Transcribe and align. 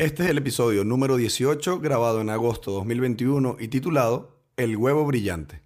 Este 0.00 0.22
es 0.22 0.30
el 0.30 0.38
episodio 0.38 0.82
número 0.82 1.18
18, 1.18 1.78
grabado 1.78 2.22
en 2.22 2.30
agosto 2.30 2.70
2021 2.70 3.58
y 3.60 3.68
titulado 3.68 4.40
El 4.56 4.78
huevo 4.78 5.04
brillante. 5.04 5.60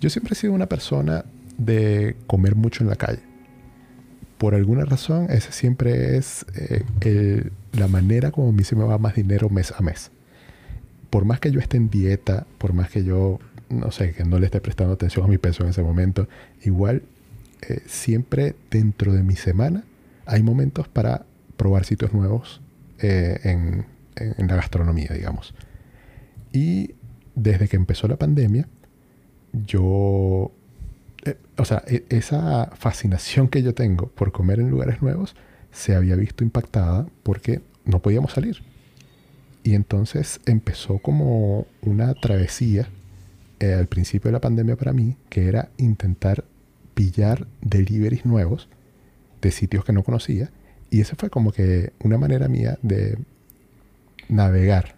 Yo 0.00 0.08
siempre 0.08 0.32
he 0.32 0.34
sido 0.34 0.54
una 0.54 0.64
persona 0.64 1.26
de 1.58 2.16
comer 2.26 2.54
mucho 2.54 2.82
en 2.82 2.88
la 2.88 2.96
calle. 2.96 3.20
Por 4.38 4.54
alguna 4.54 4.86
razón, 4.86 5.26
esa 5.28 5.52
siempre 5.52 6.16
es 6.16 6.46
eh, 6.54 7.50
la 7.74 7.86
manera 7.86 8.30
como 8.30 8.48
a 8.48 8.52
mí 8.52 8.64
se 8.64 8.76
me 8.76 8.84
va 8.84 8.96
más 8.96 9.14
dinero 9.14 9.50
mes 9.50 9.74
a 9.76 9.82
mes. 9.82 10.10
Por 11.10 11.26
más 11.26 11.38
que 11.38 11.50
yo 11.50 11.60
esté 11.60 11.76
en 11.76 11.90
dieta, 11.90 12.46
por 12.56 12.72
más 12.72 12.88
que 12.88 13.04
yo, 13.04 13.40
no 13.68 13.90
sé, 13.90 14.14
que 14.14 14.24
no 14.24 14.38
le 14.38 14.46
esté 14.46 14.62
prestando 14.62 14.94
atención 14.94 15.26
a 15.26 15.28
mi 15.28 15.36
peso 15.36 15.64
en 15.64 15.68
ese 15.68 15.82
momento, 15.82 16.28
igual 16.64 17.02
eh, 17.60 17.82
siempre 17.84 18.56
dentro 18.70 19.12
de 19.12 19.22
mi 19.22 19.36
semana 19.36 19.84
hay 20.24 20.42
momentos 20.42 20.88
para 20.88 21.26
probar 21.58 21.84
sitios 21.84 22.14
nuevos 22.14 22.62
eh, 23.00 23.40
en, 23.44 23.86
la 24.48 24.56
gastronomía, 24.56 25.10
digamos. 25.12 25.54
Y 26.52 26.94
desde 27.34 27.68
que 27.68 27.76
empezó 27.76 28.08
la 28.08 28.16
pandemia, 28.16 28.68
yo, 29.52 30.50
eh, 31.24 31.36
o 31.56 31.64
sea, 31.64 31.84
e, 31.86 32.04
esa 32.08 32.70
fascinación 32.74 33.48
que 33.48 33.62
yo 33.62 33.74
tengo 33.74 34.08
por 34.08 34.32
comer 34.32 34.58
en 34.58 34.70
lugares 34.70 35.02
nuevos 35.02 35.36
se 35.70 35.94
había 35.94 36.16
visto 36.16 36.42
impactada 36.42 37.06
porque 37.22 37.60
no 37.84 38.00
podíamos 38.00 38.32
salir. 38.32 38.62
Y 39.62 39.74
entonces 39.74 40.40
empezó 40.46 40.98
como 40.98 41.66
una 41.82 42.14
travesía 42.14 42.88
eh, 43.60 43.74
al 43.74 43.86
principio 43.86 44.28
de 44.28 44.32
la 44.32 44.40
pandemia 44.40 44.76
para 44.76 44.92
mí, 44.92 45.16
que 45.28 45.46
era 45.46 45.70
intentar 45.76 46.44
pillar 46.94 47.46
deliveries 47.60 48.24
nuevos 48.24 48.68
de 49.40 49.52
sitios 49.52 49.84
que 49.84 49.92
no 49.92 50.02
conocía 50.02 50.50
y 50.90 51.00
eso 51.00 51.16
fue 51.16 51.30
como 51.30 51.52
que 51.52 51.92
una 52.00 52.18
manera 52.18 52.48
mía 52.48 52.78
de 52.82 53.18
navegar 54.28 54.94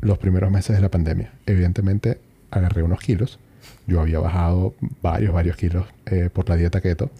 los 0.00 0.18
primeros 0.18 0.50
meses 0.50 0.76
de 0.76 0.82
la 0.82 0.90
pandemia. 0.90 1.32
Evidentemente 1.46 2.18
agarré 2.50 2.82
unos 2.82 3.00
kilos. 3.00 3.38
Yo 3.86 4.00
había 4.00 4.18
bajado 4.18 4.74
varios, 5.02 5.32
varios 5.32 5.56
kilos 5.56 5.86
eh, 6.06 6.30
por 6.32 6.48
la 6.48 6.56
dieta 6.56 6.80
keto, 6.80 7.10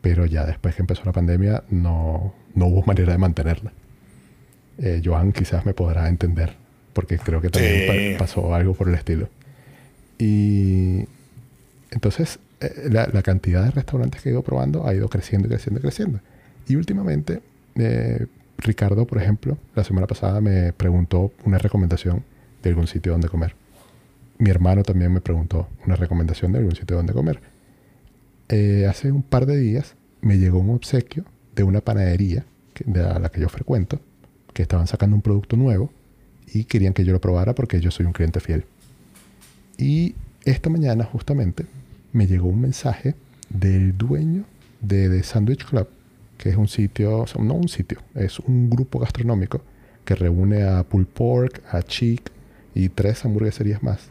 pero 0.00 0.26
ya 0.26 0.44
después 0.44 0.74
que 0.74 0.82
empezó 0.82 1.02
la 1.04 1.12
pandemia 1.12 1.64
no, 1.70 2.34
no 2.54 2.66
hubo 2.66 2.82
manera 2.86 3.12
de 3.12 3.18
mantenerla. 3.18 3.72
Eh, 4.78 5.02
Joan 5.04 5.32
quizás 5.32 5.64
me 5.64 5.72
podrá 5.72 6.08
entender, 6.08 6.56
porque 6.92 7.18
creo 7.18 7.40
que 7.40 7.50
también 7.50 8.18
pasó 8.18 8.54
algo 8.54 8.74
por 8.74 8.88
el 8.88 8.94
estilo. 8.94 9.28
Y 10.18 11.06
entonces 11.90 12.38
eh, 12.60 12.88
la, 12.90 13.08
la, 13.12 13.22
cantidad 13.22 13.64
de 13.64 13.70
restaurantes 13.70 14.22
que 14.22 14.30
he 14.30 14.32
ido 14.32 14.42
probando 14.42 14.86
ha 14.86 14.94
ido 14.94 15.08
creciendo 15.08 15.46
y 15.46 15.50
creciendo 15.50 15.78
y 15.78 15.82
creciendo. 15.82 16.20
Y 16.66 16.76
últimamente, 16.76 17.42
eh, 17.76 18.26
Ricardo, 18.58 19.06
por 19.06 19.20
ejemplo, 19.20 19.58
la 19.74 19.84
semana 19.84 20.06
pasada 20.06 20.40
me 20.40 20.72
preguntó 20.72 21.32
una 21.44 21.58
recomendación 21.58 22.24
de 22.62 22.70
algún 22.70 22.86
sitio 22.86 23.12
donde 23.12 23.28
comer. 23.28 23.54
Mi 24.38 24.50
hermano 24.50 24.82
también 24.82 25.12
me 25.12 25.20
preguntó 25.20 25.68
una 25.86 25.96
recomendación 25.96 26.52
de 26.52 26.58
algún 26.58 26.74
sitio 26.74 26.96
donde 26.96 27.12
comer. 27.12 27.40
Eh, 28.48 28.86
hace 28.88 29.12
un 29.12 29.22
par 29.22 29.46
de 29.46 29.56
días 29.56 29.94
me 30.20 30.38
llegó 30.38 30.58
un 30.58 30.70
obsequio 30.70 31.24
de 31.54 31.62
una 31.62 31.80
panadería 31.80 32.44
de 32.84 33.02
la 33.02 33.28
que 33.28 33.40
yo 33.40 33.48
frecuento, 33.48 34.00
que 34.52 34.62
estaban 34.62 34.86
sacando 34.86 35.16
un 35.16 35.22
producto 35.22 35.56
nuevo 35.56 35.92
y 36.52 36.64
querían 36.64 36.92
que 36.92 37.04
yo 37.04 37.12
lo 37.12 37.20
probara 37.20 37.54
porque 37.54 37.80
yo 37.80 37.90
soy 37.90 38.06
un 38.06 38.12
cliente 38.12 38.40
fiel. 38.40 38.64
Y 39.76 40.14
esta 40.44 40.70
mañana 40.70 41.04
justamente 41.04 41.66
me 42.12 42.26
llegó 42.26 42.48
un 42.48 42.60
mensaje 42.60 43.14
del 43.50 43.96
dueño 43.96 44.44
de 44.80 45.08
The 45.08 45.22
Sandwich 45.22 45.64
Club 45.64 45.88
que 46.38 46.50
es 46.50 46.56
un 46.56 46.68
sitio, 46.68 47.24
no 47.38 47.54
un 47.54 47.68
sitio, 47.68 47.98
es 48.14 48.38
un 48.38 48.68
grupo 48.68 48.98
gastronómico 48.98 49.62
que 50.04 50.14
reúne 50.14 50.64
a 50.64 50.82
Pulled 50.84 51.06
Pork, 51.06 51.62
a 51.70 51.82
Chic 51.82 52.30
y 52.74 52.88
tres 52.88 53.24
hamburgueserías 53.24 53.82
más. 53.82 54.10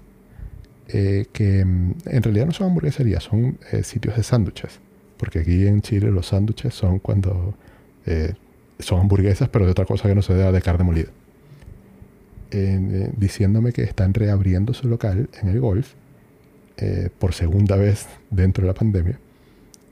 Eh, 0.87 1.27
que 1.31 1.63
mm, 1.63 1.93
en 2.05 2.23
realidad 2.23 2.45
no 2.47 2.51
son 2.51 2.67
hamburgueserías, 2.67 3.23
son 3.23 3.57
eh, 3.71 3.83
sitios 3.83 4.15
de 4.15 4.23
sándwiches. 4.23 4.79
Porque 5.17 5.39
aquí 5.39 5.67
en 5.67 5.81
Chile 5.81 6.11
los 6.11 6.27
sándwiches 6.27 6.73
son 6.73 6.99
cuando 6.99 7.55
eh, 8.05 8.33
son 8.79 9.01
hamburguesas, 9.01 9.49
pero 9.49 9.65
de 9.65 9.71
otra 9.71 9.85
cosa 9.85 10.09
que 10.09 10.15
no 10.15 10.21
se 10.21 10.35
da 10.35 10.51
de 10.51 10.61
carne 10.61 10.83
molida. 10.83 11.09
diciéndome 13.17 13.71
que 13.71 13.83
están 13.83 14.13
reabriendo 14.13 14.73
su 14.73 14.87
local 14.87 15.27
en 15.41 15.49
el 15.49 15.59
golf 15.59 15.93
por 17.17 17.33
segunda 17.33 17.77
vez 17.77 18.05
dentro 18.29 18.63
de 18.63 18.67
la 18.67 18.73
pandemia 18.75 19.17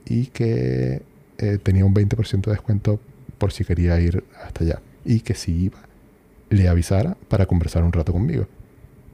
y 0.05 0.27
que 0.27 1.01
eh, 1.41 1.57
tenía 1.57 1.85
un 1.85 1.93
20% 1.93 2.45
de 2.45 2.51
descuento 2.51 2.99
por 3.37 3.51
si 3.51 3.65
quería 3.65 3.99
ir 3.99 4.23
hasta 4.43 4.63
allá. 4.63 4.81
Y 5.03 5.21
que 5.21 5.33
si 5.33 5.51
iba, 5.51 5.79
le 6.49 6.67
avisara 6.67 7.17
para 7.27 7.47
conversar 7.47 7.83
un 7.83 7.91
rato 7.91 8.13
conmigo. 8.13 8.47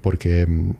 Porque 0.02 0.46
mm, 0.46 0.72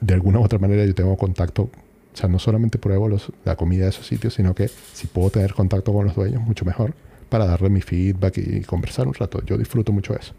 de 0.00 0.14
alguna 0.14 0.38
u 0.38 0.44
otra 0.44 0.58
manera 0.58 0.84
yo 0.84 0.94
tengo 0.94 1.16
contacto, 1.16 1.62
o 1.62 2.16
sea, 2.16 2.28
no 2.28 2.38
solamente 2.38 2.78
pruebo 2.78 3.08
los, 3.08 3.32
la 3.44 3.56
comida 3.56 3.84
de 3.84 3.90
esos 3.90 4.06
sitios, 4.06 4.34
sino 4.34 4.54
que 4.54 4.68
si 4.68 5.06
puedo 5.08 5.30
tener 5.30 5.54
contacto 5.54 5.92
con 5.92 6.06
los 6.06 6.14
dueños, 6.14 6.42
mucho 6.42 6.64
mejor, 6.64 6.94
para 7.28 7.46
darle 7.46 7.68
mi 7.68 7.80
feedback 7.80 8.38
y 8.38 8.60
conversar 8.60 9.08
un 9.08 9.14
rato. 9.14 9.42
Yo 9.44 9.58
disfruto 9.58 9.92
mucho 9.92 10.16
eso. 10.16 10.32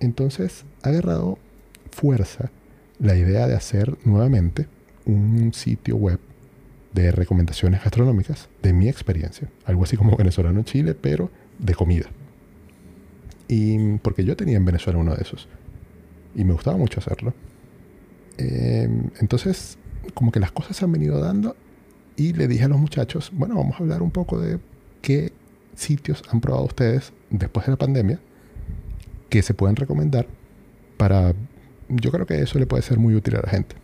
Entonces, 0.00 0.64
ha 0.82 0.88
agarrado 0.88 1.38
fuerza 1.90 2.50
la 2.98 3.16
idea 3.16 3.46
de 3.46 3.54
hacer 3.54 3.96
nuevamente 4.04 4.66
un 5.04 5.52
sitio 5.52 5.96
web 5.96 6.18
de 6.92 7.10
recomendaciones 7.10 7.82
gastronómicas 7.82 8.48
de 8.62 8.72
mi 8.72 8.88
experiencia. 8.88 9.48
Algo 9.64 9.84
así 9.84 9.96
como 9.96 10.16
venezolano 10.16 10.58
en 10.60 10.64
Chile, 10.64 10.94
pero 10.94 11.30
de 11.58 11.74
comida. 11.74 12.06
Y 13.48 13.98
porque 13.98 14.24
yo 14.24 14.36
tenía 14.36 14.56
en 14.56 14.64
Venezuela 14.64 14.98
uno 14.98 15.14
de 15.14 15.22
esos. 15.22 15.48
Y 16.34 16.44
me 16.44 16.52
gustaba 16.52 16.76
mucho 16.76 17.00
hacerlo. 17.00 17.34
Em, 18.38 19.10
entonces, 19.20 19.78
como 20.14 20.32
que 20.32 20.40
las 20.40 20.52
cosas 20.52 20.76
se 20.76 20.84
han 20.84 20.92
venido 20.92 21.20
dando. 21.20 21.56
Y 22.16 22.32
le 22.34 22.46
dije 22.46 22.64
a 22.64 22.68
los 22.68 22.78
muchachos, 22.78 23.30
bueno, 23.34 23.56
vamos 23.56 23.74
a 23.74 23.78
hablar 23.78 24.02
un 24.02 24.10
poco 24.10 24.38
de 24.38 24.58
qué 25.00 25.32
sitios 25.74 26.22
han 26.30 26.40
probado 26.40 26.66
ustedes 26.66 27.12
después 27.30 27.66
de 27.66 27.72
la 27.72 27.78
pandemia 27.78 28.20
que 29.30 29.42
se 29.42 29.54
pueden 29.54 29.76
recomendar 29.76 30.26
para... 30.98 31.34
Yo 31.88 32.10
creo 32.10 32.26
que 32.26 32.40
eso 32.40 32.58
le 32.58 32.66
puede 32.66 32.82
ser 32.82 32.98
muy 32.98 33.14
útil 33.14 33.36
a 33.36 33.42
la 33.42 33.48
gente. 33.48 33.76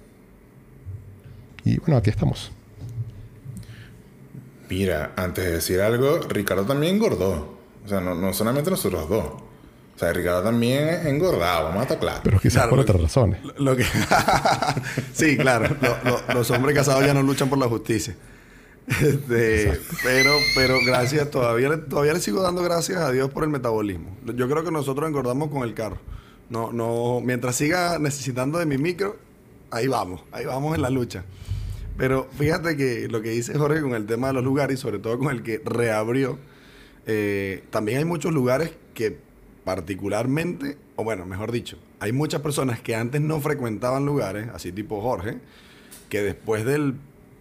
Y 1.64 1.78
bueno, 1.78 1.96
aquí 1.96 2.10
estamos. 2.10 2.52
Mira, 4.68 5.12
antes 5.16 5.44
de 5.44 5.52
decir 5.52 5.80
algo, 5.80 6.20
Ricardo 6.28 6.64
también 6.64 6.96
engordó. 6.96 7.58
O 7.84 7.88
sea, 7.88 8.00
no, 8.00 8.32
solamente 8.34 8.70
nosotros 8.70 9.08
dos. 9.08 9.24
O 9.24 9.98
sea, 9.98 10.12
Ricardo 10.12 10.42
también 10.42 11.06
engordado, 11.06 11.64
vamos 11.64 11.80
a 11.80 11.82
estar 11.82 11.98
claros. 11.98 12.20
Pero 12.22 12.38
quizás 12.38 12.68
por 12.68 12.78
otras 12.78 13.00
razones. 13.00 13.40
Lo, 13.56 13.74
que... 13.74 13.84
sí, 15.12 15.36
claro. 15.36 15.74
los 16.34 16.50
hombres 16.50 16.76
casados 16.76 17.04
ya 17.04 17.14
no 17.14 17.22
luchan 17.22 17.48
por 17.48 17.58
la 17.58 17.66
justicia. 17.66 18.14
Este, 18.88 19.78
pero, 20.02 20.30
pero 20.54 20.76
gracias, 20.86 21.30
todavía, 21.30 21.84
todavía 21.84 22.14
le 22.14 22.20
sigo 22.20 22.42
dando 22.42 22.62
gracias 22.62 22.98
a 22.98 23.10
Dios 23.10 23.30
por 23.30 23.44
el 23.44 23.50
metabolismo. 23.50 24.16
Yo 24.24 24.48
creo 24.48 24.64
que 24.64 24.70
nosotros 24.70 25.08
engordamos 25.08 25.50
con 25.50 25.62
el 25.62 25.74
carro. 25.74 25.98
No, 26.48 26.72
no, 26.72 27.20
mientras 27.22 27.56
siga 27.56 27.98
necesitando 27.98 28.58
de 28.58 28.66
mi 28.66 28.78
micro, 28.78 29.16
ahí 29.70 29.86
vamos, 29.86 30.22
ahí 30.32 30.46
vamos 30.46 30.74
en 30.74 30.82
la 30.82 30.90
lucha. 30.90 31.24
Pero 31.98 32.28
fíjate 32.38 32.76
que 32.76 33.08
lo 33.08 33.20
que 33.20 33.30
dice 33.30 33.58
Jorge 33.58 33.82
con 33.82 33.94
el 33.94 34.06
tema 34.06 34.28
de 34.28 34.34
los 34.34 34.44
lugares 34.44 34.78
y 34.78 34.80
sobre 34.80 35.00
todo 35.00 35.18
con 35.18 35.34
el 35.34 35.42
que 35.42 35.60
reabrió, 35.64 36.38
eh, 37.06 37.64
también 37.70 37.98
hay 37.98 38.04
muchos 38.04 38.32
lugares 38.32 38.70
que 38.94 39.18
particularmente, 39.64 40.78
o 40.94 41.02
bueno, 41.02 41.26
mejor 41.26 41.50
dicho, 41.50 41.76
hay 41.98 42.12
muchas 42.12 42.40
personas 42.40 42.80
que 42.80 42.94
antes 42.94 43.20
no 43.20 43.40
frecuentaban 43.40 44.06
lugares, 44.06 44.48
así 44.54 44.70
tipo 44.70 45.00
Jorge, 45.02 45.38
que 46.08 46.22
después 46.22 46.64
del 46.64 46.94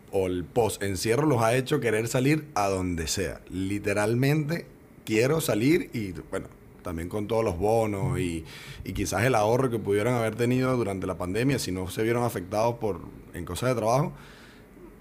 o 0.10 0.26
el 0.26 0.44
post 0.44 0.82
encierro 0.82 1.28
los 1.28 1.44
ha 1.44 1.56
hecho 1.56 1.80
querer 1.80 2.08
salir 2.08 2.46
a 2.56 2.68
donde 2.68 3.08
sea. 3.08 3.42
Literalmente 3.52 4.66
quiero 5.06 5.40
salir 5.40 5.92
y 5.94 6.14
bueno, 6.32 6.48
también 6.82 7.10
con 7.10 7.28
todos 7.28 7.44
los 7.44 7.60
bonos 7.60 8.20
y, 8.20 8.44
y, 8.84 8.94
quizás 8.94 9.24
el 9.24 9.36
ahorro 9.36 9.70
que 9.70 9.78
pudieran 9.78 10.16
haber 10.16 10.36
tenido 10.36 10.76
durante 10.78 11.06
la 11.06 11.18
pandemia 11.18 11.60
si 11.60 11.72
no 11.72 11.90
se 11.90 12.02
vieron 12.02 12.24
afectados 12.24 12.76
por 12.76 13.02
en 13.34 13.46
cosas 13.46 13.70
de 13.70 13.76
trabajo 13.76 14.14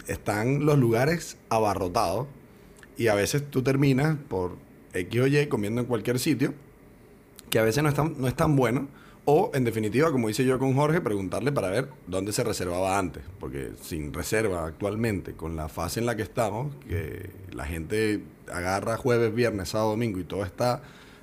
están 0.06 0.66
los 0.66 0.78
lugares 0.78 1.36
abarrotados 1.48 2.26
y 2.96 3.08
a 3.08 3.14
veces 3.14 3.48
tú 3.50 3.62
terminas 3.62 4.16
por 4.28 4.56
X 4.92 5.20
o 5.20 5.26
Y 5.26 5.46
comiendo 5.46 5.80
en 5.80 5.86
cualquier 5.86 6.18
sitio 6.18 6.54
que 7.50 7.58
a 7.58 7.62
veces 7.62 7.82
no 7.82 7.88
es 7.88 7.94
tan, 7.94 8.20
no 8.20 8.28
es 8.28 8.34
tan 8.34 8.56
bueno. 8.56 8.88
O, 9.28 9.50
en 9.54 9.64
definitiva, 9.64 10.12
como 10.12 10.30
hice 10.30 10.44
yo 10.44 10.56
con 10.58 10.74
Jorge, 10.74 11.00
preguntarle 11.00 11.50
para 11.50 11.68
ver 11.68 11.88
dónde 12.06 12.32
se 12.32 12.44
reservaba 12.44 12.96
antes. 12.96 13.24
Porque 13.40 13.72
sin 13.82 14.12
reserva 14.12 14.66
actualmente, 14.66 15.32
con 15.32 15.56
la 15.56 15.68
fase 15.68 15.98
en 15.98 16.06
la 16.06 16.16
que 16.16 16.22
estamos, 16.22 16.74
que 16.88 17.30
la 17.52 17.64
gente 17.64 18.22
agarra 18.52 18.96
jueves, 18.96 19.34
viernes, 19.34 19.70
sábado, 19.70 19.90
domingo 19.90 20.20
y 20.20 20.24
todo 20.24 20.44
está 20.44 20.82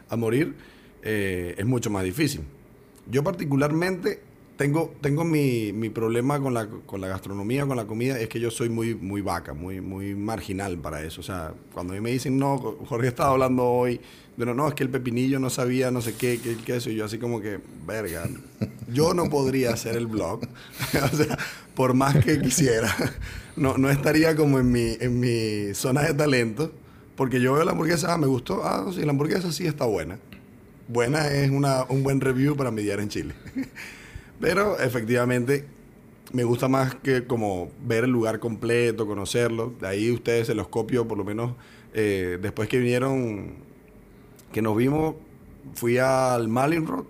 a 0.10 0.16
morir, 0.18 0.54
eh, 1.02 1.56
es 1.58 1.66
mucho 1.66 1.90
más 1.90 2.04
difícil. 2.04 2.42
Yo 3.10 3.24
particularmente 3.24 4.22
tengo, 4.58 4.94
tengo 5.02 5.24
mi, 5.24 5.74
mi 5.74 5.90
problema 5.90 6.40
con 6.40 6.54
la, 6.54 6.68
con 6.68 7.02
la 7.02 7.08
gastronomía, 7.08 7.66
con 7.66 7.76
la 7.76 7.86
comida, 7.86 8.20
es 8.20 8.30
que 8.30 8.40
yo 8.40 8.52
soy 8.52 8.70
muy, 8.70 8.96
muy 8.96 9.22
vaca, 9.22 9.54
muy, 9.54 9.82
muy 9.82 10.16
marginal 10.16 10.78
para 10.78 11.02
eso. 11.02 11.22
O 11.22 11.24
sea, 11.24 11.54
cuando 11.74 11.94
a 11.94 11.96
mí 11.96 12.02
me 12.02 12.12
dicen, 12.12 12.38
no, 12.38 12.58
Jorge 12.58 13.08
estaba 13.08 13.32
hablando 13.32 13.64
hoy, 13.64 14.00
de 14.38 14.46
no, 14.46 14.68
es 14.68 14.74
que 14.74 14.84
el 14.84 14.90
pepinillo 14.90 15.40
no 15.40 15.50
sabía 15.50 15.92
no 15.92 16.02
sé 16.02 16.16
qué, 16.16 16.40
qué 16.42 16.52
el 16.52 16.64
queso, 16.64 16.90
y 16.90 16.96
yo 16.96 17.06
así 17.06 17.18
como 17.18 17.40
que, 17.42 17.60
verga, 17.86 18.28
yo 18.92 19.14
no 19.14 19.30
podría 19.30 19.74
hacer 19.74 19.96
el 19.96 20.08
blog. 20.08 20.42
o 21.12 21.16
sea, 21.16 21.38
por 21.76 21.94
más 21.94 22.24
que 22.24 22.40
quisiera, 22.40 22.96
no, 23.56 23.78
no 23.78 23.90
estaría 23.90 24.36
como 24.36 24.60
en 24.60 24.72
mi, 24.72 24.98
en 25.00 25.20
mi 25.20 25.74
zona 25.74 26.04
de 26.04 26.14
talento, 26.14 26.72
porque 27.16 27.42
yo 27.42 27.54
veo 27.54 27.64
la 27.64 27.72
hamburguesa, 27.72 28.14
ah, 28.14 28.18
me 28.18 28.28
gustó, 28.28 28.64
ah, 28.64 28.86
sí, 28.94 29.02
la 29.02 29.12
hamburguesa 29.12 29.52
sí 29.52 29.66
está 29.66 29.86
buena. 29.86 30.20
Buena 30.88 31.28
es 31.28 31.50
una, 31.50 31.86
un 31.86 32.04
buen 32.04 32.20
review 32.20 32.56
para 32.56 32.70
mediar 32.70 33.00
en 33.00 33.10
Chile. 33.10 33.34
Pero 34.44 34.78
efectivamente 34.78 35.64
me 36.34 36.44
gusta 36.44 36.68
más 36.68 36.96
que 36.96 37.26
como 37.26 37.72
ver 37.82 38.04
el 38.04 38.10
lugar 38.10 38.42
completo, 38.42 39.08
conocerlo. 39.08 39.74
De 39.80 39.88
ahí 39.88 40.12
ustedes 40.12 40.48
se 40.48 40.54
los 40.54 40.68
copio, 40.68 41.08
por 41.08 41.18
lo 41.18 41.24
menos 41.24 41.54
eh, 41.94 42.38
después 42.42 42.68
que 42.68 42.78
vinieron, 42.78 43.54
que 44.52 44.62
nos 44.62 44.76
vimos, 44.76 45.16
fui 45.76 45.98
al 45.98 46.50
Malin 46.50 46.86
Road 46.86 47.06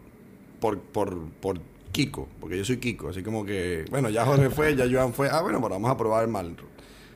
por, 0.59 0.77
por, 0.77 1.27
por 1.41 1.59
Kiko, 1.91 2.27
porque 2.39 2.55
yo 2.55 2.65
soy 2.65 2.77
Kiko, 2.77 3.09
así 3.09 3.23
como 3.23 3.43
que, 3.43 3.85
bueno, 3.89 4.11
ya 4.11 4.25
Jorge 4.25 4.51
fue, 4.51 4.75
ya 4.75 4.85
Joan 4.87 5.11
fue, 5.11 5.27
ah, 5.31 5.41
bueno, 5.41 5.59
vamos 5.59 5.89
a 5.89 5.97
probar 5.97 6.25
el 6.25 6.29
Malin 6.29 6.55
Road. 6.55 6.69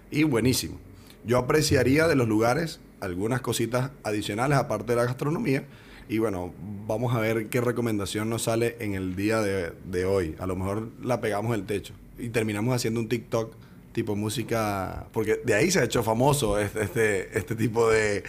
Y 0.10 0.24
buenísimo. 0.24 0.80
Yo 1.28 1.38
apreciaría 1.38 2.08
de 2.08 2.16
los 2.16 2.28
lugares 2.28 2.80
algunas 3.02 3.42
cositas 3.42 3.92
adicionales 4.02 4.58
aparte 4.58 4.94
de 4.94 4.96
la 4.96 5.06
gastronomía 5.06 5.68
y 6.10 6.20
bueno, 6.20 6.54
vamos 6.88 7.14
a 7.16 7.20
ver 7.20 7.48
qué 7.50 7.60
recomendación 7.60 8.30
nos 8.30 8.44
sale 8.44 8.78
en 8.80 8.94
el 8.94 9.16
día 9.16 9.42
de, 9.42 10.06
hoy. 10.06 10.36
A 10.40 10.48
lo 10.48 10.56
mejor 10.56 10.90
la 11.04 11.20
pegamos 11.20 11.54
el 11.54 11.66
techo 11.66 11.94
y 12.18 12.30
terminamos 12.30 12.74
haciendo 12.74 13.00
un 13.00 13.10
TikTok 13.10 13.54
tipo 13.92 14.16
música, 14.16 15.08
porque 15.12 15.42
de 15.44 15.54
ahí 15.54 15.72
se 15.72 15.80
ha 15.80 15.84
hecho 15.84 16.04
famoso 16.04 16.60
este, 16.60 16.84
este, 16.84 17.38
este 17.38 17.56
tipo 17.56 17.90
de, 17.90 18.24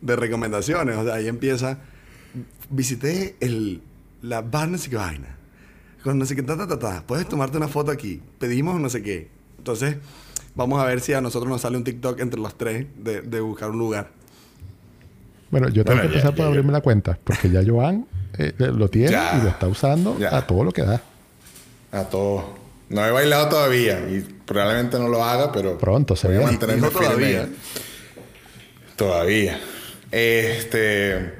de, 0.00 0.16
recomendaciones. 0.16 0.96
O 0.96 1.04
sea, 1.04 1.14
ahí 1.14 1.28
empieza, 1.28 1.78
visité 2.70 3.36
el, 3.40 3.82
la 4.20 4.42
bar 4.42 4.68
no 4.68 4.78
sé 4.78 4.90
qué 4.90 4.96
vaina, 4.96 5.36
con 6.02 6.18
no 6.18 6.26
sé 6.26 6.34
qué, 6.34 6.42
ta, 6.42 6.56
ta, 6.56 6.66
ta, 6.66 6.78
ta, 6.78 7.04
puedes 7.06 7.28
tomarte 7.28 7.56
una 7.56 7.68
foto 7.68 7.92
aquí, 7.92 8.20
pedimos 8.38 8.80
no 8.80 8.90
sé 8.90 9.02
qué. 9.02 9.28
Entonces, 9.58 9.96
vamos 10.54 10.80
a 10.80 10.84
ver 10.84 11.00
si 11.00 11.12
a 11.12 11.20
nosotros 11.20 11.48
nos 11.48 11.62
sale 11.62 11.76
un 11.76 11.84
TikTok 11.84 12.20
entre 12.20 12.40
los 12.40 12.58
tres 12.58 12.86
de, 12.96 13.22
de 13.22 13.40
buscar 13.40 13.70
un 13.70 13.78
lugar. 13.78 14.10
Bueno, 15.52 15.68
yo 15.68 15.84
tengo 15.84 16.00
que 16.00 16.06
empezar 16.06 16.34
por 16.34 16.46
abrirme 16.46 16.72
la 16.72 16.80
cuenta, 16.80 17.18
porque 17.22 17.50
ya 17.50 17.62
Joan 17.64 18.06
eh, 18.38 18.54
lo 18.56 18.88
tiene 18.88 19.10
y 19.10 19.42
lo 19.42 19.50
está 19.50 19.68
usando 19.68 20.16
a 20.30 20.46
todo 20.46 20.64
lo 20.64 20.72
que 20.72 20.80
da. 20.82 21.02
A 21.92 22.04
todo. 22.04 22.54
No 22.88 23.04
he 23.04 23.10
bailado 23.10 23.50
todavía 23.50 24.00
y 24.08 24.26
probablemente 24.46 24.98
no 24.98 25.08
lo 25.08 25.22
haga, 25.22 25.52
pero 25.52 25.76
pronto 25.76 26.16
se 26.16 26.28
ve. 26.28 26.40
mantenerme 26.40 26.88
todavía. 26.88 27.46
Todavía. 28.96 29.60
Este, 30.10 31.34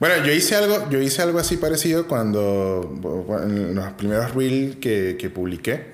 bueno, 0.00 0.24
yo 0.24 0.32
hice 0.32 0.56
algo, 0.56 0.90
yo 0.90 1.00
hice 1.00 1.22
algo 1.22 1.38
así 1.38 1.56
parecido 1.56 2.08
cuando 2.08 3.30
en 3.44 3.76
los 3.76 3.92
primeros 3.92 4.34
reels 4.34 4.74
que, 4.76 5.16
que 5.16 5.30
publiqué, 5.30 5.84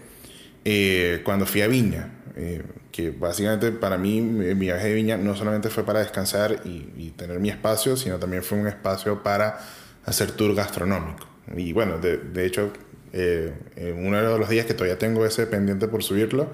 eh, 0.65 1.21
cuando 1.23 1.45
fui 1.45 1.61
a 1.61 1.69
Viña. 1.69 2.15
Eh, 2.35 2.63
que 2.99 3.13
básicamente 3.13 3.71
para 3.71 3.97
mí 3.97 4.21
mi 4.21 4.55
viaje 4.55 4.89
de 4.89 4.95
Viña 4.95 5.17
no 5.17 5.37
solamente 5.37 5.71
fue 5.71 5.85
para 5.85 6.01
descansar 6.01 6.63
y, 6.65 7.13
tener 7.17 7.39
mi 7.39 7.49
espacio, 7.49 7.97
sino 7.97 8.19
también 8.19 8.43
fue 8.43 8.59
un 8.59 8.67
espacio 8.67 9.23
para 9.23 9.61
hacer 10.05 10.33
tour 10.33 10.53
gastronómico. 10.53 11.25
Y 11.57 11.73
bueno, 11.73 11.99
de, 11.99 12.17
de 12.17 12.45
hecho, 12.45 12.73
eh, 13.13 13.55
en 13.77 14.05
uno 14.05 14.17
de 14.21 14.37
los 14.37 14.49
días 14.49 14.67
que 14.67 14.75
todavía 14.75 14.99
tengo 14.99 15.25
ese 15.25 15.47
pendiente 15.47 15.87
por 15.87 16.03
subirlo, 16.03 16.49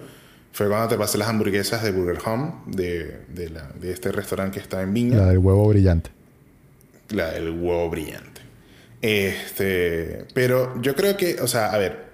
fue 0.53 0.69
cuando 0.69 0.89
te 0.89 0.99
pasé 0.99 1.17
las 1.17 1.29
hamburguesas 1.29 1.83
de 1.83 1.93
Burger 1.93 2.19
Home, 2.27 2.53
de, 2.67 3.21
de, 3.29 3.49
la, 3.49 3.71
de 3.81 3.93
este 3.93 4.13
restaurante 4.13 4.59
que 4.59 4.63
está 4.63 4.83
en 4.83 4.93
Viña. 4.93 5.17
La 5.17 5.29
del 5.29 5.39
huevo 5.39 5.67
brillante. 5.67 6.11
La 7.09 7.31
del 7.31 7.49
huevo 7.49 7.89
brillante. 7.89 8.43
Este, 9.01 10.27
pero 10.35 10.79
yo 10.83 10.95
creo 10.95 11.17
que, 11.17 11.41
o 11.41 11.49
sea, 11.49 11.73
a 11.73 11.79
ver, 11.79 12.05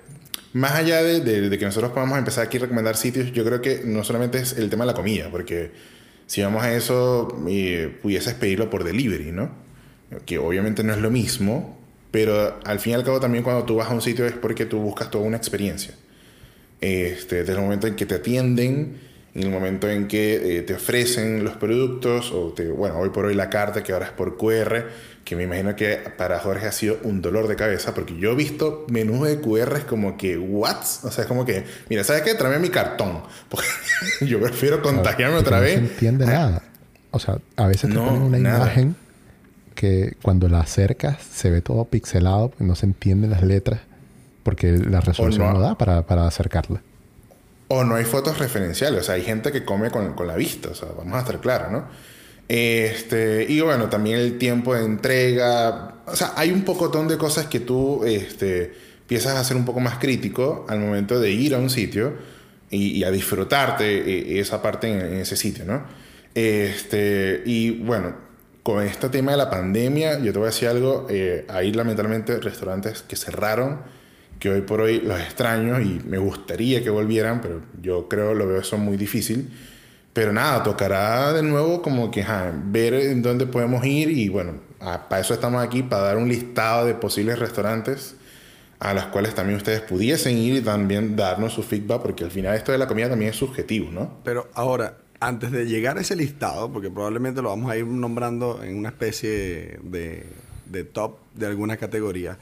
más 0.52 0.72
allá 0.72 1.02
de, 1.02 1.58
que 1.58 1.64
nosotros 1.64 1.92
podamos 1.92 2.18
empezar 2.18 2.46
aquí 2.46 2.56
a 2.56 2.60
recomendar 2.60 2.96
sitios, 2.96 3.32
yo 3.32 3.44
creo 3.44 3.60
que 3.60 3.82
no 3.84 4.02
solamente 4.04 4.38
es 4.38 4.56
el 4.58 4.68
tema 4.68 4.84
de 4.84 4.92
la 4.92 4.96
comida, 4.96 5.28
porque 5.30 5.70
si 6.26 6.42
vamos 6.42 6.62
a 6.62 6.74
eso, 6.74 7.42
eh, 7.48 7.96
pudieses 8.02 8.34
pedirlo 8.34 8.68
por 8.68 8.84
delivery, 8.84 9.32
¿no? 9.32 9.50
Que 10.26 10.38
obviamente 10.38 10.82
no 10.82 10.92
es 10.92 10.98
lo 10.98 11.10
mismo, 11.10 11.78
pero 12.10 12.58
al 12.64 12.80
fin 12.80 12.92
y 12.92 12.94
al 12.94 13.04
cabo 13.04 13.20
también 13.20 13.44
cuando 13.44 13.64
tú 13.64 13.76
vas 13.76 13.90
a 13.90 13.94
un 13.94 14.02
sitio 14.02 14.26
es 14.26 14.32
porque 14.32 14.66
tú 14.66 14.78
buscas 14.78 15.10
toda 15.10 15.24
una 15.24 15.36
experiencia. 15.36 15.94
Este, 16.80 17.36
desde 17.36 17.52
el 17.52 17.60
momento 17.60 17.86
en 17.86 17.94
que 17.94 18.06
te 18.06 18.16
atienden, 18.16 18.98
en 19.34 19.42
el 19.44 19.50
momento 19.50 19.88
en 19.88 20.08
que 20.08 20.58
eh, 20.58 20.62
te 20.62 20.74
ofrecen 20.74 21.44
los 21.44 21.56
productos, 21.56 22.32
o 22.32 22.52
te, 22.52 22.68
bueno, 22.68 22.98
hoy 22.98 23.10
por 23.10 23.26
hoy 23.26 23.34
la 23.34 23.48
carta 23.48 23.82
que 23.82 23.92
ahora 23.92 24.06
es 24.06 24.12
por 24.12 24.36
QR, 24.36 24.86
que 25.24 25.36
me 25.36 25.44
imagino 25.44 25.76
que 25.76 25.98
para 26.16 26.40
Jorge 26.40 26.66
ha 26.66 26.72
sido 26.72 26.98
un 27.04 27.22
dolor 27.22 27.46
de 27.46 27.54
cabeza, 27.54 27.94
porque 27.94 28.16
yo 28.18 28.32
he 28.32 28.34
visto 28.34 28.86
menús 28.88 29.28
de 29.28 29.40
QR 29.40 29.86
como 29.86 30.16
que, 30.16 30.36
¿what? 30.36 30.78
O 31.04 31.10
sea, 31.10 31.22
es 31.22 31.26
como 31.26 31.44
que, 31.44 31.64
mira, 31.88 32.02
¿sabes 32.02 32.22
qué? 32.22 32.34
Tráeme 32.34 32.58
mi 32.58 32.70
cartón, 32.70 33.22
porque 33.48 33.68
yo 34.22 34.40
prefiero 34.40 34.82
contagiarme 34.82 35.36
otra 35.36 35.60
vez. 35.60 35.80
No 35.80 35.86
se 35.86 35.92
entiende 35.92 36.26
nada. 36.26 36.62
O 37.12 37.18
sea, 37.18 37.38
a 37.56 37.66
veces 37.66 37.90
te 37.90 37.96
ponen 37.96 38.22
una 38.22 38.38
imagen 38.38 38.96
que 39.74 40.16
cuando 40.22 40.48
la 40.48 40.60
acercas 40.60 41.22
se 41.22 41.50
ve 41.50 41.60
todo 41.60 41.84
pixelado, 41.84 42.50
pues 42.50 42.66
no 42.66 42.74
se 42.74 42.86
entienden 42.86 43.30
las 43.30 43.42
letras, 43.42 43.80
porque 44.42 44.72
la 44.72 45.00
resolución 45.00 45.54
no, 45.54 45.60
da 45.60 45.76
para, 45.76 46.06
para 46.06 46.26
acercarla. 46.26 46.82
O 47.72 47.84
no 47.84 47.94
hay 47.94 48.04
fotos 48.04 48.38
referenciales, 48.38 49.00
o 49.00 49.04
sea, 49.04 49.14
hay 49.14 49.22
gente 49.22 49.52
que 49.52 49.64
come 49.64 49.90
con, 49.90 50.14
con 50.14 50.26
la 50.26 50.36
vista, 50.36 50.70
o 50.70 50.74
sea, 50.74 50.88
vamos 50.96 51.14
a 51.14 51.20
estar 51.20 51.40
claros, 51.40 51.70
¿no? 51.70 51.86
Este, 52.50 53.46
y 53.48 53.60
bueno, 53.60 53.88
también 53.88 54.18
el 54.18 54.36
tiempo 54.36 54.74
de 54.74 54.84
entrega. 54.84 56.02
O 56.04 56.16
sea, 56.16 56.32
hay 56.34 56.50
un 56.50 56.64
pocotón 56.64 57.06
de 57.06 57.16
cosas 57.16 57.46
que 57.46 57.60
tú 57.60 58.04
este, 58.04 58.72
empiezas 59.02 59.36
a 59.36 59.44
ser 59.44 59.56
un 59.56 59.64
poco 59.64 59.78
más 59.78 59.98
crítico 59.98 60.66
al 60.68 60.80
momento 60.80 61.20
de 61.20 61.30
ir 61.30 61.54
a 61.54 61.58
un 61.58 61.70
sitio 61.70 62.14
y, 62.68 63.04
a 63.04 63.12
disfrutarte 63.12 63.84
eh, 63.84 64.40
esa 64.40 64.60
parte 64.60 64.88
en, 64.88 65.20
ese 65.20 65.36
sitio, 65.36 65.64
¿no? 65.64 65.84
Este, 66.34 67.44
y 67.46 67.70
bueno, 67.70 68.16
con 68.64 68.82
este 68.82 69.08
tema 69.10 69.30
de 69.30 69.36
la 69.36 69.48
pandemia, 69.48 70.18
yo 70.18 70.32
te 70.32 70.38
voy 70.40 70.48
a 70.48 70.50
decir 70.50 70.66
algo. 70.66 71.06
Eh, 71.08 71.46
lamentablemente 71.72 72.40
restaurantes 72.40 73.02
que 73.02 73.14
cerraron, 73.14 73.82
que 74.40 74.48
hoy 74.50 74.62
por 74.62 74.80
hoy 74.80 75.00
los 75.00 75.20
extraño 75.20 75.80
y 75.80 76.00
me 76.06 76.18
gustaría 76.18 76.82
que 76.82 76.90
volvieran, 76.90 77.40
pero 77.40 77.60
yo 77.80 78.08
creo, 78.08 78.34
lo 78.34 78.48
veo 78.48 78.60
eso 78.60 78.78
muy 78.78 78.96
difícil. 78.96 79.50
Pero 80.12 80.32
nada, 80.32 80.62
tocará 80.62 81.32
de 81.32 81.42
nuevo 81.42 81.82
como 81.82 82.10
que 82.10 82.24
ver 82.64 82.94
en 82.94 83.22
dónde 83.22 83.46
podemos 83.46 83.84
ir 83.84 84.10
y 84.10 84.28
bueno, 84.28 84.54
para 84.80 85.20
eso 85.20 85.34
estamos 85.34 85.62
aquí, 85.62 85.82
para 85.84 86.02
dar 86.02 86.16
un 86.16 86.28
listado 86.28 86.86
de 86.86 86.94
posibles 86.94 87.38
restaurantes 87.38 88.16
a 88.80 88.94
los 88.94 89.04
cuales 89.06 89.34
también 89.34 89.58
ustedes 89.58 89.82
pudiesen 89.82 90.38
ir 90.38 90.56
y 90.56 90.60
también 90.62 91.14
darnos 91.14 91.52
su 91.52 91.62
feedback, 91.62 92.00
porque 92.00 92.24
al 92.24 92.30
final 92.30 92.56
esto 92.56 92.72
de 92.72 92.78
la 92.78 92.88
comida 92.88 93.10
también 93.10 93.30
es 93.30 93.36
subjetivo, 93.36 93.90
¿no? 93.92 94.18
Pero 94.24 94.48
ahora, 94.54 94.96
antes 95.20 95.52
de 95.52 95.66
llegar 95.66 95.98
a 95.98 96.00
ese 96.00 96.16
listado, 96.16 96.72
porque 96.72 96.90
probablemente 96.90 97.42
lo 97.42 97.50
vamos 97.50 97.70
a 97.70 97.76
ir 97.76 97.86
nombrando 97.86 98.62
en 98.64 98.78
una 98.78 98.88
especie 98.88 99.78
de, 99.82 100.24
de 100.64 100.84
top 100.84 101.18
de 101.34 101.46
alguna 101.46 101.76
categoría, 101.76 102.38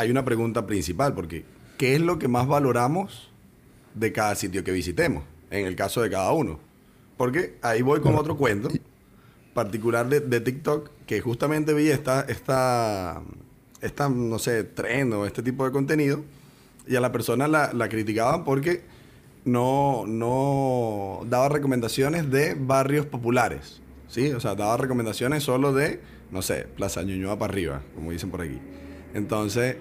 hay 0.00 0.10
una 0.10 0.24
pregunta 0.24 0.66
principal, 0.66 1.12
porque 1.12 1.44
¿qué 1.76 1.94
es 1.94 2.00
lo 2.00 2.18
que 2.18 2.26
más 2.26 2.46
valoramos 2.46 3.30
de 3.94 4.12
cada 4.12 4.34
sitio 4.34 4.64
que 4.64 4.72
visitemos? 4.72 5.24
En 5.50 5.66
el 5.66 5.76
caso 5.76 6.00
de 6.00 6.08
cada 6.08 6.32
uno. 6.32 6.58
Porque 7.18 7.58
ahí 7.60 7.82
voy 7.82 8.00
con 8.00 8.14
otro 8.14 8.36
cuento 8.36 8.70
particular 9.52 10.08
de, 10.08 10.40
TikTok 10.40 10.90
que 11.06 11.20
justamente 11.20 11.74
vi 11.74 11.90
esta, 11.90 12.22
esta, 12.22 13.20
esta, 13.82 14.08
no 14.08 14.38
sé, 14.38 14.64
tren 14.64 15.12
o 15.12 15.26
este 15.26 15.42
tipo 15.42 15.66
de 15.66 15.72
contenido 15.72 16.22
y 16.86 16.96
a 16.96 17.00
la 17.00 17.12
persona 17.12 17.46
la, 17.46 17.74
la 17.74 17.90
criticaban 17.90 18.44
porque 18.44 18.82
no, 19.44 20.04
no 20.06 21.20
daba 21.26 21.50
recomendaciones 21.50 22.30
de 22.30 22.54
barrios 22.54 23.04
populares. 23.04 23.82
¿sí? 24.08 24.30
O 24.32 24.40
sea, 24.40 24.54
daba 24.54 24.78
recomendaciones 24.78 25.42
solo 25.42 25.74
de, 25.74 26.00
no 26.30 26.40
sé, 26.40 26.66
Plaza 26.74 27.02
Ñuñoa 27.02 27.38
para 27.38 27.52
arriba, 27.52 27.82
como 27.94 28.12
dicen 28.12 28.30
por 28.30 28.40
aquí. 28.40 28.58
Entonces, 29.12 29.76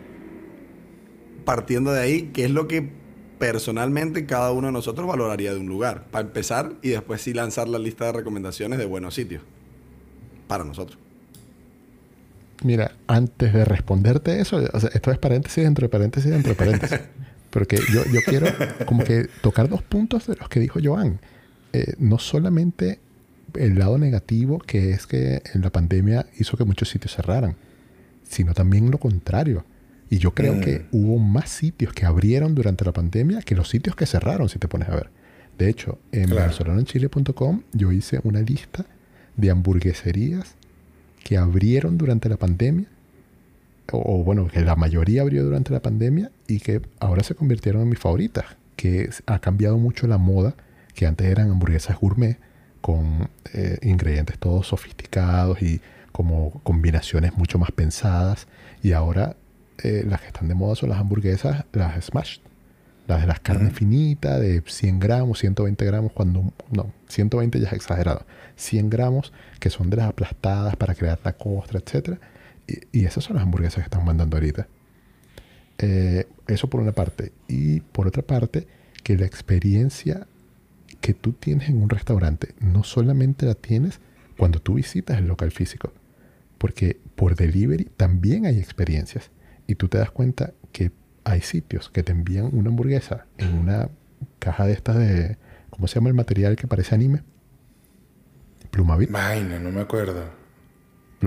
partiendo 1.50 1.92
de 1.92 2.02
ahí, 2.02 2.30
¿qué 2.32 2.46
es 2.46 2.52
lo 2.52 2.68
que 2.68 2.88
personalmente 3.40 4.28
cada 4.28 4.52
uno 4.52 4.68
de 4.68 4.74
nosotros 4.74 5.08
valoraría 5.08 5.52
de 5.52 5.60
un 5.60 5.66
lugar. 5.66 6.06
Para 6.12 6.28
empezar 6.28 6.74
y 6.84 6.90
después 6.90 7.24
sí 7.24 7.34
lanzar 7.34 7.68
la 7.68 7.80
lista 7.80 8.06
de 8.06 8.12
recomendaciones 8.12 8.78
de 8.78 8.86
buenos 8.86 9.16
sitios. 9.16 9.42
Para 10.48 10.64
nosotros. 10.64 11.00
Mira, 12.64 12.92
antes 13.08 13.52
de 13.52 13.66
responderte 13.66 14.40
eso, 14.40 14.60
esto 14.60 15.12
es 15.12 15.18
paréntesis 15.18 15.64
dentro 15.64 15.88
de 15.88 15.90
paréntesis 15.90 16.30
dentro 16.30 16.52
de 16.52 16.56
paréntesis. 16.56 17.00
Porque 17.50 17.80
yo, 17.92 18.04
yo 18.14 18.20
quiero 18.28 18.46
como 18.86 19.04
que 19.04 19.28
tocar 19.42 19.70
dos 19.70 19.82
puntos 19.82 20.28
de 20.28 20.36
los 20.36 20.50
que 20.50 20.60
dijo 20.60 20.80
Joan. 20.84 21.20
Eh, 21.74 21.94
no 21.98 22.20
solamente 22.20 23.00
el 23.56 23.80
lado 23.80 23.98
negativo, 23.98 24.60
que 24.60 24.92
es 24.92 25.08
que 25.08 25.42
en 25.56 25.62
la 25.62 25.72
pandemia 25.72 26.28
hizo 26.38 26.58
que 26.58 26.64
muchos 26.64 26.90
sitios 26.90 27.16
cerraran, 27.16 27.56
sino 28.22 28.54
también 28.54 28.92
lo 28.92 29.00
contrario 29.00 29.66
Y 30.10 30.18
yo 30.18 30.34
creo 30.34 30.56
Mm. 30.56 30.62
que 30.62 30.86
hubo 30.92 31.20
más 31.20 31.50
sitios 31.50 31.94
que 31.94 32.06
abrieron 32.06 32.56
durante 32.56 32.84
la 32.86 32.94
pandemia 32.94 33.42
que 33.42 33.56
los 33.56 33.70
sitios 33.70 33.96
que 33.96 34.06
cerraron, 34.06 34.50
si 34.50 34.58
te 34.60 34.68
pones 34.68 34.90
a 34.90 34.96
ver. 34.96 35.10
De 35.58 35.70
hecho, 35.70 36.00
en 36.12 36.26
Claro. 36.30 36.46
yo 37.74 37.92
hice 37.92 38.20
una 38.24 38.42
lista 38.42 38.86
de 39.38 39.50
hamburgueserías 39.52 40.56
que 41.24 41.38
abrieron 41.38 41.98
durante 41.98 42.30
la 42.30 42.38
pandemia, 42.38 42.88
o, 43.92 43.98
o 44.20 44.24
bueno, 44.24 44.48
que 44.48 44.62
la 44.62 44.76
mayoría 44.76 45.22
abrió 45.22 45.44
durante 45.44 45.72
la 45.74 45.82
pandemia 45.82 46.32
y 46.48 46.60
que 46.60 46.82
ahora 47.00 47.24
se 47.24 47.36
convirtieron 47.36 47.82
en 47.84 47.90
mis 47.90 48.00
favoritas, 48.00 48.46
que 48.76 49.10
ha 49.26 49.40
cambiado 49.40 49.78
mucho 49.78 50.08
la 50.08 50.18
moda, 50.18 50.56
que 50.94 51.06
antes 51.06 51.28
eran 51.28 51.50
hamburguesas 51.52 51.98
gourmet 52.00 52.38
con 52.82 53.30
eh, 53.54 53.78
ingredientes 53.82 54.38
todos 54.40 54.68
sofisticados 54.68 55.62
y 55.62 55.82
como 56.14 56.52
combinaciones 56.64 57.36
mucho 57.38 57.60
más 57.60 57.72
pensadas, 57.72 58.48
y 58.82 58.94
ahora 58.94 59.36
eh, 59.84 60.04
las 60.08 60.22
que 60.22 60.28
están 60.28 60.48
de 60.48 60.56
moda 60.56 60.76
son 60.76 60.90
las 60.90 61.00
hamburguesas, 61.00 61.66
las 61.74 62.06
smash, 62.06 62.40
las 63.08 63.22
de 63.22 63.28
las 63.28 63.40
carnes 63.40 63.74
finitas, 63.74 64.40
de 64.40 64.62
100 64.66 65.00
gramos, 65.00 65.40
120 65.40 65.86
gramos, 65.86 66.12
cuando 66.12 66.54
no, 66.72 66.94
120 67.08 67.60
ya 67.60 67.68
es 67.68 67.74
exagerado, 67.74 68.26
100 68.56 68.90
gramos 68.90 69.34
que 69.60 69.70
son 69.70 69.90
de 69.90 69.98
las 69.98 70.08
aplastadas 70.08 70.76
para 70.76 70.96
crear 70.96 71.20
la 71.24 71.34
costra, 71.34 71.80
etc. 71.80 72.20
Y, 72.68 73.00
y 73.00 73.06
esas 73.06 73.24
son 73.24 73.36
las 73.36 73.44
hamburguesas 73.44 73.76
que 73.76 73.84
están 73.84 74.06
mandando 74.06 74.38
ahorita. 74.38 74.68
Eh, 75.80 76.28
eso 76.48 76.70
por 76.70 76.82
una 76.82 76.92
parte. 76.92 77.32
Y 77.48 77.80
por 77.80 78.08
otra 78.08 78.22
parte, 78.22 78.68
que 79.04 79.18
la 79.18 79.26
experiencia 79.26 80.28
que 81.02 81.14
tú 81.14 81.32
tienes 81.32 81.70
en 81.70 81.82
un 81.82 81.90
restaurante 81.90 82.54
no 82.60 82.84
solamente 82.84 83.46
la 83.46 83.56
tienes 83.56 84.00
cuando 84.38 84.60
tú 84.60 84.76
visitas 84.76 85.18
el 85.18 85.28
local 85.28 85.52
físico, 85.52 85.94
porque 86.58 87.00
por 87.16 87.36
delivery 87.36 87.86
también 87.86 88.46
hay 88.46 88.60
experiencias. 88.60 89.32
Y 89.70 89.76
tú 89.76 89.88
te 89.88 90.00
das 90.00 90.10
cuenta 90.10 90.52
que 90.72 90.92
hay 91.26 91.42
sitios 91.42 91.90
que 91.92 92.02
te 92.02 92.12
envían 92.12 92.50
una 92.54 92.70
hamburguesa 92.70 93.28
en 93.38 93.54
una 93.54 93.88
caja 94.40 94.66
de 94.66 94.74
estas 94.74 94.98
de, 94.98 95.38
¿cómo 95.70 95.88
se 95.88 95.96
llama 95.96 96.10
el 96.10 96.16
material 96.16 96.56
que 96.56 96.66
parece 96.66 96.96
anime? 96.96 97.22
Plumavit. 98.72 99.12
Vaina, 99.12 99.60
no 99.60 99.72
me 99.72 99.82
acuerdo. 99.82 100.24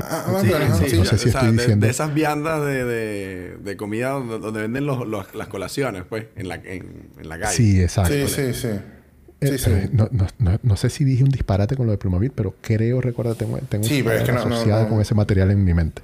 Ah, 0.01 0.39
Sí, 0.41 0.49
bueno, 0.49 0.69
no 0.71 0.75
sí, 0.77 0.85
sé 0.85 0.91
si 0.91 0.99
o 0.99 1.05
sea, 1.05 1.17
estoy 1.19 1.53
diciendo- 1.53 1.85
de 1.87 1.91
esas 1.91 2.13
viandas 2.15 2.65
de, 2.65 2.85
de, 2.85 3.57
de 3.63 3.77
comida 3.77 4.11
donde, 4.11 4.39
donde 4.41 4.61
venden 4.63 4.87
los, 4.87 5.07
los- 5.07 5.35
las 5.37 5.47
colaciones, 5.49 6.03
pues, 6.09 6.27
en 6.35 6.49
la, 6.49 6.57
en, 6.57 7.11
en 7.21 7.29
la 7.29 7.39
calle. 7.39 7.55
Sí, 7.57 7.81
exacto. 7.81 8.13
Sí, 8.13 8.27
sí, 8.27 8.55
sí. 8.55 8.69
Eh, 8.69 9.49
Sí, 9.49 9.59
sí. 9.59 9.71
eh, 9.71 9.91
no, 9.93 10.09
no- 10.11 10.27
no- 10.39 10.59
no 10.63 10.77
sé 10.77 10.89
si 10.91 11.05
dije 11.05 11.23
un 11.25 11.31
disparate 11.31 11.77
con 11.77 11.87
lo 11.87 11.93
de 11.93 11.99
Plumavit, 11.99 12.33
pero 12.35 12.55
creo 12.61 13.01
recordar, 13.01 13.35
tengo, 13.37 13.59
tengo 13.69 13.85
Sí, 13.85 13.97
esa 13.99 14.05
pero 14.05 14.17
es 14.19 14.23
que 14.25 14.27
palabra 14.33 14.45
no- 14.45 14.51
no- 14.51 14.57
asociada 14.57 14.83
no. 14.85 14.89
con 14.89 15.01
ese 15.01 15.15
material 15.15 15.51
en 15.53 15.63
mi 15.65 15.75
mente. 15.75 16.03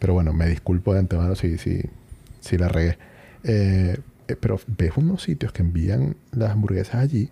Pero 0.00 0.14
bueno, 0.14 0.32
me 0.32 0.48
disculpo 0.48 0.92
de 0.92 1.00
antemano 1.00 1.36
si, 1.36 1.58
si, 1.58 1.82
si 2.40 2.58
la 2.58 2.68
regué. 2.68 2.98
Eh, 3.44 3.96
eh, 4.26 4.36
pero 4.40 4.58
ves 4.66 4.96
unos 4.96 5.22
sitios 5.22 5.52
que 5.52 5.62
envían 5.62 6.16
las 6.32 6.50
hamburguesas 6.50 6.96
allí 6.96 7.30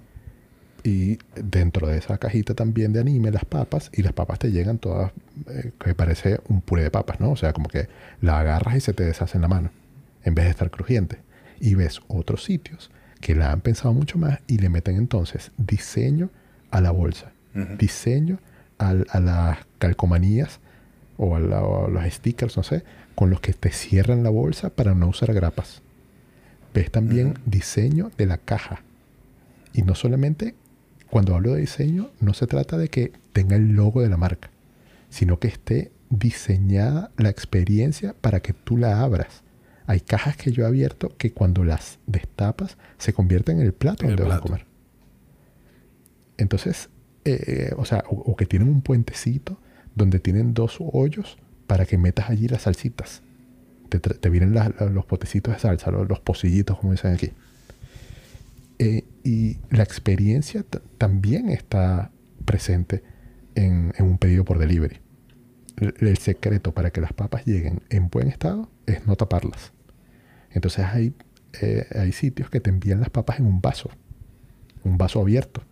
y 0.84 1.18
dentro 1.34 1.88
de 1.88 1.98
esa 1.98 2.18
cajita 2.18 2.54
también 2.54 2.92
de 2.92 3.00
anime 3.00 3.30
las 3.30 3.44
papas 3.44 3.90
y 3.92 4.02
las 4.02 4.12
papas 4.12 4.38
te 4.38 4.52
llegan 4.52 4.78
todas 4.78 5.12
eh, 5.48 5.72
que 5.82 5.94
parece 5.94 6.40
un 6.48 6.60
puré 6.60 6.82
de 6.84 6.90
papas, 6.90 7.20
¿no? 7.20 7.30
O 7.30 7.36
sea, 7.36 7.52
como 7.52 7.68
que 7.68 7.88
la 8.20 8.38
agarras 8.38 8.76
y 8.76 8.80
se 8.80 8.92
te 8.92 9.04
deshace 9.04 9.38
en 9.38 9.42
la 9.42 9.48
mano 9.48 9.70
en 10.24 10.34
vez 10.34 10.44
de 10.44 10.50
estar 10.50 10.70
crujiente. 10.70 11.18
Y 11.60 11.74
ves 11.74 12.00
otros 12.06 12.44
sitios 12.44 12.90
que 13.20 13.34
la 13.34 13.50
han 13.50 13.60
pensado 13.60 13.92
mucho 13.92 14.18
más 14.18 14.40
y 14.46 14.58
le 14.58 14.68
meten 14.68 14.96
entonces 14.96 15.50
diseño 15.56 16.30
a 16.70 16.80
la 16.80 16.90
bolsa, 16.90 17.32
diseño 17.78 18.38
a 18.78 18.92
las 18.92 19.58
calcomanías 19.78 20.60
o 21.18 21.36
a, 21.36 21.40
la- 21.40 21.62
o 21.62 21.86
a 21.86 21.90
los 21.90 22.04
stickers, 22.12 22.56
no 22.56 22.62
sé, 22.62 22.82
con 23.14 23.28
los 23.28 23.40
que 23.40 23.52
te 23.52 23.70
cierran 23.70 24.22
la 24.22 24.30
bolsa 24.30 24.70
para 24.70 24.94
no 24.94 25.08
usar 25.08 25.34
grapas. 25.34 25.82
Ves 26.72 26.90
también 26.90 27.30
Ujú. 27.32 27.38
diseño 27.44 28.10
de 28.16 28.24
la 28.26 28.38
caja. 28.38 28.82
Y 29.74 29.82
no 29.82 29.94
solamente, 29.94 30.54
cuando 31.10 31.34
hablo 31.34 31.52
de 31.54 31.60
diseño, 31.60 32.10
no 32.20 32.32
se 32.34 32.46
trata 32.46 32.78
de 32.78 32.88
que 32.88 33.12
tenga 33.32 33.56
el 33.56 33.72
logo 33.72 34.00
de 34.00 34.08
la 34.08 34.16
marca, 34.16 34.50
sino 35.10 35.38
que 35.38 35.48
esté 35.48 35.90
diseñada 36.10 37.10
la 37.18 37.28
experiencia 37.28 38.14
para 38.20 38.40
que 38.40 38.52
tú 38.54 38.76
la 38.78 39.02
abras. 39.02 39.42
Hay 39.86 40.00
cajas 40.00 40.36
que 40.36 40.52
yo 40.52 40.64
he 40.64 40.66
abierto 40.66 41.14
que 41.18 41.32
cuando 41.32 41.64
las 41.64 41.98
destapas 42.06 42.76
se 42.98 43.12
convierten 43.12 43.58
en 43.60 43.66
el 43.66 43.72
plato 43.72 44.04
En 44.04 44.10
el 44.10 44.16
donde 44.16 44.28
vas 44.30 44.38
a 44.38 44.42
comer. 44.42 44.66
Entonces, 46.36 46.88
eh, 47.24 47.42
eh, 47.46 47.74
o 47.76 47.84
sea, 47.84 48.04
o, 48.08 48.14
o 48.16 48.36
que 48.36 48.46
tienen 48.46 48.68
un 48.68 48.80
puentecito 48.82 49.58
donde 49.98 50.18
tienen 50.20 50.54
dos 50.54 50.78
hoyos 50.80 51.36
para 51.66 51.84
que 51.84 51.98
metas 51.98 52.30
allí 52.30 52.48
las 52.48 52.62
salsitas. 52.62 53.22
Te, 53.90 54.28
vienen 54.30 54.54
la- 54.54 54.68
los 54.90 55.04
potecitos 55.04 55.52
de 55.54 55.60
salsa, 55.60 55.90
los, 55.90 56.08
los 56.08 56.20
pocillitos, 56.20 56.78
como 56.78 56.92
dicen 56.92 57.12
aquí. 57.14 57.30
Eh, 58.78 59.04
y 59.24 59.58
la 59.70 59.82
experiencia 59.82 60.64
también 60.98 61.48
está 61.48 62.10
presente 62.44 63.02
en, 63.54 63.92
en 63.96 64.04
un 64.06 64.18
pedido 64.18 64.44
por 64.44 64.58
delivery. 64.58 64.98
El, 65.76 65.94
el 66.00 66.18
secreto 66.18 66.72
para 66.72 66.90
que 66.90 67.00
las 67.00 67.12
papas 67.12 67.44
lleguen 67.44 67.82
en 67.90 68.08
buen 68.08 68.28
estado 68.28 68.70
es 68.86 69.06
no 69.06 69.16
taparlas. 69.16 69.72
Entonces 70.52 70.84
hay, 70.86 71.14
eh, 71.60 71.86
hay 71.94 72.12
sitios 72.12 72.50
que 72.50 72.60
te 72.60 72.70
envían 72.70 73.00
las 73.00 73.10
papas 73.10 73.38
en 73.40 73.46
un 73.46 73.60
vaso, 73.60 73.90
un 74.84 74.96
vaso 74.96 75.20
abierto. 75.20 75.62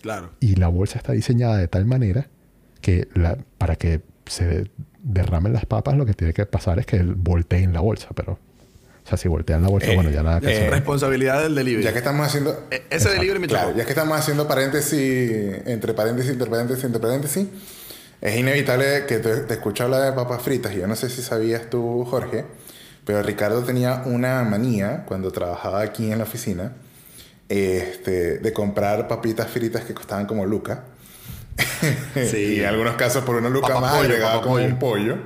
Claro. 0.00 0.32
Y 0.40 0.56
la 0.56 0.68
bolsa 0.68 0.98
está 0.98 1.12
diseñada 1.12 1.56
de 1.58 1.68
tal 1.68 1.86
manera 1.86 2.28
que 2.84 3.08
la, 3.14 3.38
para 3.58 3.76
que 3.76 4.02
se 4.26 4.70
derramen 5.02 5.52
las 5.54 5.64
papas, 5.64 5.96
lo 5.96 6.04
que 6.04 6.12
tiene 6.12 6.34
que 6.34 6.44
pasar 6.44 6.78
es 6.78 6.84
que 6.86 7.02
volteen 7.02 7.72
la 7.72 7.80
bolsa. 7.80 8.08
Pero, 8.14 8.32
o 8.34 9.08
sea, 9.08 9.16
si 9.16 9.26
voltean 9.28 9.62
la 9.62 9.68
bolsa, 9.68 9.90
Eh, 9.90 9.94
bueno, 9.94 10.10
ya 10.10 10.22
nada 10.22 10.40
que 10.40 10.46
Ya 10.46 10.52
hacer. 10.52 10.64
es 10.66 10.70
responsabilidad 10.70 11.42
del 11.42 11.54
delivery. 11.54 11.82
Ya 11.84 11.92
que 11.92 11.98
estamos 11.98 12.26
haciendo. 12.26 12.66
E- 12.70 12.82
ese 12.90 13.08
delivery 13.10 13.38
me 13.40 13.46
Claro, 13.48 13.74
ya 13.74 13.84
que 13.84 13.90
estamos 13.90 14.18
haciendo 14.18 14.46
paréntesis, 14.46 15.32
entre 15.66 15.94
paréntesis, 15.94 16.30
entre 16.32 16.50
paréntesis, 16.50 16.84
entre 16.84 17.00
paréntesis, 17.00 17.46
es 18.20 18.36
inevitable 18.36 19.06
que 19.06 19.18
te, 19.18 19.36
te 19.40 19.54
escucho 19.54 19.84
hablar 19.84 20.02
de 20.02 20.12
papas 20.12 20.42
fritas. 20.42 20.72
Y 20.74 20.80
yo 20.80 20.86
no 20.86 20.94
sé 20.96 21.08
si 21.10 21.22
sabías 21.22 21.68
tú, 21.70 22.04
Jorge, 22.04 22.44
pero 23.06 23.22
Ricardo 23.22 23.62
tenía 23.62 24.02
una 24.06 24.42
manía 24.44 25.04
cuando 25.06 25.30
trabajaba 25.30 25.80
aquí 25.82 26.10
en 26.12 26.18
la 26.18 26.24
oficina 26.24 26.72
este, 27.48 28.38
de 28.38 28.52
comprar 28.52 29.08
papitas 29.08 29.48
fritas 29.48 29.84
que 29.84 29.92
costaban 29.94 30.26
como 30.26 30.46
luca. 30.46 30.84
Sí. 32.30 32.36
y 32.56 32.60
en 32.60 32.66
algunos 32.66 32.96
casos 32.96 33.24
por 33.24 33.36
una 33.36 33.48
luca 33.48 33.68
Papa 33.68 33.80
más 33.80 33.96
pollo, 33.96 34.14
papa 34.20 34.40
como 34.42 34.54
pollo. 34.54 34.66
un 34.66 34.78
pollo. 34.78 35.16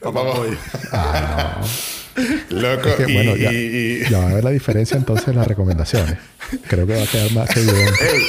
Papá 0.00 0.22
pollo. 0.34 0.56
Ah, 0.92 1.60
no. 1.60 2.60
Loco. 2.60 2.88
Es 2.88 2.94
que, 2.96 3.02
y, 3.10 3.14
bueno, 3.14 3.36
ya, 3.36 3.52
y- 3.52 4.02
y- 4.06 4.10
ya 4.10 4.18
va 4.18 4.30
a 4.30 4.34
ver 4.34 4.44
la 4.44 4.50
diferencia 4.50 4.96
entonces 4.96 5.28
en 5.28 5.36
las 5.36 5.46
recomendaciones. 5.46 6.16
Creo 6.66 6.84
que 6.86 6.96
va 6.96 7.02
a 7.02 7.06
quedar 7.06 7.30
más 7.32 7.56
evidente. 7.56 8.16
Ey, 8.16 8.22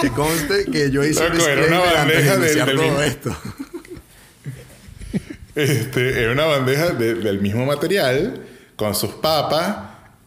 que 0.00 0.10
conste 0.10 0.64
que 0.70 0.90
yo 0.92 1.02
hice 1.02 1.26
un 1.26 1.36
Loco, 1.38 1.48
era 1.48 1.66
una 1.66 1.80
de 1.82 1.94
bandeja 1.94 2.36
del- 2.36 2.54
del 2.54 2.76
todo 2.76 2.82
mismo- 2.84 3.02
esto. 3.02 3.36
Este, 5.54 6.20
era 6.22 6.32
una 6.32 6.46
bandeja 6.46 6.90
de- 6.90 7.14
del 7.14 7.40
mismo 7.40 7.64
material, 7.64 8.40
con 8.76 8.94
sus 8.94 9.10
papas, 9.14 9.76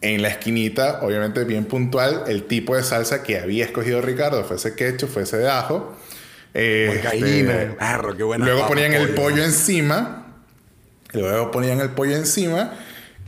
en 0.00 0.22
la 0.22 0.28
esquinita, 0.28 1.00
obviamente 1.02 1.44
bien 1.44 1.64
puntual, 1.66 2.22
el 2.28 2.44
tipo 2.44 2.76
de 2.76 2.82
salsa 2.82 3.22
que 3.22 3.38
había 3.38 3.64
escogido 3.64 4.00
Ricardo, 4.00 4.42
fuese 4.44 4.74
ketchup, 4.74 5.10
fuese 5.10 5.36
de 5.38 5.50
ajo. 5.50 5.96
Este, 6.54 7.76
perro, 7.78 8.16
qué 8.16 8.22
buena 8.24 8.44
Luego 8.46 8.66
ponían 8.66 8.92
el 8.94 9.10
pollo. 9.14 9.44
encima, 9.44 10.26
luego 11.12 11.50
ponían 11.50 11.80
el 11.80 11.90
pollo 11.90 12.16
encima, 12.16 12.72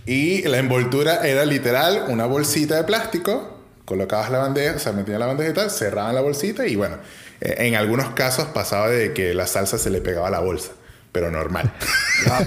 y 0.06 0.42
la 0.42 0.58
envoltura 0.58 1.26
era 1.26 1.44
literal 1.44 2.06
una 2.08 2.26
bolsita 2.26 2.76
de 2.76 2.84
plástico, 2.84 3.58
colocabas 3.84 4.30
la 4.30 4.38
bandeja, 4.38 4.76
o 4.76 4.78
sea, 4.78 4.92
metían 4.92 5.20
la 5.20 5.26
bandeja 5.26 5.50
y 5.50 5.54
tal, 5.54 5.70
cerraban 5.70 6.14
la 6.14 6.20
bolsita, 6.22 6.66
y 6.66 6.76
bueno, 6.76 6.96
eh, 7.40 7.56
en 7.58 7.74
algunos 7.76 8.10
casos 8.10 8.46
pasaba 8.46 8.88
de 8.88 9.12
que 9.12 9.34
la 9.34 9.46
salsa 9.46 9.78
se 9.78 9.90
le 9.90 10.00
pegaba 10.00 10.28
a 10.28 10.30
la 10.30 10.40
bolsa, 10.40 10.72
pero 11.12 11.30
normal. 11.30 11.72
Ah, 12.28 12.44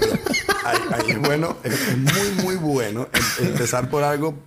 ahí, 0.66 0.78
ahí 0.92 1.10
es 1.10 1.18
bueno, 1.18 1.58
es, 1.64 1.72
es 1.72 1.96
muy, 1.98 2.44
muy 2.44 2.54
bueno 2.54 3.08
em- 3.40 3.46
empezar 3.48 3.90
por 3.90 4.04
algo 4.04 4.38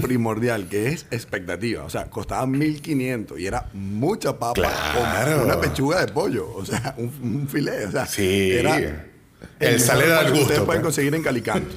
primordial, 0.00 0.68
que 0.68 0.88
es 0.88 1.06
expectativa. 1.10 1.84
O 1.84 1.90
sea, 1.90 2.06
costaba 2.10 2.46
1500 2.46 3.38
y 3.38 3.46
era 3.46 3.66
mucha 3.72 4.38
papa 4.38 4.54
Claro. 4.54 5.36
con 5.38 5.44
una 5.46 5.60
pechuga 5.60 6.04
de 6.04 6.12
pollo, 6.12 6.52
o 6.54 6.64
sea, 6.64 6.94
un, 6.98 7.12
un 7.22 7.48
filete. 7.48 7.86
O 7.86 7.90
sea, 7.90 8.06
Sí. 8.06 8.52
era 8.52 8.76
El 8.76 9.04
mejor 9.60 9.80
sale 9.80 10.06
da 10.08 10.16
pollo 10.20 10.26
que 10.26 10.30
gusto, 10.32 10.42
Ustedes 10.44 10.60
pueden 10.66 10.82
pues. 10.82 10.94
conseguir 10.94 11.14
en 11.14 11.22
Calicanto. 11.22 11.74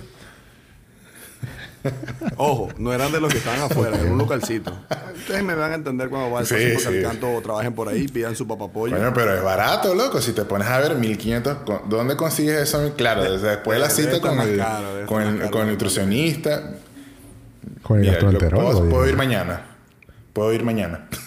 Ojo, 2.38 2.70
no 2.78 2.94
eran 2.94 3.12
de 3.12 3.20
los 3.20 3.30
que 3.30 3.40
estaban 3.40 3.60
afuera, 3.62 3.98
era 4.00 4.10
un 4.10 4.18
localcito. 4.18 4.72
Ustedes 5.18 5.44
me 5.44 5.54
van 5.54 5.72
a 5.74 5.76
entender 5.76 6.08
cuando 6.08 6.32
vayan 6.32 6.46
Sí, 6.48 6.70
por 6.72 6.80
sí. 6.82 6.86
Calicanto 6.86 7.30
o 7.34 7.42
trabajen 7.42 7.74
por 7.74 7.90
ahí, 7.90 8.08
pidan 8.08 8.38
su 8.38 8.48
papapollo. 8.48 8.96
Bueno, 8.96 9.12
pero 9.14 9.36
es 9.36 9.44
barato, 9.44 9.94
loco. 9.94 10.22
Si 10.22 10.32
te 10.32 10.46
pones 10.46 10.68
a 10.70 10.80
ver 10.80 10.96
1500, 10.96 11.58
¿con- 11.66 11.90
¿dónde 11.90 12.16
consigues 12.16 12.56
eso? 12.62 12.94
Claro, 12.96 13.24
desde 13.30 13.50
después 13.50 13.78
de 13.78 13.82
la 13.84 13.90
cita 13.90 14.22
con 14.22 14.40
el, 14.40 14.64
con, 15.06 15.22
el, 15.24 15.52
con 15.52 15.64
el 15.64 15.72
nutricionista. 15.74 16.72
Con 17.82 17.98
el 17.98 18.02
Mira, 18.04 18.14
lo- 18.20 18.32
gastroenterólogo. 18.32 18.90
puedo, 18.90 19.08
ir 19.08 19.16
mañana. 19.16 19.66
Puedo 20.34 20.54
ir 20.54 20.64
mañana. 20.64 21.08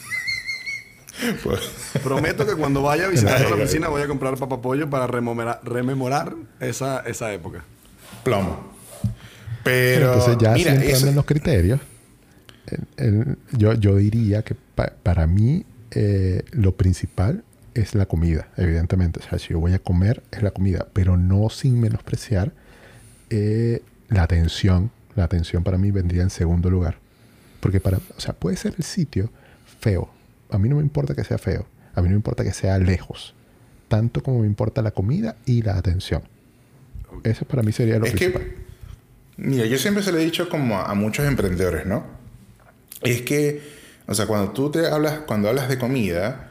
Prometo 2.03 2.47
que 2.47 2.55
cuando 2.55 2.83
vaya 2.83 3.07
a 3.07 3.09
visitar 3.09 3.41
la 3.41 3.55
oficina 3.57 3.89
voy 3.89 4.03
a 4.03 4.09
comprar 4.09 4.37
papapollo 4.37 4.89
para 4.91 5.07
rememorar, 5.07 5.61
rememorar 5.65 6.35
esa, 6.61 7.01
esa 7.01 7.33
época. 7.33 7.65
Plomo. 8.23 8.75
Pero, 9.65 10.13
Entonces 10.15 10.37
ya 10.39 10.53
mira, 10.53 10.75
eso- 10.75 11.09
en 11.09 11.15
los 11.15 11.25
criterios, 11.25 11.81
el- 12.67 12.87
el- 13.05 13.39
yo, 13.53 13.73
yo 13.75 13.97
diría 13.97 14.43
que 14.43 14.55
pa- 14.55 14.93
para 15.03 15.27
mí 15.27 15.65
eh, 15.93 16.43
lo 16.53 16.77
principal 16.77 17.43
es 17.75 17.95
la 17.95 18.07
comida, 18.07 18.49
evidentemente. 18.57 19.21
O 19.21 19.23
sea, 19.23 19.39
si 19.39 19.49
yo 19.55 19.61
voy 19.61 19.73
a 19.73 19.79
comer, 19.79 20.23
es 20.33 20.43
la 20.43 20.51
comida, 20.51 20.87
pero 20.93 21.17
no 21.17 21.49
sin 21.49 21.81
menospreciar 21.81 22.53
eh, 23.31 23.83
la 24.09 24.23
atención. 24.23 24.91
La 25.17 25.25
atención 25.25 25.65
para 25.65 25.79
mí 25.79 25.91
vendría 25.91 26.23
en 26.23 26.31
segundo 26.31 26.71
lugar. 26.71 26.99
Porque 27.61 27.81
para, 27.81 27.99
o 28.17 28.21
sea, 28.21 28.35
puede 28.35 28.57
ser 28.57 28.75
el 28.79 28.85
sitio 28.85 29.31
feo. 29.81 30.09
A 30.51 30.59
mí 30.59 30.69
no 30.69 30.77
me 30.77 30.83
importa 30.83 31.15
que 31.15 31.25
sea 31.25 31.39
feo. 31.39 31.67
A 31.95 32.03
mí 32.03 32.09
no 32.09 32.11
me 32.11 32.17
importa 32.17 32.45
que 32.45 32.53
sea 32.53 32.79
lejos. 32.79 33.35
Tanto 33.89 34.23
como 34.23 34.41
me 34.41 34.47
importa 34.47 34.83
la 34.83 34.91
comida 34.93 35.37
y 35.47 35.63
la 35.63 35.77
atención. 35.77 36.23
Eso 37.25 37.45
para 37.47 37.63
mí 37.63 37.73
sería 37.73 37.99
lo 37.99 38.05
es 38.05 38.13
principal. 38.13 38.43
que, 38.43 38.57
mira, 39.39 39.67
yo 39.67 39.79
siempre 39.79 40.03
se 40.03 40.13
lo 40.13 40.19
he 40.19 40.25
dicho 40.25 40.49
como 40.49 40.79
a, 40.79 40.91
a 40.91 40.95
muchos 40.95 41.27
emprendedores, 41.27 41.87
¿no? 41.87 42.05
Es 43.01 43.23
que, 43.23 43.63
o 44.07 44.15
sea, 44.15 44.27
cuando 44.27 44.53
tú 44.53 44.71
te 44.71 44.87
hablas, 44.87 45.21
cuando 45.21 45.49
hablas 45.49 45.69
de 45.69 45.79
comida, 45.79 46.46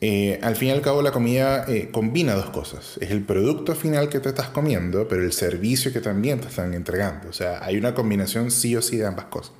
eh, 0.00 0.38
al 0.42 0.56
fin 0.56 0.68
y 0.68 0.70
al 0.72 0.82
cabo 0.82 1.00
la 1.02 1.10
comida 1.10 1.64
eh, 1.68 1.88
combina 1.90 2.34
dos 2.34 2.50
cosas. 2.50 2.98
Es 3.00 3.10
el 3.10 3.22
producto 3.22 3.74
final 3.74 4.08
que 4.08 4.20
te 4.20 4.28
estás 4.28 4.48
comiendo, 4.50 5.08
pero 5.08 5.22
el 5.24 5.32
servicio 5.32 5.92
que 5.92 6.00
también 6.00 6.40
te 6.40 6.48
están 6.48 6.74
entregando. 6.74 7.28
O 7.28 7.32
sea, 7.32 7.64
hay 7.64 7.76
una 7.76 7.94
combinación 7.94 8.50
sí 8.50 8.76
o 8.76 8.82
sí 8.82 8.98
de 8.98 9.06
ambas 9.06 9.26
cosas. 9.26 9.52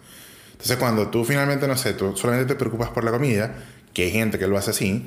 Entonces, 0.53 0.77
cuando 0.77 1.09
tú 1.09 1.25
finalmente, 1.25 1.67
no 1.67 1.77
sé, 1.77 1.93
tú 1.95 2.17
solamente 2.17 2.55
te 2.55 2.59
preocupas 2.59 2.91
por 2.91 3.05
la 3.05 3.11
comida, 3.11 3.55
que 3.93 4.05
hay 4.05 4.11
gente 4.11 4.39
que 4.39 4.47
lo 4.47 4.57
hace 4.59 4.71
así, 4.71 5.07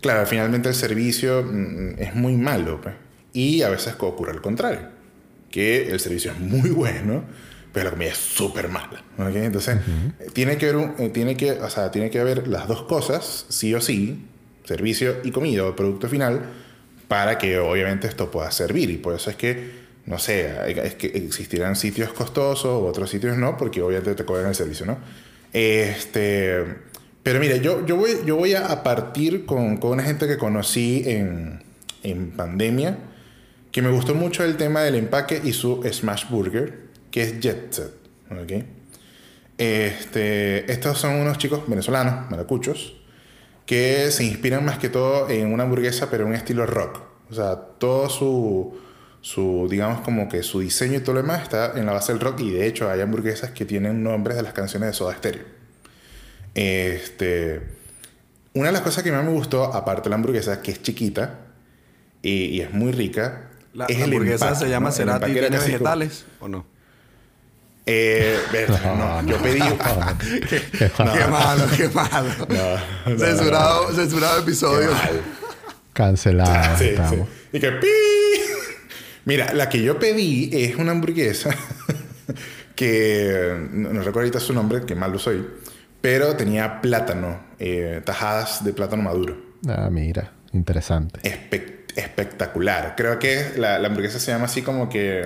claro, 0.00 0.26
finalmente 0.26 0.68
el 0.70 0.74
servicio 0.74 1.42
mm, 1.42 1.94
es 1.98 2.14
muy 2.14 2.34
malo. 2.36 2.80
pues. 2.82 2.94
Y 3.32 3.62
a 3.62 3.68
veces 3.68 3.94
ocurre 3.98 4.32
al 4.32 4.40
contrario, 4.40 4.80
que 5.50 5.90
el 5.90 6.00
servicio 6.00 6.32
es 6.32 6.40
muy 6.40 6.70
bueno, 6.70 7.24
pero 7.72 7.84
la 7.86 7.90
comida 7.92 8.10
es 8.10 8.16
súper 8.18 8.68
mala. 8.68 9.04
Entonces, 9.18 9.76
tiene, 10.32 10.56
que 10.56 10.66
haber 10.70 10.76
un- 10.76 10.94
eh, 10.98 11.10
tiene, 11.10 11.36
que, 11.36 11.52
o 11.52 11.68
sea, 11.70 11.90
tiene 11.90 12.10
que 12.10 12.18
haber 12.18 12.48
las 12.48 12.66
dos 12.66 12.82
cosas, 12.84 13.46
sí 13.48 13.74
o 13.74 13.80
sí, 13.80 14.26
servicio 14.70 15.16
y 15.24 15.32
comida 15.32 15.66
o 15.66 15.74
producto 15.74 16.08
final, 16.08 16.42
para 17.08 17.38
que 17.38 17.58
obviamente 17.58 18.06
esto 18.06 18.30
pueda 18.30 18.50
servir. 18.52 18.88
Y 18.90 18.98
por 18.98 19.14
eso 19.14 19.30
es 19.30 19.36
que, 19.36 19.70
no 20.06 20.18
sé, 20.18 20.48
es 20.68 20.94
que 20.94 21.08
existirán 21.08 21.74
sitios 21.74 22.12
costosos 22.12 22.82
otros 22.88 23.10
sitios 23.10 23.36
no, 23.36 23.56
porque 23.56 23.82
obviamente 23.82 24.14
te 24.14 24.24
cobran 24.24 24.46
el 24.46 24.54
servicio, 24.54 24.86
¿no? 24.86 24.98
Este, 25.52 26.64
pero 27.24 27.40
mira, 27.40 27.56
yo, 27.56 27.84
yo, 27.84 27.96
voy, 27.96 28.12
yo 28.24 28.36
voy 28.36 28.54
a, 28.54 28.82
partir 28.84 29.44
con, 29.44 29.78
con 29.78 29.90
una 29.90 30.04
gente 30.04 30.28
que 30.28 30.38
conocí 30.38 31.02
en, 31.04 31.64
en 32.04 32.30
pandemia, 32.30 32.98
que 33.72 33.82
me 33.82 33.90
gustó 33.90 34.14
mucho 34.14 34.44
el 34.44 34.56
tema 34.56 34.82
del 34.82 34.94
empaque 34.94 35.40
y 35.42 35.52
su 35.52 35.82
Smash 35.82 36.28
Burger, 36.30 36.78
que 37.10 37.22
es 37.22 37.40
Jet 37.40 37.72
Set. 37.72 37.92
¿ok? 38.30 38.64
Este, 39.58 40.70
estos 40.70 40.98
son 40.98 41.16
unos 41.16 41.38
chicos 41.38 41.62
venezolanos, 41.66 42.30
maracuchos, 42.30 42.99
que 43.66 44.10
se 44.10 44.24
inspiran 44.24 44.64
más 44.64 44.78
que 44.78 44.88
todo 44.88 45.28
en 45.30 45.52
una 45.52 45.62
hamburguesa, 45.64 46.10
pero 46.10 46.24
en 46.24 46.30
un 46.30 46.34
estilo 46.36 46.66
rock. 46.66 47.00
O 47.30 47.34
sea, 47.34 47.56
todo 47.56 48.08
su, 48.10 48.78
su, 49.20 49.68
digamos 49.70 50.00
como 50.00 50.28
que 50.28 50.42
su 50.42 50.60
diseño 50.60 50.98
y 50.98 51.00
todo 51.00 51.14
lo 51.14 51.22
demás 51.22 51.42
está 51.42 51.78
en 51.78 51.86
la 51.86 51.92
base 51.92 52.12
del 52.12 52.20
rock 52.20 52.40
y 52.40 52.50
de 52.50 52.66
hecho 52.66 52.90
hay 52.90 53.00
hamburguesas 53.00 53.50
que 53.50 53.64
tienen 53.64 54.02
nombres 54.02 54.36
de 54.36 54.42
las 54.42 54.52
canciones 54.52 54.88
de 54.88 54.92
Soda 54.94 55.14
Stereo. 55.14 55.44
Este, 56.54 57.60
una 58.54 58.66
de 58.66 58.72
las 58.72 58.82
cosas 58.82 59.04
que 59.04 59.12
más 59.12 59.24
me 59.24 59.30
gustó, 59.30 59.64
aparte 59.72 60.04
de 60.04 60.10
la 60.10 60.16
hamburguesa, 60.16 60.60
que 60.62 60.72
es 60.72 60.82
chiquita 60.82 61.38
y, 62.22 62.46
y 62.46 62.60
es 62.60 62.72
muy 62.72 62.90
rica, 62.92 63.50
La, 63.72 63.84
es 63.86 63.98
la 63.98 64.04
el 64.04 64.10
hamburguesa 64.12 64.46
empaque, 64.48 64.64
se 64.64 64.70
llama 64.70 64.88
¿no? 64.88 64.94
Cerati 64.96 65.30
y 65.30 65.32
tiene 65.34 65.48
como- 65.50 65.60
vegetales, 65.62 66.24
¿o 66.40 66.48
no? 66.48 66.66
Eh, 67.86 68.38
no, 68.98 69.26
yo 69.26 69.36
pedí... 69.38 69.60
Qué 70.48 70.62
Qué 70.78 71.02
mal. 71.04 71.30
malo, 71.30 71.64
qué 71.76 71.88
malo. 71.88 72.28
No, 72.48 73.12
no, 73.14 73.18
censurado, 73.18 73.92
censurado 73.94 74.40
Qué 74.40 74.42
episodio. 74.42 74.90
Sí, 76.78 76.90
sí. 77.10 77.16
Y 77.52 77.60
que 77.60 77.72
pi. 77.72 77.86
Mira, 79.24 79.52
la 79.52 79.68
que 79.68 79.82
yo 79.82 79.98
pedí 79.98 80.50
es 80.52 80.76
una 80.76 80.92
hamburguesa 80.92 81.50
que 82.74 83.68
no, 83.72 83.88
no 83.92 83.98
recuerdo 84.00 84.20
ahorita 84.20 84.40
su 84.40 84.52
nombre, 84.52 84.82
que 84.86 84.94
mal 84.94 85.12
lo 85.12 85.18
soy, 85.18 85.46
pero 86.00 86.36
tenía 86.36 86.80
plátano, 86.80 87.40
eh, 87.58 88.00
tajadas 88.04 88.64
de 88.64 88.72
plátano 88.72 89.02
maduro. 89.02 89.36
Ah, 89.68 89.88
mira, 89.90 90.32
interesante. 90.52 91.20
Espe- 91.22 91.80
espectacular. 91.96 92.94
Creo 92.96 93.18
que 93.18 93.52
la, 93.56 93.78
la 93.78 93.88
hamburguesa 93.88 94.18
se 94.18 94.32
llama 94.32 94.46
así 94.46 94.62
como 94.62 94.88
que 94.88 95.24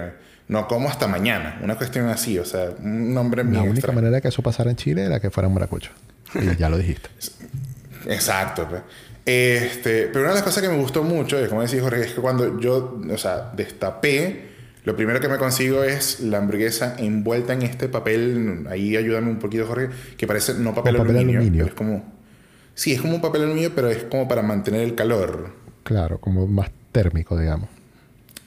no 0.48 0.68
como 0.68 0.88
hasta 0.88 1.07
mañana, 1.07 1.59
una 1.62 1.76
cuestión 1.76 2.09
así, 2.09 2.38
o 2.38 2.44
sea, 2.44 2.70
un 2.83 3.14
nombre 3.14 3.42
La 3.44 3.50
bien 3.50 3.62
única 3.62 3.74
extraño. 3.78 4.00
manera 4.00 4.20
que 4.20 4.28
eso 4.28 4.42
pasara 4.42 4.70
en 4.70 4.76
Chile 4.76 5.02
era 5.04 5.20
que 5.20 5.30
fuera 5.30 5.48
un 5.48 5.54
maracucho. 5.54 5.90
Y 6.35 6.57
ya 6.57 6.68
lo 6.68 6.76
dijiste. 6.78 7.09
Exacto. 8.07 8.66
pues. 8.68 8.83
Este, 9.26 10.07
pero 10.09 10.20
una 10.20 10.28
de 10.30 10.35
las 10.35 10.42
cosas 10.42 10.62
que 10.62 10.68
me 10.68 10.76
gustó 10.76 11.02
mucho, 11.02 11.42
y 11.42 11.48
como 11.48 11.62
decía 11.62 11.80
Jorge, 11.80 12.02
es 12.02 12.12
que 12.12 12.20
cuando 12.20 12.61
yo, 12.61 13.00
o 13.11 13.18
sea, 13.18 13.52
destapé, 13.57 14.48
lo 14.85 14.96
primero 14.96 15.18
que 15.20 15.28
me 15.28 15.38
consigo 15.38 15.83
es 15.83 16.20
la 16.20 16.38
hamburguesa 16.38 16.96
envuelta 16.98 17.54
en 17.54 17.62
este 17.62 17.88
papel, 17.88 18.66
ahí 18.68 18.96
ayúdame 18.98 19.30
un 19.30 19.38
poquito 19.38 19.66
Jorge, 19.66 19.88
que 20.18 20.26
parece 20.26 20.54
no 20.54 20.74
papel, 20.74 20.96
Como 20.96 21.04
papel 21.07 21.16
aluminio, 21.16 21.40
aluminio. 21.40 21.64
pero 21.64 21.68
es 21.74 21.74
como... 21.74 22.14
Sí, 22.74 22.92
es 22.92 23.00
como 23.00 23.14
un 23.14 23.22
papel 23.22 23.42
aluminio, 23.44 23.72
pero 23.74 23.88
es 23.88 24.02
como 24.04 24.28
para 24.28 24.42
mantener 24.42 24.83
el 24.83 24.94
calor. 24.94 25.54
Claro, 25.85 26.18
como 26.18 26.46
más 26.46 26.70
térmico, 26.92 27.38
digamos. 27.38 27.70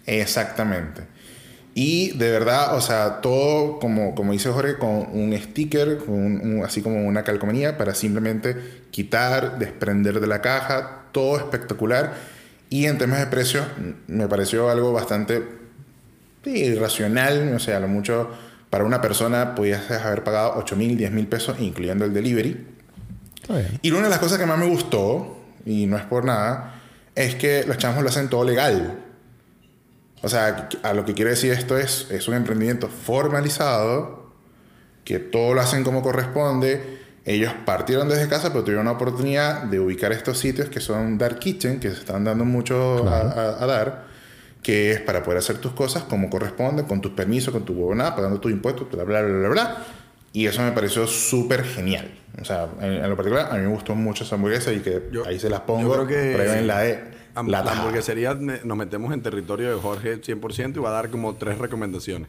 Exactamente. 0.06 1.02
Y 1.80 2.18
de 2.18 2.32
verdad, 2.32 2.76
o 2.76 2.82
sea, 2.82 3.22
todo, 3.22 3.78
como, 3.78 4.16
como 4.16 4.32
dice 4.32 4.50
Jorge, 4.50 4.78
con 4.80 4.90
un 5.14 5.38
sticker, 5.38 6.00
con 6.00 6.16
un- 6.16 6.42
un- 6.42 6.66
así 6.66 6.82
como 6.82 7.06
una 7.06 7.22
calcomanía, 7.24 7.78
para 7.78 7.94
simplemente 7.94 8.56
quitar, 8.90 9.60
desprender 9.60 10.20
de 10.20 10.26
la 10.26 10.42
caja, 10.42 11.04
todo 11.12 11.38
espectacular. 11.38 12.16
Y 12.72 12.86
en 12.88 12.98
temas 12.98 13.20
de 13.20 13.28
precio, 13.28 13.62
m- 13.78 13.94
me 14.08 14.28
pareció 14.28 14.72
algo 14.72 14.92
bastante 14.92 15.44
irracional. 16.46 17.54
O 17.56 17.60
sea, 17.60 17.78
a 17.78 17.80
lo 17.80 17.88
mucho 17.88 18.30
para 18.72 18.84
una 18.84 19.00
persona 19.00 19.54
podías 19.56 19.90
haber 19.92 20.24
pagado 20.24 20.54
8 20.58 20.76
mil, 20.76 20.98
10 20.98 21.12
mil 21.12 21.28
pesos, 21.28 21.58
incluyendo 21.60 22.06
el 22.06 22.14
delivery. 22.14 22.66
Y 23.82 23.92
una 23.92 24.04
de 24.06 24.10
las 24.10 24.20
cosas 24.20 24.40
que 24.40 24.46
más 24.46 24.58
me 24.58 24.66
gustó, 24.66 25.38
y 25.66 25.86
no 25.86 25.96
es 25.98 26.04
por 26.06 26.26
nada, 26.26 26.74
es 27.16 27.36
que 27.36 27.64
los 27.68 27.78
chamos 27.78 28.02
lo 28.04 28.10
hacen 28.10 28.30
todo 28.30 28.44
legal. 28.44 29.00
O 30.28 30.30
sea, 30.30 30.68
a 30.84 30.94
lo 30.94 31.06
que 31.06 31.14
quiero 31.14 31.30
decir 31.30 31.54
esto 31.54 31.78
es, 31.78 32.08
es 32.12 32.28
un 32.28 32.34
emprendimiento 32.34 32.90
formalizado, 32.90 34.28
que 35.06 35.20
todo 35.20 35.54
lo 35.54 35.62
hacen 35.62 35.86
como 35.86 36.02
corresponde. 36.02 36.98
Ellos 37.24 37.54
partieron 37.66 38.10
desde 38.10 38.28
casa, 38.28 38.50
pero 38.52 38.66
tuvieron 38.66 38.86
la 38.88 38.92
oportunidad 38.92 39.64
de 39.64 39.80
ubicar 39.80 40.12
estos 40.12 40.38
sitios 40.38 40.68
que 40.68 40.82
son 40.82 41.18
Dark 41.18 41.40
Kitchen, 41.40 41.80
que 41.80 41.90
se 41.92 42.00
están 42.00 42.26
dando 42.26 42.44
mucho 42.44 42.98
a- 43.08 43.22
Claro. 43.22 43.30
a, 43.40 43.64
a 43.64 43.66
dar, 43.68 44.04
que 44.62 44.92
es 44.92 45.00
para 45.00 45.24
poder 45.24 45.38
hacer 45.40 45.60
tus 45.60 45.72
cosas 45.72 46.04
como 46.04 46.30
corresponde, 46.30 46.84
con 46.84 47.00
tus 47.00 47.14
permisos, 47.14 47.54
con 47.54 47.64
tu 47.64 47.72
huevonada, 47.72 48.14
pagando 48.14 48.42
tus 48.42 48.52
impuestos, 48.52 48.90
bla, 48.92 49.04
bla, 49.06 49.22
bla, 49.22 49.38
bla, 49.40 49.48
bla. 49.50 49.78
Y 50.34 50.46
eso 50.48 50.62
me 50.62 50.74
pareció 50.74 51.08
súper 51.08 51.64
genial. 51.64 52.12
O 52.42 52.44
sea, 52.44 52.68
en, 52.82 52.96
en 52.96 53.10
lo 53.10 53.16
particular, 53.16 53.48
a 53.50 53.56
mí 53.56 53.62
me 53.62 53.70
gustó 53.70 53.96
mucho 53.96 54.26
esa 54.26 54.36
hamburguesa 54.36 54.74
y 54.74 54.82
que 54.82 55.04
Yo- 55.10 55.26
ahí 55.26 55.40
se 55.40 55.50
las 55.50 55.62
pongo. 55.62 55.84
yo 55.88 55.94
creo 55.94 56.06
que- 56.08 56.34
Prueben 56.36 56.68
la 56.68 56.80
de 56.82 57.17
Am- 57.38 57.48
la 57.50 57.60
hamburguesería 57.60 58.34
me- 58.34 58.60
nos 58.64 58.78
metemos 58.78 59.14
en 59.14 59.22
territorio 59.22 59.70
de 59.76 59.82
Jorge 59.82 60.22
100% 60.22 60.76
y 60.78 60.80
va 60.80 60.90
a 60.90 60.94
dar 60.94 61.10
como 61.10 61.36
tres 61.36 61.58
recomendaciones. 61.58 62.28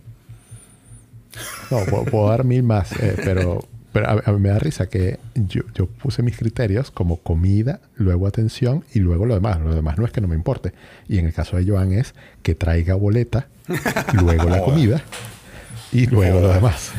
No, 1.71 1.85
puedo, 1.85 2.05
puedo 2.05 2.29
dar 2.31 2.45
mil 2.45 2.63
más, 2.63 2.91
eh, 2.93 3.15
pero, 3.23 3.65
pero 3.93 4.09
a, 4.09 4.23
a 4.25 4.33
mí 4.33 4.41
me 4.41 4.49
da 4.49 4.59
risa 4.59 4.89
que 4.89 5.19
yo, 5.35 5.63
yo 5.75 5.87
puse 5.87 6.23
mis 6.23 6.37
criterios 6.37 6.91
como 6.91 7.19
comida, 7.19 7.81
luego 7.97 8.27
atención 8.27 8.85
y 8.95 9.01
luego 9.01 9.27
lo 9.27 9.35
demás. 9.35 9.61
Lo 9.61 9.75
demás 9.75 9.99
no 9.99 10.05
es 10.07 10.11
que 10.13 10.21
no 10.21 10.29
me 10.29 10.35
importe. 10.37 10.73
Y 11.09 11.19
en 11.19 11.27
el 11.27 11.33
caso 11.35 11.57
de 11.57 11.67
Joan 11.67 11.93
es 11.93 12.15
que 12.43 12.55
traiga 12.55 12.95
boleta, 12.95 13.49
luego 14.23 14.49
la 14.49 14.63
comida 14.63 15.03
y 15.93 16.07
luego 16.07 16.41
lo 16.41 16.49
demás. 16.53 16.93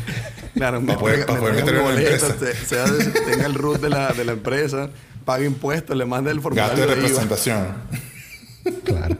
Claro, 0.53 0.81
me 0.81 0.95
poder 0.97 1.25
meterlo 1.55 1.89
en 1.89 1.95
la 1.95 2.01
empresa. 2.01 2.35
sea, 2.65 2.85
tenga 3.29 3.45
el 3.45 3.53
root 3.55 3.79
de 3.81 3.89
la, 3.89 4.13
de 4.13 4.25
la 4.25 4.31
empresa, 4.33 4.89
pague 5.29 5.45
impuestos, 5.45 5.95
le 5.95 6.05
mande 6.05 6.31
el 6.31 6.41
formulario 6.41 6.75
Gasto 6.75 6.89
de 6.89 6.95
representación. 6.95 7.67
Claro. 8.83 9.15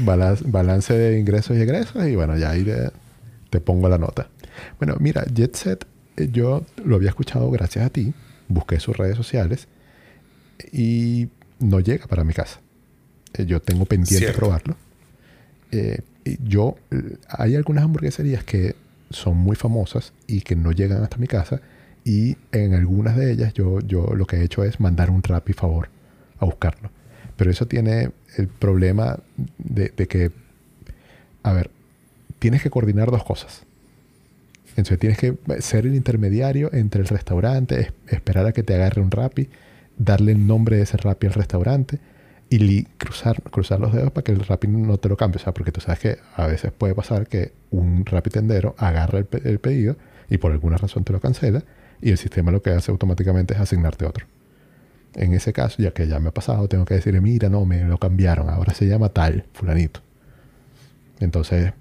Balance, 0.00 0.44
balance 0.46 0.92
de 0.92 1.18
ingresos 1.18 1.56
y 1.56 1.60
egresos 1.60 2.06
y 2.06 2.16
bueno, 2.16 2.36
ya 2.36 2.50
ahí 2.50 2.64
te, 2.64 2.90
te 3.50 3.60
pongo 3.60 3.88
la 3.88 3.98
nota. 3.98 4.28
Bueno, 4.78 4.96
mira, 4.98 5.24
Jet 5.32 5.54
Set, 5.54 5.86
eh, 6.16 6.28
yo 6.32 6.64
lo 6.84 6.96
había 6.96 7.08
escuchado 7.08 7.50
gracias 7.50 7.86
a 7.86 7.90
ti, 7.90 8.12
busqué 8.48 8.80
sus 8.80 8.96
redes 8.96 9.16
sociales 9.16 9.68
y 10.72 11.28
no 11.60 11.78
llega 11.78 12.06
para 12.08 12.24
mi 12.24 12.34
casa. 12.34 12.60
Eh, 13.34 13.46
yo 13.46 13.60
tengo 13.60 13.84
pendiente 13.84 14.18
Cierto. 14.18 14.38
probarlo. 14.38 14.76
Eh, 15.70 16.00
yo, 16.42 16.76
eh, 16.90 17.16
hay 17.28 17.54
algunas 17.54 17.84
hamburgueserías 17.84 18.42
que 18.42 18.74
son 19.10 19.36
muy 19.36 19.54
famosas 19.54 20.12
y 20.26 20.40
que 20.40 20.56
no 20.56 20.72
llegan 20.72 21.02
hasta 21.02 21.16
mi 21.16 21.28
casa 21.28 21.60
y 22.10 22.36
en 22.50 22.74
algunas 22.74 23.14
de 23.16 23.30
ellas 23.30 23.54
yo, 23.54 23.78
yo 23.80 24.14
lo 24.16 24.26
que 24.26 24.36
he 24.36 24.42
hecho 24.42 24.64
es 24.64 24.80
mandar 24.80 25.10
un 25.10 25.22
rap 25.22 25.48
y 25.48 25.52
favor 25.52 25.88
a 26.40 26.44
buscarlo. 26.44 26.90
Pero 27.36 27.50
eso 27.52 27.66
tiene 27.66 28.10
el 28.36 28.48
problema 28.48 29.18
de, 29.58 29.92
de 29.96 30.08
que, 30.08 30.32
a 31.44 31.52
ver, 31.52 31.70
tienes 32.40 32.62
que 32.62 32.70
coordinar 32.70 33.10
dos 33.12 33.22
cosas. 33.22 33.62
Entonces 34.70 34.98
tienes 34.98 35.18
que 35.18 35.36
ser 35.60 35.86
el 35.86 35.94
intermediario 35.94 36.70
entre 36.72 37.00
el 37.02 37.06
restaurante, 37.08 37.80
es- 37.80 37.92
esperar 38.08 38.44
a 38.46 38.52
que 38.52 38.62
te 38.64 38.74
agarre 38.74 39.00
un 39.02 39.10
Rappi, 39.12 39.48
darle 39.96 40.32
el 40.32 40.46
nombre 40.46 40.76
de 40.78 40.82
ese 40.82 40.96
Rappi 40.96 41.28
al 41.28 41.34
restaurante 41.34 41.98
y 42.48 42.58
li- 42.58 42.88
cruzar, 42.98 43.40
cruzar 43.42 43.78
los 43.78 43.92
dedos 43.92 44.10
para 44.10 44.24
que 44.24 44.32
el 44.32 44.40
Rappi 44.40 44.66
no 44.68 44.96
te 44.98 45.08
lo 45.08 45.16
cambie. 45.16 45.36
O 45.40 45.44
sea, 45.44 45.54
porque 45.54 45.70
tú 45.70 45.80
sabes 45.80 46.00
que 46.00 46.18
a 46.34 46.46
veces 46.48 46.72
puede 46.72 46.94
pasar 46.94 47.28
que 47.28 47.52
un 47.70 48.04
Rappi 48.04 48.30
tendero 48.30 48.74
agarra 48.78 49.18
el, 49.20 49.28
el 49.44 49.58
pedido 49.60 49.96
y 50.28 50.38
por 50.38 50.50
alguna 50.52 50.76
razón 50.76 51.04
te 51.04 51.12
lo 51.12 51.20
cancela 51.20 51.62
y 52.00 52.10
el 52.10 52.18
sistema 52.18 52.50
lo 52.50 52.62
que 52.62 52.70
hace 52.70 52.90
automáticamente 52.90 53.54
es 53.54 53.60
asignarte 53.60 54.04
otro. 54.04 54.26
En 55.14 55.32
ese 55.34 55.52
caso, 55.52 55.82
ya 55.82 55.90
que 55.90 56.06
ya 56.06 56.20
me 56.20 56.28
ha 56.28 56.32
pasado, 56.32 56.68
tengo 56.68 56.84
que 56.84 56.94
decirle, 56.94 57.20
mira, 57.20 57.48
no, 57.48 57.64
me 57.64 57.84
lo 57.84 57.98
cambiaron, 57.98 58.48
ahora 58.48 58.74
se 58.74 58.86
llama 58.86 59.08
tal, 59.08 59.44
fulanito. 59.52 60.00
Entonces, 61.18 61.72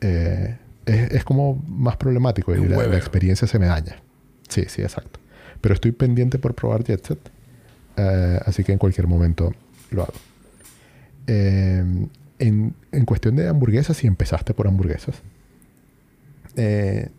eh, 0.00 0.56
es, 0.86 1.12
es 1.12 1.24
como 1.24 1.62
más 1.68 1.96
problemático 1.96 2.54
y 2.54 2.66
la, 2.66 2.96
experiencia 2.96 3.46
se 3.46 3.58
me 3.58 3.66
daña. 3.66 3.96
Sí, 4.48 4.64
sí, 4.68 4.82
exacto. 4.82 5.20
Pero 5.60 5.74
estoy 5.74 5.92
pendiente 5.92 6.38
por 6.38 6.54
probar 6.54 6.82
JetSet, 6.84 7.18
eh, 7.96 8.40
así 8.46 8.64
que 8.64 8.72
en 8.72 8.78
cualquier 8.78 9.06
momento 9.06 9.52
lo 9.90 10.02
hago. 10.02 10.14
Eh, 11.26 11.84
en, 12.38 12.74
en 12.92 13.04
cuestión 13.04 13.36
de 13.36 13.46
hamburguesas, 13.48 13.98
si 13.98 14.06
empezaste 14.06 14.54
por 14.54 14.66
hamburguesas, 14.66 15.22
eh, 16.56 17.10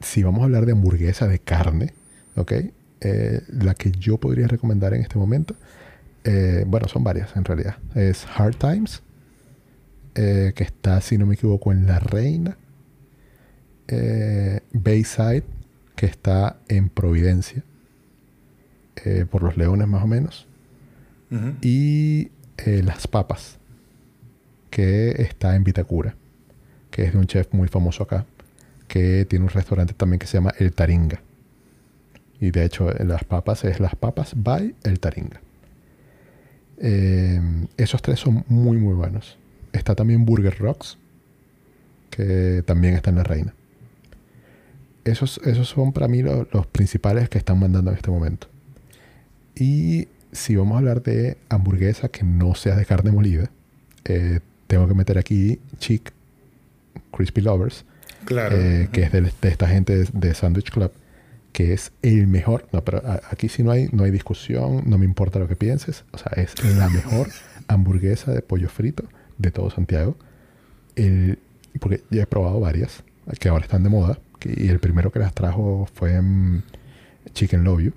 si 0.00 0.22
vamos 0.22 0.42
a 0.42 0.44
hablar 0.44 0.66
de 0.66 0.72
hamburguesa 0.72 1.26
de 1.26 1.38
carne, 1.38 1.92
¿ok? 2.36 2.52
Eh, 3.00 3.42
la 3.48 3.74
que 3.74 3.92
yo 3.92 4.18
podría 4.18 4.48
recomendar 4.48 4.94
en 4.94 5.02
este 5.02 5.18
momento, 5.18 5.54
eh, 6.24 6.64
bueno, 6.66 6.88
son 6.88 7.04
varias 7.04 7.36
en 7.36 7.44
realidad. 7.44 7.76
Es 7.94 8.26
Hard 8.26 8.56
Times, 8.56 9.02
eh, 10.14 10.52
que 10.54 10.64
está, 10.64 11.00
si 11.00 11.16
no 11.18 11.26
me 11.26 11.34
equivoco, 11.34 11.72
en 11.72 11.86
La 11.86 11.98
Reina. 11.98 12.56
Bayside, 14.72 15.44
que 15.96 16.04
está 16.04 16.58
en 16.68 16.90
Providencia, 16.90 17.62
por 19.30 19.42
los 19.42 19.56
Leones 19.56 19.88
más 19.88 20.04
o 20.04 20.06
menos. 20.06 20.46
Y 21.62 22.30
Las 22.66 23.06
Papas, 23.06 23.58
que 24.70 25.22
está 25.22 25.56
en 25.56 25.64
Vitacura, 25.64 26.16
que 26.90 27.04
es 27.04 27.14
de 27.14 27.18
un 27.18 27.26
chef 27.26 27.48
muy 27.52 27.68
famoso 27.68 28.02
acá, 28.02 28.26
que 28.88 29.24
tiene 29.26 29.44
un 29.44 29.50
restaurante 29.50 29.94
también 29.94 30.18
que 30.18 30.26
se 30.26 30.38
llama 30.38 30.52
El 30.58 30.72
Taringa. 30.72 31.20
Y 32.40 32.50
de 32.50 32.64
hecho, 32.64 32.90
Las 33.04 33.24
Papas 33.24 33.64
es 33.64 33.80
Las 33.80 33.94
Papas 33.94 34.32
by 34.36 34.74
El 34.84 34.98
Taringa. 35.00 35.40
Eh, 36.78 37.40
esos 37.76 38.00
tres 38.02 38.20
son 38.20 38.44
muy, 38.48 38.76
muy 38.76 38.94
buenos. 38.94 39.36
Está 39.72 39.94
también 39.94 40.24
Burger 40.24 40.56
Rocks, 40.58 40.96
que 42.10 42.62
también 42.64 42.94
está 42.94 43.10
en 43.10 43.16
La 43.16 43.24
Reina. 43.24 43.54
Esos, 45.04 45.40
esos 45.44 45.68
son 45.68 45.92
para 45.92 46.08
mí 46.08 46.22
lo- 46.22 46.46
los 46.52 46.66
principales 46.66 47.28
que 47.28 47.38
están 47.38 47.58
mandando 47.58 47.90
en 47.90 47.96
este 47.96 48.10
momento. 48.10 48.46
Y 49.54 50.08
si 50.32 50.54
vamos 50.56 50.74
a 50.76 50.78
hablar 50.78 51.02
de 51.02 51.36
hamburguesa 51.48 52.08
que 52.08 52.22
no 52.24 52.54
sea 52.54 52.76
de 52.76 52.84
carne 52.86 53.10
molida, 53.10 53.50
eh, 54.04 54.40
tengo 54.66 54.86
que 54.86 54.94
meter 54.94 55.18
aquí 55.18 55.58
Chick 55.78 56.12
Crispy 57.10 57.40
Lovers, 57.40 57.84
Claro. 58.28 58.56
eh, 58.58 58.88
que 58.92 59.02
es 59.04 59.12
de, 59.12 59.22
de 59.22 59.48
esta 59.48 59.66
gente 59.68 59.96
de, 59.96 60.08
de 60.12 60.34
Sandwich 60.34 60.70
Club, 60.70 60.92
que 61.52 61.72
es 61.72 61.92
el 62.02 62.26
mejor. 62.26 62.68
No, 62.72 62.84
pero 62.84 62.98
a- 63.06 63.20
aquí 63.30 63.48
sí 63.48 63.62
no 63.62 63.70
hay, 63.70 63.88
no 63.92 64.04
hay 64.04 64.10
discusión, 64.10 64.82
no 64.86 64.98
me 64.98 65.06
importa 65.06 65.38
lo 65.38 65.48
que 65.48 65.56
pienses. 65.56 66.04
O 66.12 66.18
sea, 66.18 66.32
es 66.36 66.52
la 66.76 66.88
mejor 66.90 67.28
hamburguesa 67.68 68.32
de 68.32 68.42
pollo 68.42 68.68
frito 68.68 69.04
de 69.38 69.50
todo 69.50 69.70
Santiago. 69.70 70.16
El, 70.94 71.38
porque 71.80 72.02
ya 72.10 72.22
he 72.22 72.26
probado 72.26 72.60
varias 72.60 73.02
que 73.40 73.48
ahora 73.48 73.64
están 73.64 73.82
de 73.82 73.88
moda. 73.88 74.18
que- 74.38 74.54
y 74.56 74.68
el 74.68 74.78
primero 74.78 75.10
que 75.10 75.18
las 75.20 75.32
trajo 75.34 75.88
fue 75.94 76.20
mm, 76.20 76.62
Chicken 77.32 77.64
Love 77.64 77.80
You, 77.80 77.92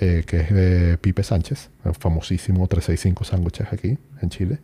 eh, 0.00 0.24
que 0.26 0.40
es 0.40 0.50
de 0.52 0.98
Pipe 0.98 1.22
Sánchez, 1.22 1.70
el 1.84 1.94
famosísimo 1.94 2.66
365 2.66 3.24
sándwiches 3.24 3.72
aquí 3.72 3.98
en 4.20 4.28
Chile. 4.30 4.58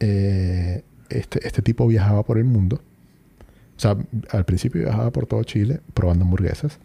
Eh, 0.00 0.82
este, 1.08 1.46
este 1.46 1.62
tipo 1.62 1.86
viajaba 1.86 2.24
por 2.24 2.38
el 2.38 2.44
mundo. 2.44 2.82
O 3.80 3.82
sea, 3.82 3.96
al 4.32 4.44
principio 4.44 4.82
viajaba 4.82 5.10
por 5.10 5.24
todo 5.24 5.42
Chile 5.42 5.80
probando 5.94 6.26
hamburguesas 6.26 6.78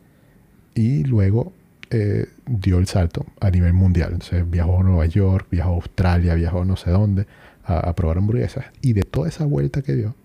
y 0.75 1.03
luego 1.03 1.51
eh, 1.89 2.29
dio 2.45 2.77
el 2.79 2.87
salto 2.87 3.25
a 3.41 3.51
nivel 3.51 3.73
mundial. 3.73 4.13
Entonces 4.13 4.49
viajó 4.49 4.79
a 4.79 4.83
Nueva 4.83 5.05
York, 5.05 5.45
viajó 5.51 5.71
a 5.71 5.73
Australia, 5.73 6.35
viajó 6.35 6.63
no 6.63 6.77
sé 6.77 6.91
dónde 6.91 7.27
a, 7.65 7.93
probar 7.95 8.19
hamburguesas. 8.19 8.67
Y 8.81 8.93
de 8.93 9.03
toda 9.03 9.27
esa 9.27 9.43
vuelta 9.43 9.81
que 9.81 9.93
dio, 9.93 10.15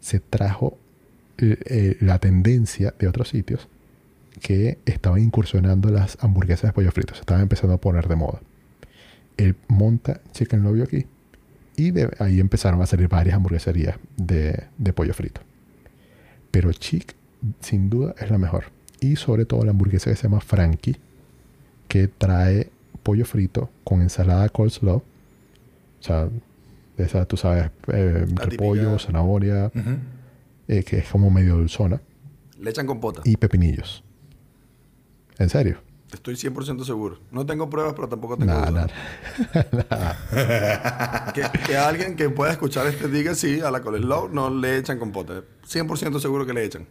se 0.00 0.18
trajo 0.18 0.78
eh, 1.36 1.58
eh, 1.66 1.96
la 2.00 2.18
tendencia 2.18 2.94
de 2.98 3.06
otros 3.06 3.28
sitios 3.28 3.68
que 4.40 4.78
estaban 4.86 5.20
incursionando 5.20 5.90
las 5.90 6.16
hamburguesas 6.22 6.70
de 6.70 6.72
pollo 6.72 6.90
frito. 6.90 7.12
Se 7.12 7.20
estaban 7.20 7.42
empezando 7.42 7.74
a 7.74 7.78
poner 7.82 8.08
de 8.08 8.16
moda. 8.16 8.40
Él 9.36 9.56
monta 9.68 10.22
Chicken 10.32 10.62
You 10.74 10.84
aquí 10.84 11.04
y 11.76 11.92
ahí 12.18 12.40
empezaron 12.40 12.80
a 12.80 12.86
salir 12.86 13.08
varias 13.08 13.36
hamburgueserías 13.36 13.98
de 14.16 14.92
pollo 14.94 15.12
frito. 15.12 15.42
Pero 16.52 16.72
Chick, 16.72 17.14
sin 17.60 17.90
duda, 17.90 18.14
es 18.20 18.30
la 18.30 18.38
mejor. 18.38 18.66
Y 19.00 19.16
sobre 19.16 19.44
todo 19.46 19.64
la 19.64 19.70
hamburguesa 19.72 20.10
que 20.10 20.16
se 20.16 20.22
llama 20.24 20.40
Frankie, 20.40 20.96
que 21.88 22.06
trae 22.06 22.70
pollo 23.02 23.24
frito 23.24 23.68
con 23.82 24.00
ensalada 24.00 24.48
coleslaw. 24.48 24.98
O 24.98 25.02
sea, 26.02 26.28
esa, 26.96 27.24
tú 27.24 27.36
sabes, 27.36 27.70
eh, 27.92 28.26
repollo, 28.36 28.98
zanahoria, 29.00 29.72
eh, 30.68 30.84
que 30.84 30.98
es 30.98 31.08
como 31.08 31.30
medio 31.30 31.56
dulzona, 31.56 32.00
Le 32.60 32.70
echan 32.70 32.86
compota. 32.86 33.22
y 33.24 33.36
pepinillos. 33.36 34.04
¿En 35.38 35.48
serio? 35.48 35.78
Estoy 36.12 36.34
100% 36.34 36.84
seguro. 36.84 37.18
No 37.30 37.46
tengo 37.46 37.70
pruebas, 37.70 37.94
pero 37.94 38.06
tampoco 38.08 38.36
tengo 38.36 38.52
Nada, 38.52 38.70
dudas. 38.70 38.90
Que, 41.34 41.42
que 41.66 41.76
alguien 41.76 42.16
que 42.16 42.28
pueda 42.28 42.52
escuchar 42.52 42.86
este 42.86 43.08
diga 43.08 43.34
sí, 43.34 43.60
a 43.60 43.70
la 43.70 43.80
coleslaw 43.80 44.28
no 44.28 44.50
le 44.50 44.76
echan 44.76 44.98
compota. 44.98 45.42
100% 45.66 46.20
seguro 46.20 46.44
que 46.46 46.52
le 46.52 46.64
echan. 46.64 46.86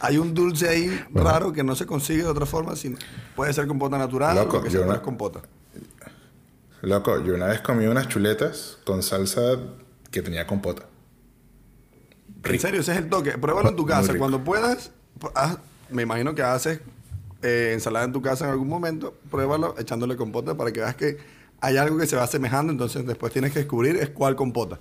Hay 0.00 0.18
un 0.18 0.34
dulce 0.34 0.68
ahí 0.68 1.04
Bueno. 1.10 1.30
raro 1.30 1.52
que 1.52 1.62
no 1.62 1.76
se 1.76 1.86
consigue 1.86 2.22
de 2.22 2.28
otra 2.28 2.46
forma. 2.46 2.74
Sin, 2.74 2.96
puede 3.36 3.52
ser 3.52 3.66
compota 3.66 3.96
natural 3.98 4.34
Loco, 4.34 4.56
lo 4.56 4.62
que 4.64 4.70
yo 4.70 4.72
sea, 4.72 4.80
pero 4.80 4.90
no- 4.92 4.96
es 4.96 5.00
compota. 5.02 5.40
Loco, 6.82 7.22
yo 7.22 7.34
una 7.34 7.46
vez 7.46 7.60
comí 7.60 7.86
unas 7.86 8.08
chuletas 8.08 8.78
con 8.84 9.02
salsa 9.02 9.40
que 10.10 10.22
tenía 10.22 10.46
compota. 10.46 10.86
En 12.42 12.58
serio, 12.58 12.80
ese 12.80 12.92
es 12.92 12.98
el 12.98 13.08
toque. 13.10 13.32
Pruébalo 13.38 13.68
en 13.68 13.76
tu 13.76 13.84
casa. 13.84 14.12
rico. 14.12 14.18
Cuando 14.20 14.42
puedas, 14.42 14.90
me 15.90 16.02
imagino 16.02 16.34
que 16.34 16.42
haces 16.42 16.80
eh, 17.42 17.70
ensalada 17.74 18.04
en 18.04 18.12
tu 18.12 18.22
casa 18.22 18.44
en 18.46 18.50
algún 18.52 18.68
momento. 18.68 19.14
Pruébalo 19.30 19.74
echándole 19.78 20.16
compota 20.16 20.56
para 20.56 20.72
que 20.72 20.80
veas 20.80 20.94
que 20.94 21.18
hay 21.60 21.76
algo 21.76 21.98
que 21.98 22.06
se 22.06 22.16
va 22.16 22.22
asemejando. 22.24 22.72
Entonces 22.72 23.06
después 23.06 23.32
tienes 23.32 23.52
que 23.52 23.60
descubrir 23.60 23.96
es 23.96 24.10
cuál 24.10 24.36
compota. 24.36 24.78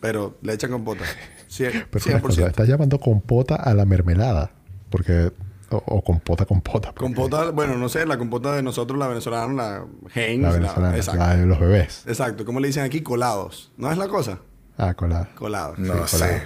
Pero 0.00 0.36
le 0.42 0.52
echan 0.54 0.70
compota. 0.70 1.04
Cien- 1.48 1.86
Pero 1.90 2.04
una 2.08 2.20
cosa, 2.22 2.42
100%. 2.42 2.46
estás 2.48 2.68
llamando 2.68 2.98
compota 2.98 3.54
a 3.56 3.74
la 3.74 3.84
mermelada. 3.84 4.50
Porque... 4.90 5.32
O, 5.70 5.76
o 5.86 6.04
compota, 6.04 6.44
compota. 6.44 6.88
porque 6.92 7.02
Compota, 7.14 7.50
bueno, 7.50 7.78
no 7.78 7.88
sé, 7.88 8.04
la 8.04 8.18
compota 8.18 8.54
de 8.54 8.62
nosotros, 8.62 8.98
la 8.98 9.06
venezolana, 9.08 9.54
la 9.54 9.84
Heinz. 10.14 10.42
La 10.42 10.48
la- 10.50 10.54
venezolana, 10.58 10.96
exacto. 10.96 11.18
la 11.20 11.36
de 11.36 11.46
los 11.46 11.58
bebés. 11.58 12.02
Exacto. 12.06 12.44
¿Cómo 12.44 12.60
le 12.60 12.66
dicen 12.66 12.84
aquí? 12.84 13.00
Colados. 13.00 13.72
¿No 13.78 13.90
es 13.90 13.96
la 13.96 14.06
cosa? 14.06 14.40
Ah, 14.76 14.92
colada. 14.92 15.30
Colados. 15.34 15.78
No 15.78 16.06
Sí, 16.06 16.18
sé. 16.18 16.42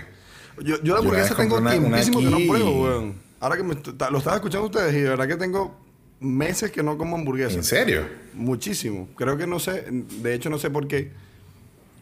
Yo, 0.62 0.81
yo 0.81 0.95
la 0.95 1.01
una 1.01 1.09
hamburguesa 1.11 1.35
tengo 1.35 1.57
una- 1.59 1.71
una 1.77 1.81
tiempísimo 2.01 2.21
que 2.21 2.25
no 2.27 2.37
pruebo, 2.53 2.83
weón. 2.85 3.14
Ahora 3.40 3.57
que 3.57 3.62
me 3.62 3.75
lo 3.75 4.18
estaba 4.18 4.37
escuchando 4.37 4.66
ustedes 4.66 4.94
y 4.94 5.01
de 5.01 5.09
verdad 5.11 5.29
que 5.29 5.37
tengo 5.37 5.77
meses 6.20 6.70
que 6.70 6.83
no 6.83 6.96
como 6.96 7.16
hamburguesa. 7.16 7.57
¿En 7.57 7.64
serio? 7.64 8.07
Muchísimo. 8.35 9.09
Creo 9.16 9.37
que 9.37 9.46
no 9.46 9.59
sé, 9.59 9.85
de 9.90 10.35
hecho 10.35 10.49
no 10.51 10.59
sé 10.59 10.70
por 10.70 10.88
qué. 10.88 11.11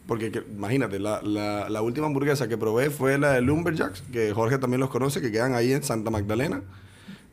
Porque 0.07 0.31
que- 0.31 0.43
imagínate, 0.55 0.99
la, 0.99 1.21
la- 1.23 1.67
la 1.69 1.81
última 1.81 2.05
hamburguesa 2.07 2.47
que 2.47 2.57
probé 2.57 2.89
fue 2.91 3.17
la 3.17 3.33
de 3.33 3.41
Lumberjacks, 3.41 4.03
que 4.13 4.31
Jorge 4.33 4.57
también 4.59 4.79
los 4.79 4.89
conoce, 4.89 5.19
que 5.19 5.31
quedan 5.31 5.53
ahí 5.55 5.73
en 5.73 5.83
Santa 5.83 6.11
Magdalena. 6.11 6.61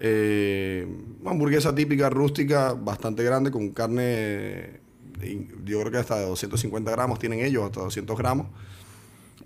Eh, 0.01 0.87
una 1.21 1.31
hamburguesa 1.31 1.75
típica, 1.75 2.11
rústica, 2.11 2.73
bastante 2.73 3.23
grande, 3.23 3.51
con 3.51 3.71
carne, 3.71 4.81
y 5.23 5.47
yo 5.65 5.81
creo 5.81 5.93
que 5.93 5.99
hasta 5.99 6.17
de 6.19 6.27
250 6.27 6.91
gramos 6.91 7.19
tienen 7.19 7.41
ellos, 7.41 7.65
hasta 7.67 7.81
200 7.81 8.19
gramos. 8.19 8.49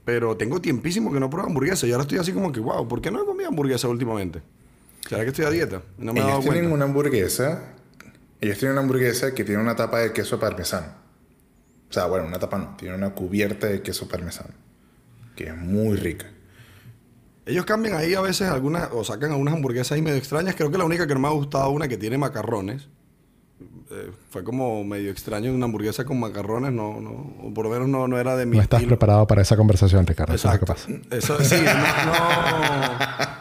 Pero 0.07 0.37
tengo 0.37 0.61
tiempísimo 0.61 1.13
que 1.13 1.19
no 1.19 1.29
pruebo 1.29 1.49
hamburguesa 1.49 1.85
y 1.85 1.91
ahora 1.91 2.03
estoy 2.03 2.19
así 2.19 2.33
como 2.33 2.53
que, 2.53 2.61
wow, 2.61 2.87
¿por 2.87 3.03
qué 3.03 3.11
no 3.11 3.21
he 3.21 3.27
comido 3.27 3.49
hamburguesa 3.49 3.89
últimamente? 3.89 4.41
¿Será 5.09 5.25
que 5.25 5.31
estoy 5.31 5.47
a 5.47 5.51
dieta? 5.51 5.83
No 5.99 6.13
me 6.13 6.21
he 6.21 6.23
dado 6.23 6.35
ellos 6.35 6.45
tienen 6.45 6.61
cuenta. 6.63 6.75
una 6.77 6.85
hamburguesa. 6.85 7.73
Ellos 8.41 8.57
tienen 8.57 8.75
una 8.75 8.83
hamburguesa 8.83 9.35
que 9.35 9.43
tiene 9.43 9.61
una 9.61 9.75
tapa 9.75 9.99
de 9.99 10.13
queso 10.13 10.39
parmesano. 10.39 10.87
O 11.91 11.93
sea, 11.93 12.07
bueno, 12.07 12.25
una 12.25 12.39
tapa 12.39 12.57
no. 12.57 12.77
Tiene 12.77 12.95
una 12.95 13.11
cubierta 13.11 13.67
de 13.67 13.83
queso 13.83 14.07
parmesano. 14.07 14.55
Que 15.35 15.49
es 15.49 15.57
muy 15.57 15.97
rica. 15.97 16.27
Ellos 17.45 17.65
cambian 17.65 17.97
ahí 17.97 18.15
a 18.15 18.21
veces 18.21 18.49
algunas, 18.49 18.89
o 18.93 19.03
sacan 19.03 19.33
algunas 19.33 19.55
hamburguesas 19.55 19.91
ahí 19.91 20.03
medio 20.03 20.19
extrañas. 20.19 20.55
Creo 20.55 20.71
que 20.71 20.79
la 20.79 20.85
única 20.85 21.09
que 21.09 21.15
no 21.15 21.21
me 21.21 21.27
ha 21.27 21.33
gustado 21.33 21.71
una 21.71 21.89
que 21.89 21.97
tiene 21.97 22.17
macarrones. 22.17 22.87
Eh, 23.91 24.11
fue 24.31 24.43
como 24.45 24.83
medio 24.85 25.11
extraño 25.11 25.53
una 25.53 25.67
hamburguesa 25.67 26.05
con 26.05 26.19
macarrones, 26.19 26.73
no, 26.73 27.01
no, 27.01 27.11
o 27.43 27.53
por 27.55 27.65
lo 27.67 27.71
menos 27.71 27.89
no, 27.89 28.09
no 28.09 28.19
era 28.19 28.37
de 28.37 28.45
mi 28.47 28.57
No 28.57 28.63
estás 28.63 28.81
estilo. 28.81 28.97
preparado 28.97 29.27
para 29.27 29.43
esa 29.43 29.57
conversación, 29.57 30.07
Ricardo. 30.07 30.35
Eso 30.35 30.49
es 30.49 30.55
lo 30.55 30.61
que 30.61 30.67
pasa. 30.67 30.89
Eso 31.11 31.39
sí, 31.43 31.57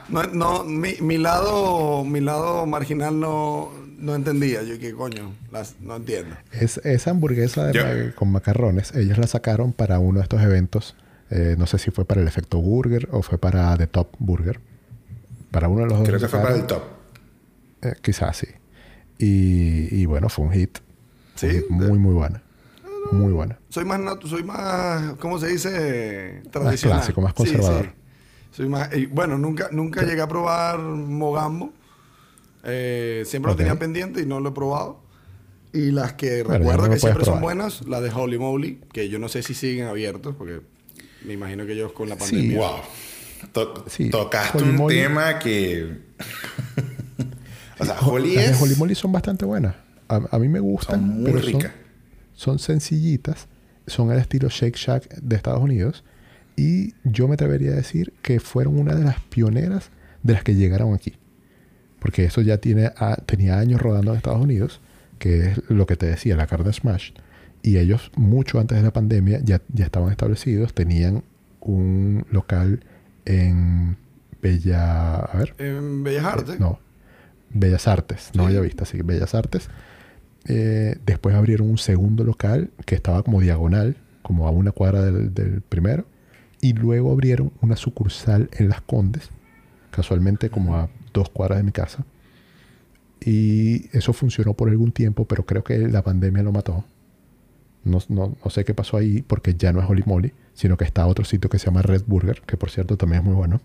no, 0.10 0.24
no, 0.24 0.34
no, 0.34 0.64
mi, 0.64 0.94
mi 1.02 1.18
lado, 1.18 2.04
mi 2.04 2.20
lado 2.22 2.66
marginal 2.66 3.20
no, 3.20 3.72
no 3.98 4.16
entendía. 4.16 4.62
Yo 4.64 4.78
qué 4.80 4.94
coño, 4.94 5.34
las, 5.52 5.76
no 5.82 5.96
entiendo. 5.96 6.36
Es, 6.52 6.78
esa 6.84 7.12
hamburguesa 7.12 7.66
de 7.68 7.74
Yo- 7.74 7.84
ma- 7.84 8.16
con 8.16 8.32
macarrones, 8.32 8.94
ellos 8.96 9.18
la 9.18 9.28
sacaron 9.28 9.74
para 9.74 10.00
uno 10.00 10.20
de 10.20 10.24
estos 10.24 10.42
eventos. 10.42 10.96
eh, 11.32 11.56
no 11.58 11.66
sé 11.66 11.80
si 11.80 11.90
fue 11.92 12.06
para 12.06 12.22
el 12.22 12.28
efecto 12.28 12.60
burger 12.62 13.10
o 13.12 13.22
fue 13.24 13.38
para 13.40 13.76
The 13.78 13.88
Top 13.88 14.10
Burger. 14.20 14.60
Para 15.52 15.70
uno 15.70 15.82
de 15.82 15.88
los 15.88 15.98
dos. 16.00 16.08
Creo 16.08 16.20
la 16.20 16.26
que 16.28 16.32
fue 16.32 16.40
para 16.42 16.56
el 16.56 16.66
top. 16.68 16.84
Eh, 17.82 17.94
quizás 18.02 18.38
sí. 18.38 18.48
Y, 19.18 19.96
y 20.02 20.06
bueno, 20.06 20.30
fue 20.30 20.46
un 20.46 20.52
hit. 20.52 20.78
Sí, 21.36 21.46
Un 21.48 21.52
hit 21.54 21.70
muy, 21.70 21.98
muy 22.00 22.14
buena. 22.14 22.42
Muy 23.12 23.32
buena. 23.34 23.60
Soy 23.70 23.86
más, 23.86 24.00
natu- 24.00 24.28
soy 24.28 24.44
más, 24.44 25.14
¿cómo 25.20 25.38
se 25.40 25.48
dice? 25.48 26.42
Tradicional. 26.52 27.00
clásico, 27.00 27.22
más 27.22 27.34
Sí, 27.38 27.44
sí. 27.46 27.52
conservador. 27.54 27.94
Soy 28.52 28.68
más, 28.70 28.90
y 28.96 29.06
bueno, 29.06 29.38
nunca, 29.38 29.70
nunca 29.72 30.04
llegué 30.04 30.22
a 30.22 30.28
probar 30.28 30.80
Mogambo. 30.80 31.72
Eh, 32.64 33.24
siempre 33.28 33.52
lo 33.52 33.56
tenía 33.56 33.78
pendiente 33.78 34.22
y 34.22 34.26
no 34.26 34.40
lo 34.40 34.50
he 34.50 34.52
probado. 34.54 35.04
Y 35.72 35.92
las 35.92 36.14
que 36.14 36.42
Bueno, 36.44 36.60
recuerdo 36.60 36.88
no 36.88 36.94
que 36.94 37.00
siempre 37.00 37.26
son 37.26 37.42
buenas, 37.42 37.86
las 37.88 38.02
de 38.02 38.10
Holy 38.10 38.40
Moly, 38.40 38.80
que 38.94 39.10
yo 39.10 39.20
no 39.20 39.28
sé 39.28 39.44
si 39.44 39.54
siguen 39.54 39.88
abiertos, 39.88 40.36
porque 40.36 40.62
me 41.26 41.34
imagino 41.34 41.66
que 41.66 41.74
ellos 41.74 41.92
con 41.92 42.10
la 42.10 42.16
Sí. 42.16 42.22
pandemia. 42.32 42.58
Wow. 42.60 42.78
To- 43.52 43.86
Sí, 43.88 44.10
tocaste 44.10 44.58
Holy 44.60 44.70
un 44.70 44.76
Moly. 44.78 44.96
tema 44.96 45.38
que. 45.40 46.00
O 47.80 47.86
sea, 47.86 48.00
Holly 48.00 48.36
Las 48.36 48.68
de 48.70 48.76
Moly 48.76 48.96
son 48.96 49.12
bastante 49.12 49.46
buenas. 49.46 49.76
A, 50.08 50.22
a 50.32 50.40
mí 50.40 50.48
me 50.48 50.60
gustan. 50.60 51.00
Son 51.00 51.10
muy 51.22 51.26
pero 51.32 51.40
ricas. 51.40 51.72
Son, 52.34 52.60
sencillitas. 52.60 53.48
Son 53.88 54.12
al 54.12 54.20
estilo 54.20 54.50
Shake 54.50 54.76
Shack 54.78 55.16
de 55.22 55.36
Estados 55.36 55.62
Unidos. 55.62 56.04
Y 56.56 56.94
yo 57.04 57.28
me 57.28 57.34
atrevería 57.36 57.72
a 57.72 57.76
decir 57.76 58.14
que 58.22 58.40
fueron 58.40 58.80
una 58.80 58.96
de 58.96 59.04
las 59.04 59.20
pioneras 59.20 59.90
de 60.24 60.34
las 60.34 60.44
que 60.44 60.56
llegaron 60.56 60.94
aquí. 60.94 61.14
Porque 62.00 62.26
eso 62.26 62.42
ya 62.42 62.58
tiene 62.58 62.92
a- 62.98 63.16
tenía 63.26 63.58
años 63.60 63.82
rodando 63.82 64.12
en 64.12 64.18
Estados 64.18 64.42
Unidos, 64.42 64.80
que 65.20 65.52
es 65.52 65.62
lo 65.70 65.86
que 65.86 65.96
te 65.96 66.06
decía, 66.06 66.36
la 66.36 66.48
carne 66.48 66.72
Smash. 66.72 67.12
Y 67.64 67.78
ellos, 67.78 68.12
mucho 68.16 68.60
antes 68.60 68.78
de 68.78 68.84
la 68.84 68.94
pandemia, 68.94 69.40
ya, 69.44 69.62
ya 69.74 69.86
estaban 69.86 70.12
establecidos. 70.12 70.74
Tenían 70.74 71.24
un 71.62 72.26
local 72.32 72.84
en 73.26 73.98
Bella... 74.42 75.16
A 75.16 75.38
ver, 75.38 75.56
En 75.58 76.04
Bellas 76.04 76.26
Artes. 76.26 76.60
no. 76.60 76.80
Bellas 77.56 77.88
Artes, 77.88 78.32
no 78.36 78.48
visto, 78.62 78.86
sí, 78.86 79.02
Bellas 79.02 79.34
Artes. 79.34 79.70
Eh, 80.48 80.98
después 81.06 81.34
abrieron 81.36 81.70
un 81.70 81.78
segundo 81.80 82.24
local 82.24 82.70
que 82.86 82.94
estaba 82.96 83.24
como 83.24 83.42
diagonal, 83.42 83.96
como 84.22 84.48
a 84.48 84.52
una 84.52 84.72
cuadra 84.72 85.02
del, 85.02 85.34
del 85.34 85.62
primero. 85.62 86.06
Y 86.62 86.74
luego 86.74 87.12
abrieron 87.12 87.52
una 87.62 87.76
sucursal 87.76 88.50
en 88.54 88.70
Las 88.70 88.82
Condes, 88.82 89.30
casualmente 89.92 90.50
como 90.50 90.76
a 90.76 90.90
dos 91.14 91.30
cuadras 91.30 91.58
de 91.60 91.64
mi 91.64 91.72
casa. 91.72 92.06
Y 93.22 93.90
eso 93.98 94.14
funcionó 94.14 94.54
por 94.54 94.70
algún 94.70 94.92
tiempo, 94.92 95.26
pero 95.26 95.46
creo 95.46 95.64
que 95.64 95.78
la 95.88 96.04
pandemia 96.04 96.44
lo 96.44 96.52
mató. 96.52 96.84
No, 97.84 98.00
no- 98.10 98.36
no 98.44 98.50
sé 98.52 98.66
qué 98.66 98.74
pasó 98.74 98.98
ahí, 98.98 99.22
porque 99.22 99.54
ya 99.56 99.72
no 99.72 99.82
es 99.82 99.90
Holy 99.90 100.04
Moly, 100.06 100.34
sino 100.54 100.76
que 100.78 100.84
está 100.86 101.06
otro 101.08 101.24
sitio 101.24 101.50
que 101.50 101.60
se 101.60 101.66
llama 101.68 101.82
Red 101.82 102.04
Burger, 102.08 102.42
que 102.46 102.58
por 102.58 102.70
cierto 102.70 102.98
también 102.98 103.22
es 103.22 103.26
muy 103.26 103.36
bueno. 103.36 103.62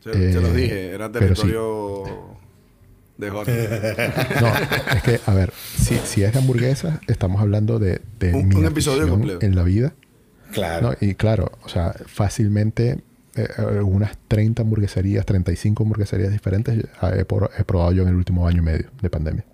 Se, 0.00 0.32
se 0.32 0.40
los 0.40 0.50
Eh, 0.50 0.54
dije, 0.56 0.90
era 0.90 1.10
territorio 1.12 2.04
de 3.18 3.30
Jorge. 3.30 3.52
No, 4.40 4.48
es 4.96 5.02
que, 5.02 5.20
a 5.26 5.34
ver, 5.34 5.52
si, 5.78 5.96
si 6.04 6.22
es 6.24 6.32
de 6.32 6.38
hamburguesas, 6.38 6.98
estamos 7.06 7.40
hablando 7.40 7.78
de, 7.78 8.00
de 8.18 8.34
Un- 8.34 8.48
mi 8.48 8.54
un 8.56 8.64
episodio 8.66 9.08
completo. 9.08 9.44
en 9.44 9.54
la 9.54 9.62
vida. 9.62 9.94
Claro. 10.52 10.90
¿no? 10.90 10.96
Y 11.00 11.14
claro, 11.14 11.52
o 11.64 11.68
sea, 11.68 11.94
fácilmente 12.06 13.02
eh, 13.36 13.48
unas 13.82 14.18
30 14.28 14.62
hamburgueserías, 14.62 15.24
35 15.24 15.82
hamburgueserías 15.82 16.30
diferentes 16.32 16.76
eh, 16.78 16.88
he, 17.20 17.24
por- 17.24 17.50
he 17.58 17.64
probado 17.64 17.92
yo 17.92 18.02
en 18.02 18.08
el 18.08 18.16
último 18.16 18.46
año 18.46 18.58
y 18.58 18.64
medio 18.64 18.90
de 19.00 19.08
pandemia. 19.10 19.44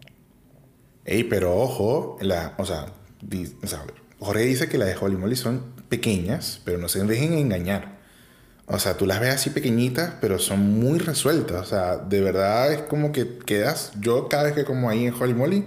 Ey, 1.05 1.25
pero 1.25 1.57
ojo, 1.57 2.19
la, 2.21 2.55
o, 2.59 2.65
sea, 2.67 2.87
di- 3.23 3.55
o 3.63 3.67
sea, 3.67 3.83
Jorge 4.19 4.43
dice 4.45 4.69
que 4.69 4.79
las 4.79 4.89
de 4.89 4.97
Holy 5.01 5.17
Moly 5.17 5.37
son 5.37 5.63
pequeñas, 5.89 6.61
pero 6.65 6.79
no 6.79 6.89
se 6.89 7.03
dejen 7.05 7.33
engañar. 7.35 7.98
O 8.71 8.79
sea, 8.79 8.95
tú 8.99 9.07
las 9.07 9.19
ves 9.21 9.35
así 9.35 9.51
pequeñitas, 9.51 10.13
pero 10.21 10.39
son 10.39 10.79
muy 10.79 10.99
resueltas. 10.99 11.63
O 11.63 11.65
sea, 11.65 11.97
de 11.97 12.21
verdad 12.21 12.71
es 12.73 12.83
como 12.83 13.13
que 13.13 13.39
quedas. 13.39 13.93
Yo 13.99 14.29
cada 14.29 14.45
vez 14.45 14.53
que 14.53 14.65
como 14.65 14.91
ahí 14.91 15.07
en 15.07 15.15
Holy 15.15 15.35
Moly, 15.35 15.65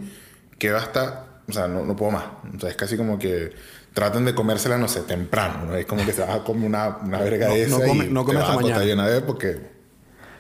quedo 0.60 0.78
hasta. 0.78 1.26
O 1.50 1.52
sea, 1.52 1.68
no, 1.68 1.84
no 1.84 1.96
puedo 1.96 2.12
más. 2.12 2.26
O 2.56 2.60
sea, 2.60 2.70
es 2.70 2.76
casi 2.76 2.96
como 2.98 3.18
que 3.18 3.52
tratan 3.94 4.24
de 4.26 4.36
comérsela, 4.36 4.78
no 4.78 4.88
sé, 4.88 5.02
temprano. 5.02 5.66
¿no? 5.66 5.76
Es 5.76 5.86
como 5.88 6.06
que 6.06 6.14
se 6.14 6.22
va 6.22 6.36
a 6.36 6.44
comer 6.44 6.68
una, 6.68 6.98
una 7.04 7.20
verga 7.20 7.48
No- 7.48 7.56
de 7.56 7.68
no 7.68 7.78
esa 7.78 7.88
come- 7.88 8.06
y 8.06 8.10
no 8.10 8.22
te 8.22 8.26
come 8.28 8.40
vas 8.40 8.50
hasta 8.50 8.62
mañana. 8.62 8.80
de 8.86 8.94
una 8.94 9.08
vez 9.08 9.22
porque. 9.24 9.58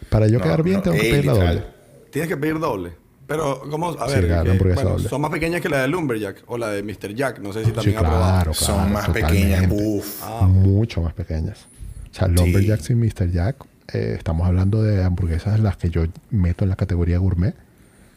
Para 0.09 0.27
yo 0.27 0.37
No, 0.37 0.43
quedar 0.43 0.61
bien, 0.63 0.77
no, 0.77 0.83
tengo 0.83 0.97
que 0.97 1.03
pedir 1.09 1.25
la 1.25 1.33
doble. 1.33 1.63
Tienes 2.11 2.29
que 2.29 2.37
pedir 2.37 2.59
doble. 2.59 2.91
Pero, 3.27 3.61
¿cómo? 3.71 3.89
A 3.91 4.07
Sí, 4.09 4.15
ver, 4.15 4.27
que, 4.27 4.33
hamburguesa 4.33 4.75
bueno, 4.81 4.89
doble. 4.97 5.09
son 5.09 5.21
más 5.21 5.31
pequeñas 5.31 5.61
que 5.61 5.69
la 5.69 5.81
de 5.81 5.87
Lumberjack 5.87 6.43
o 6.47 6.57
la 6.57 6.69
de 6.69 6.83
Mr. 6.83 7.15
Jack. 7.15 7.39
No 7.39 7.53
sé 7.53 7.61
si 7.61 7.67
Sí, 7.67 7.71
también 7.71 7.97
ha 7.97 8.01
probado. 8.01 8.21
claro, 8.33 8.53
son 8.53 8.75
claro, 8.75 8.89
más 8.91 9.09
pequeñas. 9.09 9.61
totalmente. 9.61 9.83
Uf. 9.97 10.21
Ah, 10.23 10.41
Mucho 10.45 11.01
más 11.01 11.13
pequeñas. 11.13 11.65
O 12.11 12.13
sea, 12.13 12.27
Lumberjacks 12.27 12.89
y 12.89 12.95
Mr. 12.95 13.31
Jack, 13.31 13.65
eh, 13.93 14.15
estamos 14.17 14.47
hablando 14.47 14.83
de 14.83 15.03
hamburguesas 15.03 15.59
las 15.59 15.77
que 15.77 15.89
yo 15.89 16.03
meto 16.29 16.65
en 16.65 16.69
la 16.69 16.75
categoría 16.75 17.17
gourmet, 17.19 17.55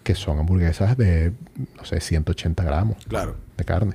que 0.03 0.15
son 0.15 0.39
hamburguesas 0.39 0.97
de, 0.97 1.33
no 1.77 1.85
sé, 1.85 2.01
180 2.01 2.63
gramos 2.65 3.05
Claro. 3.07 3.37
de 3.57 3.65
carne. 3.65 3.95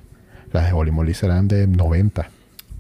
Las 0.52 0.66
de 0.68 0.74
Holy 0.74 0.92
Moly 0.92 1.14
serán 1.14 1.48
de 1.48 1.68
90, 1.68 2.30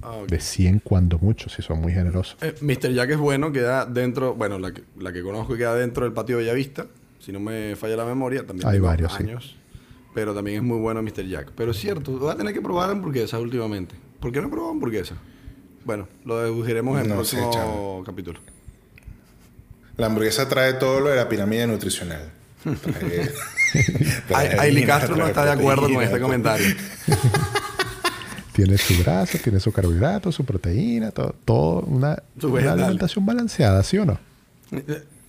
Ah, 0.01 0.15
de 0.27 0.39
100 0.39 0.79
cuando 0.79 1.19
mucho, 1.19 1.49
si 1.49 1.61
son 1.61 1.81
muy 1.81 1.91
generosos. 1.91 2.37
Eh, 2.41 2.55
Mr. 2.61 2.93
Jack 2.93 3.09
es 3.11 3.17
bueno, 3.17 3.51
queda 3.51 3.85
dentro, 3.85 4.33
bueno, 4.33 4.57
la 4.57 4.71
que, 4.73 4.83
la 4.97 5.11
que 5.11 5.21
conozco 5.21 5.57
queda 5.57 5.75
dentro 5.75 6.05
del 6.05 6.13
patio 6.13 6.37
Bellavista, 6.37 6.87
si 7.19 7.33
no 7.33 7.41
me 7.41 7.75
falla 7.75 7.97
la 7.97 8.05
memoria, 8.05 8.47
también 8.47 8.65
Hay 8.69 8.79
varios, 8.79 9.13
sí. 9.13 9.23
años, 9.23 9.57
pero 10.15 10.33
también 10.33 10.57
es 10.57 10.63
muy 10.63 10.77
bueno 10.79 11.03
Mr. 11.03 11.27
Jack. 11.27 11.51
Pero 11.55 11.71
es 11.71 11.77
cierto, 11.77 12.13
voy 12.17 12.31
a 12.31 12.35
tener 12.37 12.53
que 12.53 12.61
probar 12.61 12.89
hamburguesas 12.89 13.41
últimamente. 13.41 13.93
¿Por 14.21 14.31
qué 14.31 14.39
no 14.39 14.47
he 14.47 14.49
probado 14.49 14.71
hamburguesas? 14.71 15.17
Bueno, 15.85 16.07
lo 16.25 16.39
deduciremos 16.39 16.97
en 16.97 17.03
el 17.03 17.09
No 17.09 17.15
próximo 17.15 18.03
capítulo. 18.05 18.39
La 19.97 20.05
hamburguesa 20.07 20.47
trae 20.47 20.73
todo 20.73 20.99
lo 20.99 21.09
de 21.09 21.15
la 21.17 21.27
pirámide 21.27 21.67
nutricional. 21.67 22.31
Trae- 22.63 23.31
trae 24.27 24.59
Ailey 24.59 24.85
Castro 24.85 25.15
no 25.15 25.27
está 25.27 25.45
de 25.45 25.51
acuerdo 25.51 25.83
con 25.91 26.01
este 26.03 26.19
comentario. 26.19 26.67
Tiene 28.53 28.77
su 28.77 29.01
grasa, 29.01 29.37
tiene 29.37 29.57
su 29.61 29.71
carbohidrato, 29.71 30.33
su 30.33 30.43
proteína, 30.43 31.11
todo, 31.11 31.33
todo 31.45 31.79
una, 31.83 32.21
alimentación 32.43 33.25
balanceada, 33.25 33.81
¿sí 33.83 33.97
o 33.97 34.05
no? 34.05 34.19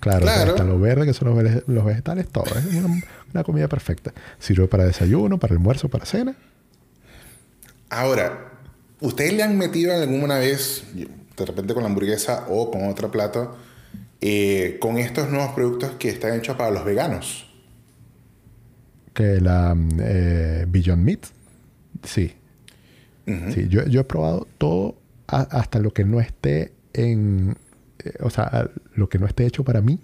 Claro, 0.00 0.22
Claro. 0.22 0.50
hasta 0.50 0.64
los 0.64 0.80
verdes 0.80 1.06
que 1.06 1.14
son 1.14 1.62
los 1.68 1.84
vegetales, 1.84 2.26
todo. 2.28 2.46
Es 2.58 2.74
una, 2.82 3.00
una 3.32 3.44
comida 3.44 3.68
perfecta. 3.68 4.12
Sirve 4.40 4.66
para 4.66 4.84
desayuno, 4.84 5.38
para 5.38 5.54
almuerzo, 5.54 5.88
para 5.88 6.06
cena. 6.06 6.34
Ahora, 7.88 8.49
¿ustedes 9.00 9.32
le 9.34 9.42
han 9.42 9.58
metido 9.58 9.94
alguna 9.94 10.38
vez, 10.38 10.84
de 10.94 11.46
repente 11.46 11.74
con 11.74 11.82
la 11.82 11.88
hamburguesa 11.88 12.46
o 12.48 12.70
con 12.70 12.84
otro 12.88 13.10
plato, 13.10 13.56
eh, 14.20 14.78
con 14.80 14.98
estos 14.98 15.30
nuevos 15.30 15.52
productos 15.54 15.92
que 15.98 16.10
están 16.10 16.34
hechos 16.38 16.56
para 16.56 16.70
los 16.70 16.84
veganos? 16.84 17.46
Que 19.14 19.40
la 19.40 19.76
eh, 20.00 20.66
Beyond 20.68 21.02
Meat, 21.04 21.26
sí. 22.04 22.32
Sí, 23.46 23.68
yo, 23.68 23.84
yo 23.86 24.00
he 24.00 24.04
probado 24.04 24.46
todo 24.58 24.96
a- 25.26 25.42
hasta 25.42 25.78
lo 25.80 25.92
que 25.92 26.04
no 26.04 26.20
esté 26.20 26.72
en... 26.92 27.56
eh, 28.04 28.12
o 28.20 28.30
sea, 28.30 28.70
lo 28.94 29.08
que 29.08 29.18
no 29.18 29.26
esté 29.26 29.46
hecho 29.46 29.64
para 29.64 29.80
mí, 29.80 29.98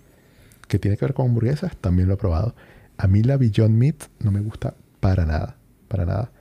que 0.68 0.78
tiene 0.78 0.96
que 0.96 1.04
ver 1.06 1.14
con 1.14 1.26
hamburguesas, 1.28 1.76
también 1.78 2.08
lo 2.08 2.14
he 2.14 2.18
probado. 2.18 2.54
A 2.98 3.08
mí 3.08 3.22
la 3.22 3.36
Beyond 3.38 3.76
Meat 3.76 4.04
no 4.20 4.32
me 4.32 4.40
gusta 4.40 4.74
para 5.00 5.26
nada, 5.26 5.58
para 5.88 6.06
nada. 6.06 6.32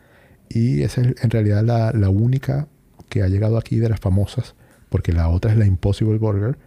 Y 0.50 0.84
esa 0.84 1.02
es 1.02 1.16
en 1.24 1.30
realidad 1.30 1.64
la, 1.64 1.92
la 1.92 2.10
única 2.10 2.68
que 3.10 3.22
ha 3.24 3.28
llegado 3.28 3.58
aquí 3.58 3.78
de 3.78 3.90
las 3.90 4.00
famosas, 4.00 4.56
porque 4.90 5.12
la 5.14 5.30
otra 5.30 5.52
es 5.52 5.58
la 5.58 5.66
Impossible 5.66 6.18
Burger, 6.18 6.58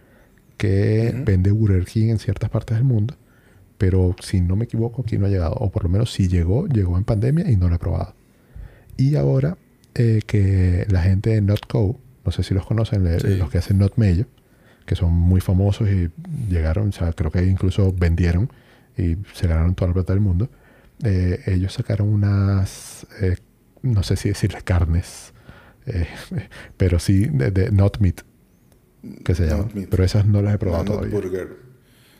que 0.57 1.11
vende 1.25 1.51
Burger 1.51 1.85
King 1.85 2.09
en 2.09 2.19
ciertas 2.19 2.49
partes 2.49 2.77
del 2.77 2.83
mundo. 2.85 3.15
Pero 3.77 4.15
si 4.21 4.41
no 4.41 4.55
me 4.57 4.65
equivoco, 4.65 5.03
aquí 5.03 5.17
no 5.17 5.25
ha 5.25 5.29
llegado. 5.29 5.53
O 5.53 5.71
por 5.71 5.83
lo 5.83 5.89
menos 5.89 6.11
si 6.11 6.27
llegó, 6.27 6.67
llegó 6.67 6.97
en 6.97 7.05
pandemia 7.05 7.49
y 7.49 7.55
no 7.55 7.69
lo 7.69 7.75
he 7.75 7.79
probado. 7.79 8.13
Y 8.97 9.15
ahora 9.15 9.57
eh, 9.95 10.21
que 10.27 10.85
la 10.89 11.01
gente 11.01 11.29
de 11.31 11.41
NotCo, 11.41 11.97
no 12.25 12.31
sé 12.31 12.43
si 12.43 12.53
los 12.53 12.65
conocen, 12.65 13.03
le- 13.05 13.17
los 13.37 13.49
que 13.49 13.57
hacen 13.59 13.77
Not 13.77 13.93
Mayo, 13.95 14.25
que 14.85 14.95
son 14.95 15.13
muy 15.13 15.39
famosos 15.39 15.87
y 15.89 16.09
llegaron, 16.49 16.89
o 16.89 16.91
sea, 16.91 17.13
creo 17.13 17.31
que 17.31 17.43
incluso 17.45 17.93
vendieron 17.93 18.49
y 18.97 19.15
se 19.33 19.47
ganaron 19.47 19.75
toda 19.75 19.89
la 19.89 19.93
plata 19.93 20.13
del 20.13 20.21
mundo. 20.21 20.49
eh, 21.03 21.39
ellos 21.47 21.71
sacaron 21.73 22.09
unas, 22.09 23.07
eh, 23.21 23.37
no 23.81 24.03
sé 24.03 24.15
si 24.15 24.29
decirles 24.29 24.63
carnes, 24.63 25.33
eh, 25.85 26.07
pero 26.77 26.99
sí 26.99 27.25
de, 27.25 27.51
de 27.51 27.71
Not 27.71 27.99
Meat, 27.99 28.21
que 29.23 29.35
se. 29.35 29.43
Meat. 29.73 29.89
Pero 29.89 30.03
esas 30.03 30.25
no 30.25 30.41
las 30.41 30.55
he 30.55 30.57
probado 30.57 30.83
No, 30.83 30.91
todavía. 30.91 31.11
burger. 31.15 31.57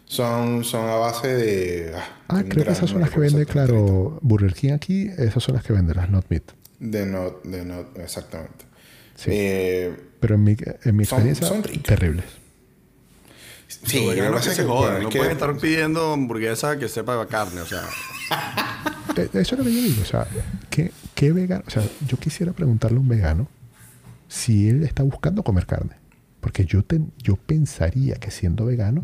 son, 0.06 0.64
son 0.64 0.88
a 0.90 0.96
base 0.96 1.28
de... 1.28 1.94
Ah, 2.30 2.44
creo 2.48 2.66
que 2.66 2.72
esas 2.72 2.90
son 2.90 3.02
las 3.02 3.10
que 3.12 3.20
vende, 3.20 3.46
claro, 3.46 4.18
Burger 4.22 4.54
King 4.54 4.72
aquí, 4.74 5.10
esas 5.18 5.44
son 5.44 5.56
las 5.56 5.64
que 5.64 5.74
vende, 5.74 5.94
las 5.94 6.10
not 6.10 6.26
meat. 6.30 6.44
De 6.80 7.06
not, 7.06 7.44
de 7.44 7.66
not, 7.66 7.98
exactamente. 8.00 8.66
Sí. 9.16 9.30
Eh, 9.34 9.96
Pero 10.22 10.36
en 10.36 10.44
mi, 10.46 10.56
en 10.86 10.96
mi 10.96 11.04
experiencia, 11.04 11.46
son 11.46 11.62
terribles. 11.62 12.24
sí, 13.68 14.06
lo 14.16 14.36
que 14.36 14.42
se 14.42 14.64
jodan. 14.64 15.04
No 15.04 15.10
que- 15.10 15.18
pueden 15.20 15.34
estar 15.34 15.56
pidiendo 15.58 16.14
hamburguesa 16.14 16.78
que 16.80 16.88
sepa 16.88 17.22
a 17.22 17.26
carne. 17.28 17.62
O 17.62 17.66
sea, 17.66 17.84
Eso 19.34 19.40
es 19.40 19.52
lo 19.52 19.64
que 19.66 19.74
yo 19.74 19.82
digo. 19.82 20.02
O 20.02 20.06
sea, 20.06 20.26
¿qué, 20.70 20.92
qué 21.20 21.34
vegano? 21.34 21.64
O 21.68 21.70
sea, 21.70 21.84
yo 22.08 22.16
quisiera 22.18 22.54
preguntarle 22.54 22.98
a 22.98 23.02
un 23.02 23.10
vegano 23.10 23.50
si 24.30 24.70
él 24.70 24.84
está 24.84 25.04
buscando 25.04 25.44
comer 25.44 25.66
carne. 25.66 25.98
Porque 26.40 26.64
yo, 26.64 26.82
yo 27.18 27.36
pensaría 27.36 28.16
que 28.16 28.32
siendo 28.32 28.66
vegano, 28.66 29.04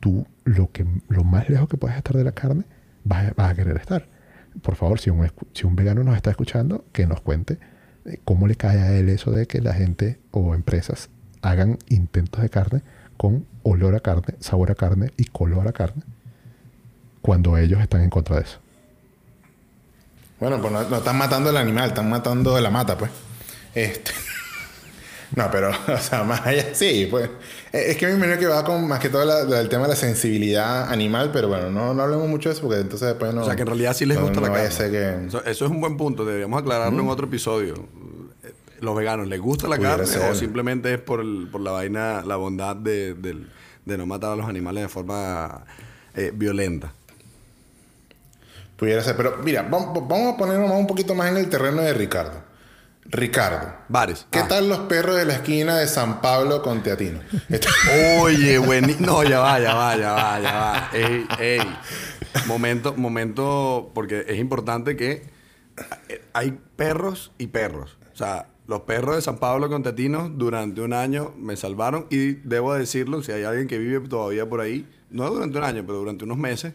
tú 0.00 0.26
lo, 0.42 0.72
que, 0.72 0.84
lo 1.08 1.22
más 1.22 1.48
lejos 1.48 1.68
que 1.68 1.76
puedes 1.76 1.96
estar 1.96 2.16
de 2.16 2.24
la 2.24 2.32
carne 2.32 2.64
vas, 3.04 3.32
a- 3.36 3.54
querer 3.54 3.76
estar. 3.76 4.08
Por 4.62 4.74
favor, 4.74 4.98
si 4.98 5.10
un, 5.10 5.30
si 5.52 5.64
un 5.64 5.76
vegano 5.76 6.02
nos 6.02 6.16
está 6.16 6.30
escuchando, 6.30 6.84
que 6.90 7.06
nos 7.06 7.20
cuente 7.20 7.60
eh, 8.04 8.18
cómo 8.24 8.48
le 8.48 8.56
cae 8.56 8.80
a 8.80 8.90
él 8.98 9.08
eso 9.08 9.30
de 9.30 9.46
que 9.46 9.60
la 9.60 9.74
gente 9.74 10.18
o 10.32 10.56
empresas 10.56 11.08
hagan 11.40 11.78
intentos 11.88 12.42
de 12.42 12.48
carne 12.48 12.82
con 13.16 13.46
olor 13.62 13.94
a 13.94 14.00
carne, 14.00 14.34
sabor 14.40 14.72
a 14.72 14.74
carne 14.74 15.12
y 15.16 15.26
color 15.26 15.68
a 15.68 15.72
carne, 15.72 16.02
cuando 17.22 17.56
ellos 17.58 17.80
están 17.80 18.00
en 18.00 18.10
contra 18.10 18.36
de 18.36 18.42
eso. 18.42 18.58
Bueno, 20.40 20.60
pues 20.60 20.72
no, 20.72 20.82
no 20.88 20.96
están 20.96 21.16
matando 21.16 21.50
el 21.50 21.56
animal, 21.56 21.88
están 21.88 22.08
matando 22.10 22.58
la 22.60 22.70
mata, 22.70 22.96
pues. 22.98 23.10
Este. 23.74 24.10
No, 25.36 25.50
pero, 25.50 25.70
o 25.88 25.98
sea, 25.98 26.22
más 26.22 26.46
allá, 26.46 26.74
sí, 26.74 27.08
pues. 27.10 27.28
Eh, 27.72 27.86
Es 27.88 27.96
que 27.96 28.06
me 28.06 28.12
imagino 28.12 28.38
que 28.38 28.46
va 28.46 28.62
con 28.64 28.86
más 28.86 29.00
que 29.00 29.08
todo 29.08 29.24
la- 29.24 29.42
la- 29.42 29.58
el 29.60 29.68
tema 29.68 29.82
de 29.84 29.88
la 29.88 29.96
sensibilidad 29.96 30.88
animal, 30.92 31.30
pero 31.32 31.48
bueno, 31.48 31.70
no, 31.70 31.92
no 31.92 32.02
hablemos 32.04 32.28
mucho 32.28 32.50
de 32.50 32.52
eso 32.54 32.62
porque 32.62 32.80
entonces 32.80 33.08
después 33.08 33.34
no. 33.34 33.40
o 33.42 33.44
sea, 33.44 33.56
que 33.56 33.62
en 33.62 33.66
realidad 33.66 33.94
sí 33.94 34.06
les 34.06 34.16
no- 34.16 34.24
gusta 34.24 34.40
no 34.40 34.46
la 34.46 34.52
carne. 34.52 34.90
que- 34.90 35.26
Eso, 35.26 35.44
eso 35.44 35.64
es 35.64 35.70
un 35.72 35.80
buen 35.80 35.96
punto. 35.96 36.24
Deberíamos 36.24 36.60
aclararlo 36.60 37.02
en 37.02 37.08
otro 37.08 37.26
episodio. 37.26 37.74
Los 38.80 38.94
veganos, 38.94 39.26
¿les 39.26 39.40
gusta 39.40 39.66
la 39.66 39.74
Pudiera 39.76 39.96
carne 39.96 40.12
ser. 40.12 40.30
o 40.30 40.34
simplemente 40.36 40.94
es 40.94 41.00
por, 41.00 41.20
el- 41.20 41.48
por 41.50 41.62
la 41.62 41.72
vaina, 41.72 42.22
la 42.24 42.36
bondad 42.36 42.76
de, 42.76 43.14
del- 43.14 43.50
de 43.86 43.98
no 43.98 44.06
matar 44.06 44.32
a 44.32 44.36
los 44.36 44.46
animales 44.48 44.84
de 44.84 44.88
forma 44.88 45.64
eh, 46.14 46.30
violenta? 46.32 46.92
Pudiera 48.76 49.02
ser, 49.02 49.16
pero 49.16 49.38
mira, 49.44 49.62
vamos, 49.62 49.96
a 50.34 50.36
ponernos 50.36 50.70
un 50.72 50.86
poquito 50.86 51.14
más 51.14 51.30
en 51.30 51.36
el 51.36 51.48
terreno 51.48 51.82
de 51.82 51.94
Ricardo. 51.94 52.42
Ricardo, 53.06 53.72
Bares. 53.88 54.26
¿qué 54.30 54.38
Ah. 54.40 54.48
tal 54.48 54.68
los 54.68 54.78
perros 54.80 55.16
de 55.16 55.26
la 55.26 55.34
esquina 55.34 55.76
de 55.76 55.86
San 55.86 56.20
Pablo 56.22 56.62
con 56.62 56.82
Teatino? 56.82 57.20
Oye, 58.22 58.58
buení... 58.58 58.96
No, 58.98 59.22
ya 59.22 59.40
va, 59.40 59.60
ya 59.60 59.74
va, 59.74 59.96
ya 59.96 60.12
va, 60.12 60.40
ya 60.40 60.52
va. 60.54 60.90
Ey, 60.92 61.26
ey. 61.38 61.60
Momento, 62.46 62.94
momento, 62.96 63.90
porque 63.94 64.24
es 64.26 64.38
importante 64.38 64.96
que 64.96 65.22
eh, 66.08 66.22
hay 66.32 66.58
perros 66.76 67.30
y 67.38 67.48
perros. 67.48 67.98
O 68.12 68.16
sea, 68.16 68.48
los 68.66 68.80
perros 68.82 69.16
de 69.16 69.22
San 69.22 69.36
Pablo 69.36 69.68
con 69.68 69.82
Tetinos 69.82 70.30
durante 70.34 70.80
un 70.80 70.94
año 70.94 71.32
me 71.36 71.56
salvaron 71.56 72.06
y 72.10 72.32
debo 72.32 72.74
decirlo, 72.74 73.22
si 73.22 73.32
hay 73.32 73.44
alguien 73.44 73.68
que 73.68 73.78
vive 73.78 74.00
todavía 74.08 74.48
por 74.48 74.60
ahí, 74.60 74.88
no 75.10 75.28
durante 75.30 75.58
un 75.58 75.64
año, 75.64 75.84
pero 75.86 75.98
durante 75.98 76.24
unos 76.24 76.38
meses, 76.38 76.72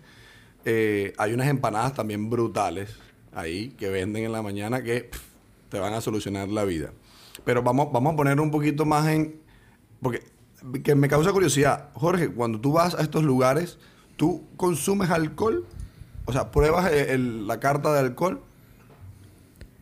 eh, 0.66 1.14
hay 1.18 1.34
unas 1.34 1.48
empanadas 1.48 1.94
también 1.94 2.30
brutales 2.30 2.96
ahí 3.34 3.70
que 3.78 3.90
venden 3.90 4.26
en 4.26 4.32
la 4.32 4.42
mañana 4.42 4.82
que 4.84 5.02
pff, 5.12 5.22
te 5.70 5.80
van 5.80 5.94
a 5.94 6.02
solucionar 6.02 6.48
la 6.50 6.64
vida. 6.66 6.92
Pero 7.46 7.64
vamos, 7.64 7.90
vamos 7.92 8.14
a 8.14 8.18
poner 8.18 8.40
un 8.40 8.52
poquito 8.52 8.86
más 8.86 9.08
en... 9.08 9.36
Porque 10.02 10.24
que 10.84 10.96
me 10.96 11.08
causa 11.08 11.32
curiosidad, 11.32 11.90
Jorge, 11.94 12.30
cuando 12.30 12.60
tú 12.60 12.74
vas 12.74 12.96
a 12.96 13.02
estos 13.02 13.24
lugares, 13.24 13.78
¿tú 14.18 14.44
consumes 14.58 15.10
alcohol? 15.10 15.66
O 16.26 16.34
sea, 16.34 16.52
¿pruebas 16.52 16.92
el- 16.92 17.10
el- 17.10 17.48
la 17.48 17.60
carta 17.60 17.94
de 17.94 18.00
alcohol? 18.00 18.42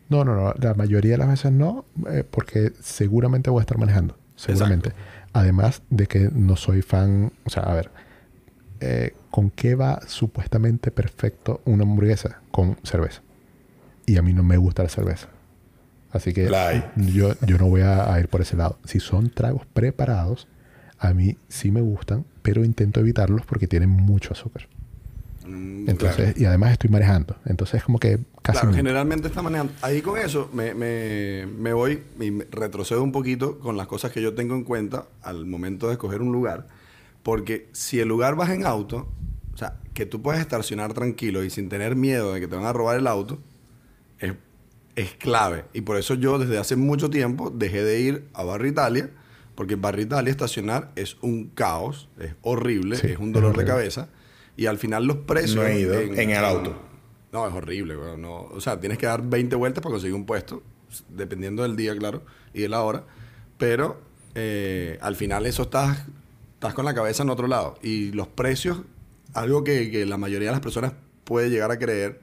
No, 0.08 0.24
no, 0.24 0.34
no. 0.34 0.54
La 0.58 0.74
mayoría 0.74 1.12
de 1.12 1.18
las 1.18 1.28
veces 1.28 1.52
no, 1.52 1.84
eh, 2.10 2.24
porque 2.28 2.72
seguramente 2.80 3.50
voy 3.50 3.60
a 3.60 3.62
estar 3.62 3.76
manejando. 3.78 4.16
Seguramente. 4.36 4.92
Además 5.32 5.82
de 5.90 6.06
que 6.06 6.30
no 6.32 6.56
soy 6.56 6.80
fan. 6.82 7.32
O 7.44 7.50
sea, 7.50 7.64
a 7.64 7.74
ver. 7.74 7.90
Eh, 8.80 9.14
¿Con 9.30 9.50
qué 9.50 9.74
va 9.74 10.00
supuestamente 10.06 10.90
perfecto 10.90 11.60
una 11.64 11.82
hamburguesa? 11.84 12.40
Con 12.50 12.76
cerveza. 12.82 13.22
Y 14.06 14.16
a 14.16 14.22
mí 14.22 14.32
no 14.32 14.42
me 14.42 14.56
gusta 14.56 14.82
la 14.82 14.88
cerveza. 14.88 15.28
Así 16.10 16.32
que 16.32 16.48
yo, 16.96 17.34
yo 17.46 17.58
no 17.58 17.66
voy 17.66 17.82
a, 17.82 18.12
a 18.12 18.18
ir 18.20 18.28
por 18.28 18.40
ese 18.40 18.56
lado. 18.56 18.78
Si 18.84 18.98
son 19.00 19.28
tragos 19.30 19.66
preparados, 19.66 20.48
a 20.98 21.12
mí 21.12 21.36
sí 21.48 21.70
me 21.70 21.82
gustan, 21.82 22.24
pero 22.42 22.64
intento 22.64 23.00
evitarlos 23.00 23.44
porque 23.44 23.68
tienen 23.68 23.90
mucho 23.90 24.32
azúcar. 24.32 24.66
Mm, 25.46 25.88
Entonces, 25.88 26.38
y 26.40 26.46
además 26.46 26.72
estoy 26.72 26.88
manejando. 26.90 27.36
Entonces 27.44 27.76
es 27.76 27.84
como 27.84 27.98
que 27.98 28.18
casi 28.42 28.60
Claro, 28.60 28.72
generalmente 28.74 29.28
está 29.28 29.42
manejando. 29.42 29.72
Ahí 29.82 30.00
con 30.00 30.18
eso 30.18 30.50
me, 30.54 30.72
me- 30.74 31.46
me 31.46 31.72
voy 31.74 32.02
y 32.18 32.30
me 32.30 32.44
retrocedo 32.50 33.02
un 33.02 33.12
poquito 33.12 33.58
con 33.58 33.76
las 33.76 33.86
cosas 33.86 34.10
que 34.10 34.22
yo 34.22 34.34
tengo 34.34 34.54
en 34.54 34.64
cuenta 34.64 35.04
al 35.22 35.44
momento 35.46 35.86
de 35.88 35.92
escoger 35.92 36.22
un 36.22 36.32
lugar. 36.32 36.66
Porque 37.28 37.68
si 37.72 38.00
el 38.00 38.08
lugar 38.08 38.36
vas 38.36 38.48
en 38.48 38.64
auto, 38.64 39.06
o 39.52 39.56
sea, 39.58 39.76
que 39.92 40.06
tú 40.06 40.22
puedes 40.22 40.40
estacionar 40.40 40.94
tranquilo 40.94 41.44
y 41.44 41.50
sin 41.50 41.68
tener 41.68 41.94
miedo 41.94 42.32
de 42.32 42.40
que 42.40 42.48
te 42.48 42.56
van 42.56 42.64
a 42.64 42.72
robar 42.72 42.96
el 42.98 43.06
auto, 43.06 43.38
es, 44.18 44.32
es 44.96 45.12
clave. 45.12 45.66
Y 45.74 45.82
por 45.82 45.98
eso 45.98 46.14
yo 46.14 46.38
desde 46.38 46.56
hace 46.56 46.74
mucho 46.76 47.10
tiempo 47.10 47.50
dejé 47.50 47.84
de 47.84 48.00
ir 48.00 48.28
a 48.32 48.44
Barrio 48.44 48.70
Italia, 48.70 49.10
porque 49.56 49.74
en 49.74 49.82
Barrio 49.82 50.06
Italia 50.06 50.30
estacionar 50.30 50.90
es 50.96 51.18
un 51.20 51.48
caos, 51.48 52.08
es 52.18 52.34
horrible, 52.40 52.96
Sí, 52.96 53.08
es 53.08 53.18
un 53.18 53.28
es 53.28 53.34
dolor 53.34 53.54
de 53.58 53.66
cabeza. 53.66 54.08
Y 54.56 54.64
al 54.64 54.78
final 54.78 55.04
los 55.04 55.18
precios... 55.18 55.56
No 55.56 55.66
he 55.66 55.80
ido 55.80 56.00
en 56.00 56.30
el 56.30 56.44
auto. 56.46 56.80
No, 57.30 57.46
es 57.46 57.52
horrible, 57.52 57.94
no, 58.16 58.44
o 58.44 58.60
sea, 58.62 58.80
tienes 58.80 58.96
que 58.96 59.04
dar 59.04 59.20
20 59.20 59.54
vueltas 59.54 59.82
para 59.82 59.92
conseguir 59.92 60.14
un 60.14 60.24
puesto, 60.24 60.62
dependiendo 61.10 61.62
del 61.62 61.76
día, 61.76 61.94
claro, 61.94 62.22
y 62.54 62.62
de 62.62 62.70
la 62.70 62.80
hora. 62.80 63.04
Pero 63.58 64.00
eh, 64.34 64.98
al 65.02 65.14
final 65.14 65.44
eso 65.44 65.64
estás, 65.64 66.06
estás 66.58 66.74
con 66.74 66.84
la 66.84 66.92
cabeza 66.92 67.22
en 67.22 67.30
otro 67.30 67.46
lado. 67.46 67.78
Y 67.82 68.10
los 68.10 68.26
precios, 68.26 68.80
algo 69.32 69.62
que, 69.62 70.04
la 70.06 70.16
mayoría 70.16 70.48
de 70.48 70.52
las 70.52 70.60
personas 70.60 70.92
puede 71.22 71.50
llegar 71.50 71.70
a 71.70 71.78
creer, 71.78 72.20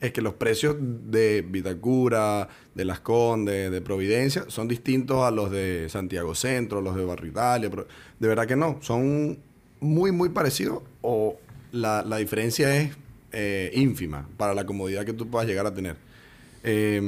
es 0.00 0.12
que 0.12 0.20
los 0.20 0.34
precios 0.34 0.76
de 0.78 1.40
Vitacura, 1.40 2.48
de 2.74 2.84
Las 2.84 3.00
Condes, 3.00 3.70
de 3.70 3.80
Providencia, 3.80 4.44
son 4.48 4.68
distintos 4.68 5.24
a 5.24 5.30
los 5.30 5.50
de 5.50 5.88
Santiago 5.88 6.34
Centro, 6.34 6.82
los 6.82 6.96
de 6.96 7.04
Barrio 7.06 7.30
Italia. 7.30 7.70
de 8.18 8.28
verdad 8.28 8.46
que 8.46 8.56
no, 8.56 8.76
son 8.82 9.38
muy, 9.80 10.12
muy 10.12 10.28
parecidos 10.28 10.82
o 11.00 11.38
la, 11.72 12.02
la 12.02 12.18
diferencia 12.18 12.76
es 12.76 12.94
eh, 13.32 13.70
ínfima 13.74 14.28
para 14.36 14.52
la 14.52 14.66
comodidad 14.66 15.06
que 15.06 15.14
tú 15.14 15.30
puedas 15.30 15.48
llegar 15.48 15.64
a 15.64 15.72
tener. 15.72 15.96
Eh, 16.70 17.00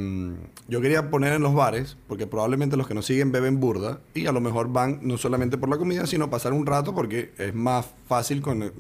yo 0.69 0.81
quería 0.81 1.11
poner 1.11 1.35
en 1.35 1.43
los 1.43 1.53
bares, 1.53 1.99
porque 2.09 2.27
probablemente 2.27 2.79
los 2.79 2.89
que 2.89 2.95
nos 2.95 3.05
siguen 3.05 3.31
beben 3.31 3.61
burda 3.61 4.01
y 4.15 4.25
a 4.25 4.33
lo 4.33 4.41
mejor 4.41 4.73
van 4.73 5.01
no 5.03 5.19
solamente 5.19 5.59
por 5.59 5.69
la 5.69 5.77
comida, 5.77 6.07
sino 6.07 6.31
pasar 6.31 6.55
un 6.55 6.65
rato 6.65 6.95
porque 6.95 7.33
es 7.37 7.55
más 7.55 7.85
fácil 8.09 8.41
con, 8.41 8.73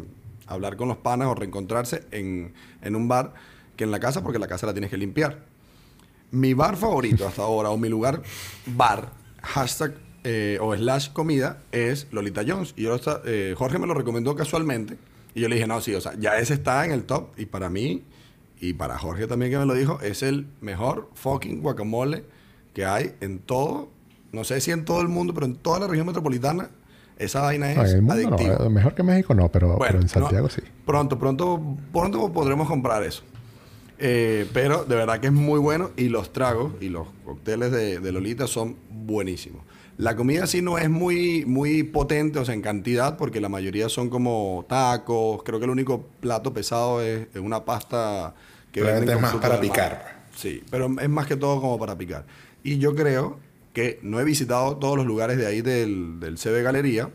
hablar 0.46 0.78
con 0.78 0.88
los 0.88 0.96
panas 0.96 1.28
o 1.28 1.34
reencontrarse 1.34 2.04
en, 2.12 2.54
en 2.80 2.96
un 2.96 3.08
bar 3.08 3.34
que 3.76 3.84
en 3.84 3.90
la 3.90 4.00
casa, 4.00 4.22
porque 4.22 4.38
la 4.38 4.48
casa 4.48 4.66
la 4.66 4.72
tienes 4.72 4.88
que 4.88 4.96
limpiar. 4.96 5.44
Mi 6.30 6.54
bar 6.54 6.78
favorito 6.78 7.28
hasta 7.28 7.42
ahora, 7.42 7.68
o 7.68 7.76
mi 7.76 7.90
lugar 7.90 8.22
bar, 8.64 9.12
hashtag 9.42 9.94
eh, 10.24 10.56
o 10.62 10.74
slash 10.74 11.12
comida, 11.12 11.62
es 11.72 12.06
Lolita 12.10 12.42
Jones. 12.46 12.72
Y 12.78 12.86
eh, 12.86 13.54
Jorge 13.54 13.78
me 13.78 13.86
lo 13.86 13.92
recomendó 13.92 14.34
casualmente. 14.34 14.96
Y 15.34 15.40
yo 15.42 15.48
le 15.48 15.56
dije, 15.56 15.66
no, 15.66 15.80
sí, 15.82 15.94
o 15.94 16.00
sea, 16.00 16.14
ya 16.18 16.38
ese 16.38 16.54
está 16.54 16.86
en 16.86 16.92
el 16.92 17.04
top. 17.04 17.38
Y 17.38 17.44
para 17.44 17.68
mí, 17.68 18.02
y 18.61 18.75
para 18.75 18.99
Jorge 18.99 19.27
también 19.27 19.51
que 19.53 19.59
me 19.59 19.66
lo 19.66 19.75
dijo, 19.75 20.01
es 20.03 20.23
el 20.23 20.46
mejor 20.61 21.09
fucking 21.14 21.62
guacamole 21.62 22.25
que 22.75 22.85
hay 22.85 23.14
en 23.20 23.38
todo, 23.40 23.88
no 24.33 24.44
sé 24.44 24.61
si 24.61 24.70
en 24.70 24.85
todo 24.85 25.01
el 25.01 25.09
mundo, 25.09 25.33
pero 25.35 25.46
en 25.46 25.57
toda 25.57 25.81
la 25.81 25.87
región 25.88 26.07
metropolitana, 26.07 26.70
esa 27.18 27.42
vaina 27.42 27.70
es 27.70 27.77
No, 27.77 27.85
en 27.85 27.90
el 27.90 28.03
mundo 28.03 28.14
adictiva. 28.14 28.57
no. 28.59 28.64
eh, 28.66 28.70
Mejor 28.70 28.94
que 28.94 29.03
México 29.03 29.35
no, 29.35 29.49
pero, 29.51 29.68
Bueno, 29.77 29.85
pero 29.87 29.99
en 29.99 30.05
no, 30.07 30.09
Santiago 30.09 30.49
sí. 30.49 30.62
Pronto, 30.87 31.18
pronto, 31.18 31.61
pronto 31.92 32.33
podremos 32.33 32.68
comprar 32.68 33.03
eso. 33.03 33.23
Eh, 33.99 34.49
pero 34.55 34.85
de 34.85 34.94
verdad 34.96 35.20
que 35.20 35.27
es 35.27 35.33
muy 35.33 35.59
bueno 35.59 35.90
y 35.96 36.09
los 36.09 36.33
tragos 36.33 36.73
y 36.81 36.88
los 36.88 37.09
cócteles 37.25 37.70
de, 37.70 38.01
de 38.01 38.12
Lolita 38.12 38.46
son 38.46 38.77
buenísimos. 38.90 39.62
La 39.99 40.16
comida 40.16 40.46
sí 40.46 40.62
no 40.62 40.79
es 40.79 40.88
muy, 40.88 41.44
muy 41.44 41.83
potente, 41.83 42.38
o 42.38 42.44
sea, 42.46 42.55
en 42.55 42.62
cantidad, 42.62 43.18
porque 43.18 43.38
la 43.42 43.51
mayoría 43.51 43.90
son 43.90 44.09
como 44.09 44.64
tacos. 44.66 45.42
Creo 45.42 45.59
que 45.59 45.66
el 45.66 45.70
único 45.70 46.07
plato 46.20 46.55
pesado 46.55 47.03
es, 47.03 47.27
es 47.35 47.40
una 47.42 47.66
pasta 47.66 48.35
que 48.72 48.80
Realmente 48.83 49.12
venden 49.14 49.16
es 49.16 49.33
más 49.35 49.42
para 49.42 49.61
picar. 49.61 50.24
Sí, 50.35 50.62
pero 50.70 50.87
es 51.00 51.09
más 51.09 51.27
que 51.27 51.37
todo 51.37 51.60
como 51.60 51.79
para 51.79 51.96
picar. 51.98 52.25
Y 52.62 52.79
yo 52.79 52.94
creo 52.94 53.38
que 53.73 53.98
no 54.02 54.18
he 54.21 54.25
visitado 54.25 54.77
todos 54.77 54.96
los 54.96 55.06
lugares 55.06 55.37
de 55.38 55.46
ahí 55.46 55.60
del, 55.60 56.18
del 56.21 56.37
CB 56.38 56.62
Galería, 56.62 57.10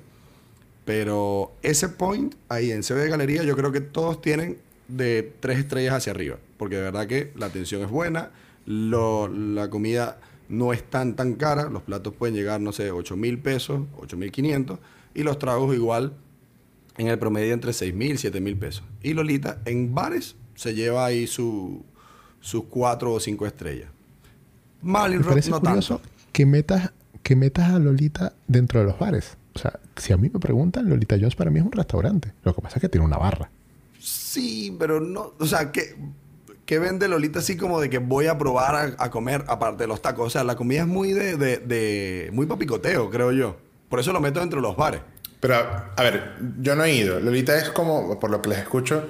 pero 0.85 1.51
ese 1.63 1.89
point 1.89 2.35
ahí 2.49 2.71
en 2.71 2.81
CB 2.83 3.09
Galería 3.09 3.43
yo 3.43 3.55
creo 3.55 3.71
que 3.71 3.81
todos 3.81 4.21
tienen 4.21 4.57
de 4.87 5.33
tres 5.39 5.57
estrellas 5.59 5.95
hacia 5.95 6.11
arriba, 6.11 6.37
porque 6.57 6.75
de 6.75 6.83
verdad 6.83 7.07
que 7.07 7.31
la 7.35 7.47
atención 7.47 7.81
es 7.81 7.89
buena, 7.89 8.31
lo- 8.65 9.27
la 9.27 9.69
comida 9.69 10.19
no 10.47 10.73
es 10.73 10.83
tan 10.83 11.15
tan 11.15 11.33
cara, 11.33 11.69
los 11.69 11.81
platos 11.81 12.13
pueden 12.13 12.35
llegar, 12.35 12.61
no 12.61 12.71
sé, 12.71 12.91
8 12.91 13.17
mil 13.17 13.39
pesos, 13.39 13.81
8 13.97 14.15
mil 14.17 14.31
500, 14.31 14.79
y 15.15 15.23
los 15.23 15.39
tragos 15.39 15.73
igual 15.75 16.13
en 16.97 17.07
el 17.07 17.17
promedio 17.17 17.53
entre 17.53 17.73
6 17.73 17.93
mil, 17.95 18.17
7 18.19 18.39
mil 18.41 18.55
pesos. 18.55 18.83
Y 19.01 19.13
Lolita 19.13 19.59
en 19.65 19.95
bares 19.95 20.35
se 20.55 20.73
lleva 20.73 21.05
ahí 21.05 21.27
su, 21.27 21.83
sus 22.41 22.63
4 22.65 23.13
o 23.13 23.19
5 23.19 23.45
estrellas. 23.45 23.89
Marlin 24.81 25.23
Rock 25.23 25.35
no 25.47 25.59
curioso 25.59 25.97
tanto. 25.97 26.01
que 26.31 26.45
metas, 26.45 26.91
que 27.23 27.35
metas 27.35 27.69
a 27.71 27.79
Lolita 27.79 28.33
dentro 28.47 28.79
de 28.79 28.85
los 28.87 28.97
bares. 28.99 29.37
O 29.53 29.59
sea, 29.59 29.79
si 29.95 30.11
a 30.13 30.17
mí 30.17 30.29
me 30.33 30.39
preguntan, 30.39 30.89
Lolita 30.89 31.15
Jones 31.17 31.35
para 31.35 31.49
mí 31.49 31.59
es 31.59 31.65
un 31.65 31.71
restaurante. 31.71 32.33
Lo 32.43 32.53
que 32.53 32.61
pasa 32.61 32.77
es 32.77 32.81
que 32.81 32.89
tiene 32.89 33.05
una 33.05 33.17
barra. 33.17 33.49
Sí, 33.99 34.75
pero 34.77 34.99
no, 34.99 35.33
o 35.39 35.45
sea, 35.45 35.71
que 35.71 35.95
que 36.65 36.79
vende 36.79 37.07
Lolita 37.07 37.39
así 37.39 37.57
como 37.57 37.79
de 37.79 37.91
que 37.91 37.99
voy 37.99 38.25
a 38.25 38.39
probar 38.39 38.75
a, 38.75 39.03
a 39.03 39.11
comer 39.11 39.45
aparte 39.47 39.83
de 39.83 39.87
los 39.87 40.01
tacos? 40.01 40.25
O 40.27 40.29
sea, 40.31 40.43
la 40.43 40.55
comida 40.55 40.81
es 40.81 40.87
muy 40.87 41.13
de, 41.13 41.37
de, 41.37 41.57
de- 41.57 42.29
muy 42.33 42.47
papicoteo, 42.47 43.11
creo 43.11 43.31
yo. 43.31 43.55
Por 43.87 43.99
eso 43.99 44.11
lo 44.11 44.19
meto 44.19 44.39
dentro 44.39 44.57
de 44.59 44.63
los 44.67 44.75
bares. 44.75 45.01
Pero, 45.39 45.55
a 45.55 46.01
ver, 46.01 46.37
yo 46.59 46.75
no 46.75 46.83
he 46.83 46.95
ido. 46.95 47.19
Lolita 47.19 47.55
es 47.55 47.69
como, 47.69 48.19
por 48.19 48.31
lo 48.31 48.41
que 48.41 48.49
les 48.49 48.57
escucho, 48.57 49.07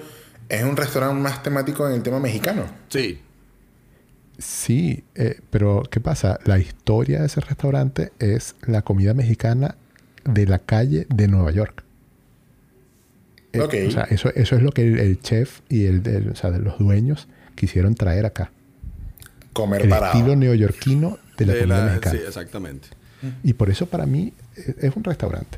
es 0.49 0.63
un 0.63 0.75
restaurante 0.77 1.19
más 1.21 1.41
temático 1.43 1.87
en 1.87 1.95
el 1.95 2.03
tema 2.03 2.19
mexicano. 2.19 2.65
Sí. 2.89 3.19
Sí, 4.37 5.03
eh, 5.15 5.39
pero 5.49 5.83
¿qué 5.89 5.99
pasa? 6.01 6.39
La 6.45 6.59
historia 6.59 7.21
de 7.21 7.27
ese 7.27 7.39
restaurante 7.41 8.11
es 8.19 8.55
la 8.67 8.81
comida 8.81 9.13
mexicana 9.13 9.75
de 10.25 10.45
la 10.45 10.59
calle 10.59 11.07
de 11.13 11.27
Nueva 11.27 11.51
York. 11.51 11.83
Eh, 13.53 13.61
Ok. 13.61 13.73
O 13.87 13.91
sea, 13.91 14.03
eso, 14.03 14.29
eso 14.35 14.55
es 14.57 14.61
lo 14.61 14.71
que 14.71 14.81
el, 14.85 14.99
el 14.99 15.19
chef 15.21 15.61
y 15.69 15.85
el, 15.85 16.05
el- 16.07 16.29
o 16.31 16.35
sea, 16.35 16.51
de 16.51 16.59
los 16.59 16.77
dueños 16.79 17.27
quisieron 17.55 17.95
traer 17.95 18.25
acá. 18.25 18.51
Comer 19.53 19.83
El 19.83 19.89
parado. 19.89 20.13
estilo 20.13 20.35
neoyorquino 20.35 21.17
de 21.37 21.45
la 21.45 21.53
De 21.53 21.59
comida 21.61 21.77
la- 21.77 21.85
mexicana. 21.85 22.19
sí, 22.19 22.23
exactamente. 22.27 22.87
Y 23.43 23.53
por 23.53 23.69
eso 23.69 23.85
para 23.87 24.05
mí 24.05 24.33
es 24.81 24.95
un 24.95 25.03
restaurante. 25.03 25.57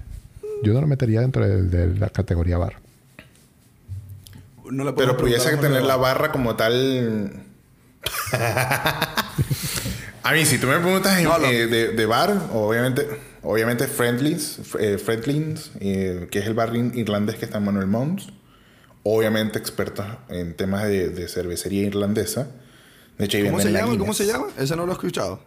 Yo 0.63 0.73
no 0.73 0.81
lo 0.81 0.87
metería 0.87 1.21
dentro 1.21 1.45
de, 1.47 1.63
de 1.63 1.97
la 1.99 2.09
categoría 2.09 2.57
bar. 2.59 2.75
No 4.71 4.83
podemos 4.93 4.95
Pero 4.95 5.17
pudiese 5.17 5.57
tener 5.57 5.83
la 5.83 5.95
barra 5.97 6.31
como 6.31 6.55
tal. 6.55 7.43
a 10.23 10.31
mí, 10.33 10.45
si 10.45 10.57
tú 10.57 10.67
me 10.67 10.77
preguntas 10.79 11.17
en- 11.17 11.23
No, 11.25 11.37
no. 11.37 11.47
eh, 11.47 11.67
de, 11.67 11.87
de 11.89 12.05
bar, 12.05 12.33
obviamente, 12.53 13.07
obviamente 13.43 13.87
Friendly's, 13.87 14.59
eh, 14.79 14.97
Friendly's, 14.97 15.71
eh, 15.79 16.27
que 16.31 16.39
es 16.39 16.45
el 16.45 16.53
bar 16.53 16.75
irlandés 16.75 17.35
que 17.37 17.45
está 17.45 17.57
en 17.59 17.65
Manuel 17.65 17.87
Mons. 17.87 18.29
Obviamente 19.03 19.57
expertos 19.57 20.05
en 20.27 20.53
temas 20.55 20.83
de, 20.83 21.09
de 21.09 21.27
cervecería 21.29 21.83
irlandesa. 21.83 22.49
De 23.17 23.25
hecho, 23.25 23.37
ahí 23.37 23.45
¿Cómo 23.45 23.61
se 23.61 23.69
la 23.71 23.79
llama? 23.81 23.97
¿Cómo 23.97 24.13
se 24.13 24.25
llama? 24.25 24.47
Ese 24.57 24.75
no 24.75 24.85
lo 24.85 24.91
he 24.91 24.95
escuchado. 24.95 25.41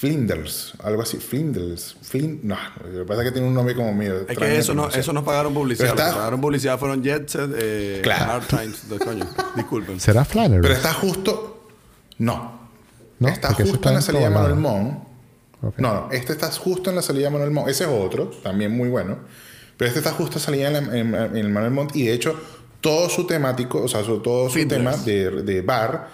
Flinders, 0.00 0.72
algo 0.82 1.02
así. 1.02 1.18
Flinders. 1.18 1.94
Flin... 2.00 2.40
No, 2.42 2.56
lo 2.90 3.00
que 3.00 3.04
pasa 3.04 3.20
es 3.20 3.28
que 3.28 3.32
tiene 3.32 3.46
un 3.48 3.52
nombre 3.54 3.74
como 3.74 3.92
medio. 3.92 4.26
Es 4.26 4.38
que 4.38 4.56
eso 4.58 4.72
no, 4.74 4.88
eso 4.88 5.12
no 5.12 5.22
pagaron 5.22 5.52
publicidad. 5.52 5.88
Pero 5.88 5.94
Lo 5.96 5.96
que 6.02 6.08
está- 6.08 6.16
pagaron 6.18 6.40
publicidad 6.40 6.78
fueron 6.78 7.02
Jet 7.02 7.28
Set, 7.28 7.50
eh, 7.54 8.00
Claro. 8.02 8.32
Hard 8.32 8.46
Times, 8.46 8.88
de 8.88 8.98
coño. 8.98 9.26
Disculpen. 9.56 10.00
¿Será 10.00 10.24
Flannery? 10.24 10.62
Pero 10.62 10.72
está 10.74 10.94
justo. 10.94 11.68
No. 12.16 12.60
¿No? 13.18 13.28
Está 13.28 13.48
Porque 13.48 13.64
justo 13.64 13.76
está 13.76 13.88
en 13.90 13.94
la 13.96 14.00
salida 14.00 14.22
de 14.24 14.30
Manuel. 14.30 14.54
Mon. 14.54 15.04
No, 15.60 15.74
no. 15.76 16.08
Este 16.10 16.32
está 16.32 16.50
justo 16.50 16.88
en 16.88 16.96
la 16.96 17.02
salida 17.02 17.24
de 17.26 17.30
Manuel 17.32 17.50
Mon. 17.50 17.68
Ese 17.68 17.84
es 17.84 17.90
otro, 17.92 18.28
también 18.42 18.72
muy 18.74 18.88
bueno. 18.88 19.18
Pero 19.76 19.88
este 19.88 20.00
está 20.00 20.12
justo 20.12 20.38
salida 20.38 20.68
en, 20.68 20.72
la- 20.72 20.96
en- 20.98 21.14
en 21.14 21.36
el 21.36 21.50
Manuel 21.50 21.72
Montt. 21.72 21.94
Y 21.94 22.04
de 22.06 22.14
hecho, 22.14 22.40
todo 22.80 23.10
su 23.10 23.26
temático, 23.26 23.82
o 23.82 23.88
sea, 23.88 24.02
su- 24.02 24.20
todo 24.20 24.48
su 24.48 24.66
tema 24.66 24.96
de, 24.96 25.42
de 25.42 25.60
bar, 25.60 26.08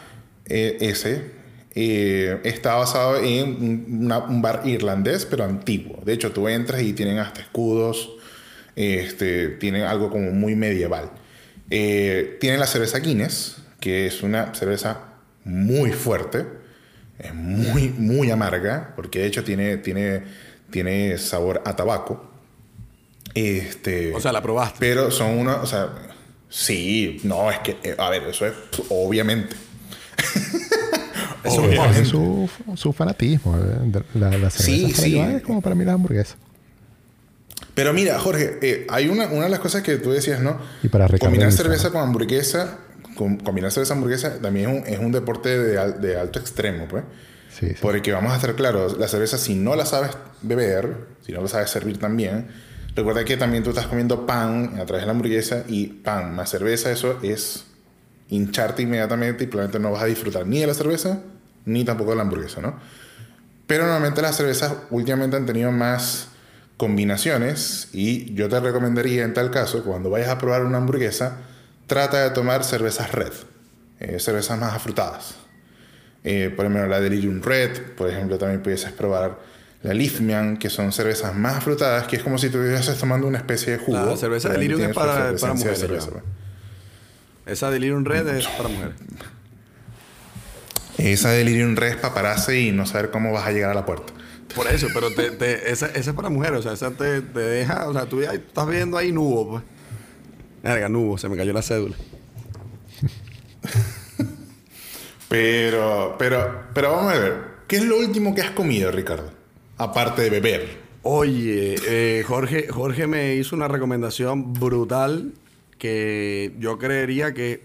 eh, 0.45 0.77
ese, 0.81 1.37
eh, 1.79 2.41
está 2.45 2.75
basado 2.77 3.19
en 3.23 3.49
un, 3.63 4.05
una- 4.07 4.19
un 4.21 4.41
bar 4.41 4.63
irlandés, 4.65 5.27
pero 5.27 5.45
antiguo. 5.45 6.01
De 6.05 6.15
hecho, 6.15 6.33
tú 6.33 6.49
entras 6.49 6.81
y 6.83 6.93
tienen 6.95 7.19
hasta 7.19 7.43
escudos. 7.43 8.11
Este, 8.75 9.49
tienen 9.49 9.83
algo 9.83 10.11
como 10.11 10.31
muy 10.33 10.57
medieval. 10.57 11.11
Eh, 11.71 12.39
tienen 12.41 12.61
la 12.61 12.67
cerveza 12.67 12.99
Guinness, 12.99 13.57
que 13.81 14.07
es 14.07 14.23
una 14.23 14.55
cerveza 14.55 15.01
muy 15.45 15.93
fuerte. 15.93 16.47
Es 17.19 17.35
muy, 17.35 17.89
muy 17.91 18.31
amarga, 18.31 18.93
porque 18.97 19.19
de 19.21 19.27
hecho 19.27 19.45
tiene, 19.45 19.77
tiene, 19.79 20.23
tiene 20.71 21.17
sabor 21.19 21.63
a 21.65 21.77
tabaco. 21.77 22.31
Este, 23.35 24.15
O 24.15 24.21
sea, 24.21 24.33
la 24.33 24.41
probaste. 24.43 24.79
pero 24.81 25.11
son 25.11 25.39
unos, 25.39 25.59
o 25.63 25.67
sea, 25.67 25.91
sí, 26.49 27.21
no, 27.25 27.51
es 27.51 27.59
que, 27.59 27.77
eh, 27.83 27.95
a 27.99 28.09
ver, 28.11 28.23
eso 28.25 28.47
es 28.47 28.55
obviamente. 28.89 29.55
Ese 31.45 31.59
Obviamente. 31.61 32.03
es 32.03 32.09
su, 32.09 32.49
su 32.75 32.93
fanatismo. 32.93 33.57
eh, 33.59 34.03
La, 34.15 34.31
la 34.31 34.51
cerveza 34.51 34.63
Sí, 34.63 34.93
sí. 34.95 35.19
es 35.19 35.43
como 35.43 35.61
para 35.61 35.75
mí 35.75 35.85
la 35.85 35.93
hamburguesa. 35.93 36.37
Pero 37.75 37.93
mira, 37.93 38.19
Jorge, 38.19 38.59
eh, 38.63 38.87
hay 38.91 39.09
una, 39.09 39.27
una 39.27 39.45
de 39.45 39.51
las 39.51 39.61
cosas 39.61 39.83
que 39.83 39.97
tú 39.97 40.11
decías, 40.11 40.41
¿no? 40.41 40.59
Y 40.83 40.89
para 40.89 41.07
Combinar 41.19 41.53
cerveza 41.53 41.91
con 41.91 42.01
hamburguesa, 42.03 42.79
con- 43.17 43.37
combinar 43.39 43.71
cerveza 43.71 43.95
hamburguesa 43.95 44.39
también 44.41 44.71
es 44.71 44.77
un, 44.83 44.87
es 44.95 44.99
un 44.99 45.13
deporte 45.13 45.59
de, 45.59 45.93
de 45.93 46.19
alto 46.19 46.39
extremo, 46.39 46.87
pues. 46.89 47.05
Sí, 47.51 47.69
sí. 47.69 47.77
Porque 47.81 48.13
vamos 48.13 48.33
a 48.33 48.37
estar 48.37 48.55
claros, 48.55 48.99
la 48.99 49.09
cerveza 49.09 49.39
si 49.39 49.55
no 49.55 49.77
la 49.77 49.87
sabes 49.87 50.11
beber, 50.43 50.95
si 51.25 51.33
no 51.33 51.41
la 51.43 51.49
sabes 51.49 51.71
servir 51.71 51.99
también, 51.99 52.49
recuerda 52.95 53.25
que 53.25 53.37
también 53.37 53.63
tú 53.63 53.71
estás 53.71 53.87
comiendo 53.87 54.27
pan 54.27 54.75
a 54.81 54.85
través 54.85 55.03
de 55.03 55.07
la 55.07 55.13
hamburguesa 55.13 55.65
y 55.69 55.87
pan 55.87 56.35
más 56.35 56.51
cerveza, 56.51 56.91
eso 56.91 57.19
es 57.23 57.65
hincharte 58.29 58.83
inmediatamente 58.83 59.45
y 59.45 59.47
probablemente 59.47 59.79
no 59.79 59.93
vas 59.93 60.03
a 60.03 60.07
disfrutar 60.07 60.47
ni 60.47 60.61
de 60.61 60.67
la 60.67 60.75
cerveza 60.75 61.21
ni 61.65 61.85
tampoco 61.85 62.11
de 62.11 62.17
la 62.17 62.23
hamburguesa, 62.23 62.61
¿no? 62.61 62.79
Pero 63.67 63.85
normalmente 63.85 64.23
las 64.23 64.37
cervezas 64.37 64.73
últimamente 64.91 65.37
han 65.37 65.47
tenido 65.47 65.73
más 65.73 66.29
combinaciones 66.77 67.89
y 67.93 68.33
yo 68.35 68.49
te 68.49 68.61
recomendaría 68.61 69.25
en 69.25 69.35
tal 69.35 69.51
caso, 69.51 69.83
cuando 69.83 70.11
vayas 70.11 70.29
a 70.29 70.39
probar 70.39 70.65
una 70.65 70.79
hamburguesa, 70.79 71.39
trata 71.87 72.23
de 72.23 72.31
tomar 72.31 72.63
cervezas 72.65 73.13
red, 73.13 73.33
eh, 74.01 74.19
cervezas 74.21 74.59
más 74.59 74.75
afrutadas. 74.75 75.35
Eh, 76.23 76.53
por 76.55 76.65
ejemplo, 76.67 76.87
la 76.87 77.01
Delirium 77.01 77.41
Red, 77.43 77.95
por 77.97 78.09
ejemplo, 78.11 78.39
también 78.39 78.63
pudieses 78.63 78.93
probar 78.93 79.39
la 79.83 79.95
Liefmian, 79.95 80.57
que 80.57 80.71
son 80.71 80.93
cervezas 80.93 81.35
más 81.35 81.57
afrutadas, 81.59 82.07
que 82.07 82.17
es 82.17 82.23
como 82.23 82.39
si 82.39 82.47
estuvieses 82.47 82.97
tomando 82.99 83.27
una 83.27 83.39
especie 83.39 83.73
de 83.75 83.79
jugo. 83.79 83.99
La 84.11 84.17
cerveza 84.17 84.49
Delirium 84.51 84.81
es 84.91 84.95
para- 84.95 85.15
para 85.41 85.55
mujeres, 85.55 85.79
cerveza. 85.81 86.11
Esa 87.47 87.71
Delirium 87.71 88.05
Red 88.05 88.27
es 88.29 88.47
para 88.49 88.69
mujeres. 88.69 88.95
Esa 90.99 91.31
Delirium 91.31 91.77
Red 91.77 91.91
es 91.91 91.97
paparase 91.97 92.61
y 92.61 92.73
no 92.73 92.87
saber 92.87 93.11
cómo 93.11 93.33
vas 93.33 93.47
a 93.47 93.53
llegar 93.53 93.71
a 93.71 93.75
la 93.75 93.87
puerta. 93.87 94.13
Por 94.55 94.67
eso, 94.69 94.89
pero 94.95 95.11
te, 95.15 95.31
te- 95.33 95.71
esa, 95.71 95.87
esa 95.87 96.11
es 96.11 96.17
para 96.17 96.29
mujeres. 96.31 96.61
O 96.61 96.63
sea, 96.63 96.73
esa 96.73 96.91
te, 96.93 97.21
te 97.21 97.41
deja... 97.41 97.89
O 97.89 97.93
sea, 97.93 98.07
tú 98.07 98.23
ya 98.23 98.33
estás 98.33 98.67
viendo 98.69 98.97
ahí 98.97 99.13
nubo, 99.13 99.49
pues. 99.51 99.63
Verga, 100.63 100.89
nubo. 100.89 101.19
Se 101.19 101.29
me 101.29 101.37
cayó 101.37 101.53
la 101.53 101.63
cédula. 101.63 101.97
Pero, 105.29 106.15
pero, 106.19 106.63
pero 106.73 106.93
vamos 106.93 107.13
a 107.13 107.19
ver, 107.19 107.43
¿qué 107.67 107.77
es 107.79 107.85
lo 107.85 107.99
último 107.99 108.33
que 108.33 108.43
has 108.43 108.53
comido, 108.53 108.93
Ricardo? 108.93 109.33
Aparte 109.77 110.23
de 110.23 110.31
beber. 110.31 110.79
Oye, 111.03 111.75
eh, 111.85 112.23
Jorge, 112.27 112.69
Jorge 112.69 113.09
me 113.09 113.35
hizo 113.35 113.57
una 113.57 113.67
recomendación 113.67 114.53
brutal 114.53 115.33
que 115.79 116.55
yo 116.59 116.79
creería 116.79 117.35
que 117.35 117.63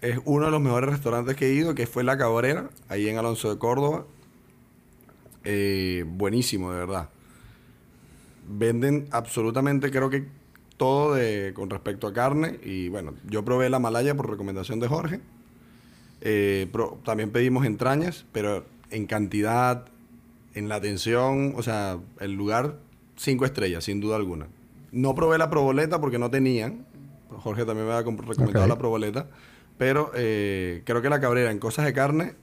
es 0.00 0.18
uno 0.24 0.46
de 0.46 0.50
los 0.50 0.60
mejores 0.60 0.90
restaurantes 0.90 1.36
que 1.36 1.46
he 1.46 1.52
ido, 1.52 1.74
que 1.74 1.86
fue 1.86 2.04
La 2.04 2.16
Cabrera, 2.16 2.70
ahí 2.88 3.08
en 3.08 3.18
Alonso 3.18 3.50
de 3.52 3.58
Córdoba. 3.58 4.04
Eh, 5.44 6.04
buenísimo, 6.06 6.72
de 6.72 6.78
verdad. 6.78 7.08
Venden 8.48 9.08
absolutamente, 9.10 9.90
creo 9.90 10.08
que 10.10 10.26
todo 10.76 11.14
de, 11.14 11.52
con 11.54 11.68
respecto 11.68 12.06
a 12.06 12.12
carne. 12.12 12.58
Y 12.64 12.88
bueno, 12.88 13.14
yo 13.28 13.44
probé 13.44 13.68
la 13.68 13.78
malaya 13.78 14.14
por 14.14 14.30
recomendación 14.30 14.80
de 14.80 14.88
Jorge. 14.88 15.20
Eh, 16.20 16.70
también 17.04 17.30
pedimos 17.30 17.66
entrañas, 17.66 18.24
pero 18.32 18.64
en 18.90 19.06
cantidad, 19.06 19.86
en 20.54 20.68
la 20.68 20.76
atención, 20.76 21.52
o 21.56 21.62
sea, 21.62 21.98
el 22.20 22.32
lugar, 22.32 22.78
cinco 23.16 23.44
estrellas, 23.44 23.84
sin 23.84 24.00
duda 24.00 24.16
alguna. 24.16 24.46
No 24.90 25.14
probé 25.14 25.36
la 25.36 25.50
proboleta 25.50 26.00
porque 26.00 26.18
no 26.18 26.30
tenían. 26.30 26.86
Jorge 27.28 27.64
también 27.64 27.86
me 27.86 27.92
comp- 27.94 28.24
recomendado 28.26 28.64
Ok. 28.64 28.68
la 28.68 28.78
proboleta. 28.78 29.26
Pero 29.76 30.10
eh, 30.14 30.82
creo 30.84 31.00
que 31.02 31.08
la 31.08 31.20
cabrera 31.20 31.50
en 31.50 31.58
cosas 31.58 31.84
de 31.84 31.92
carne 31.92 32.34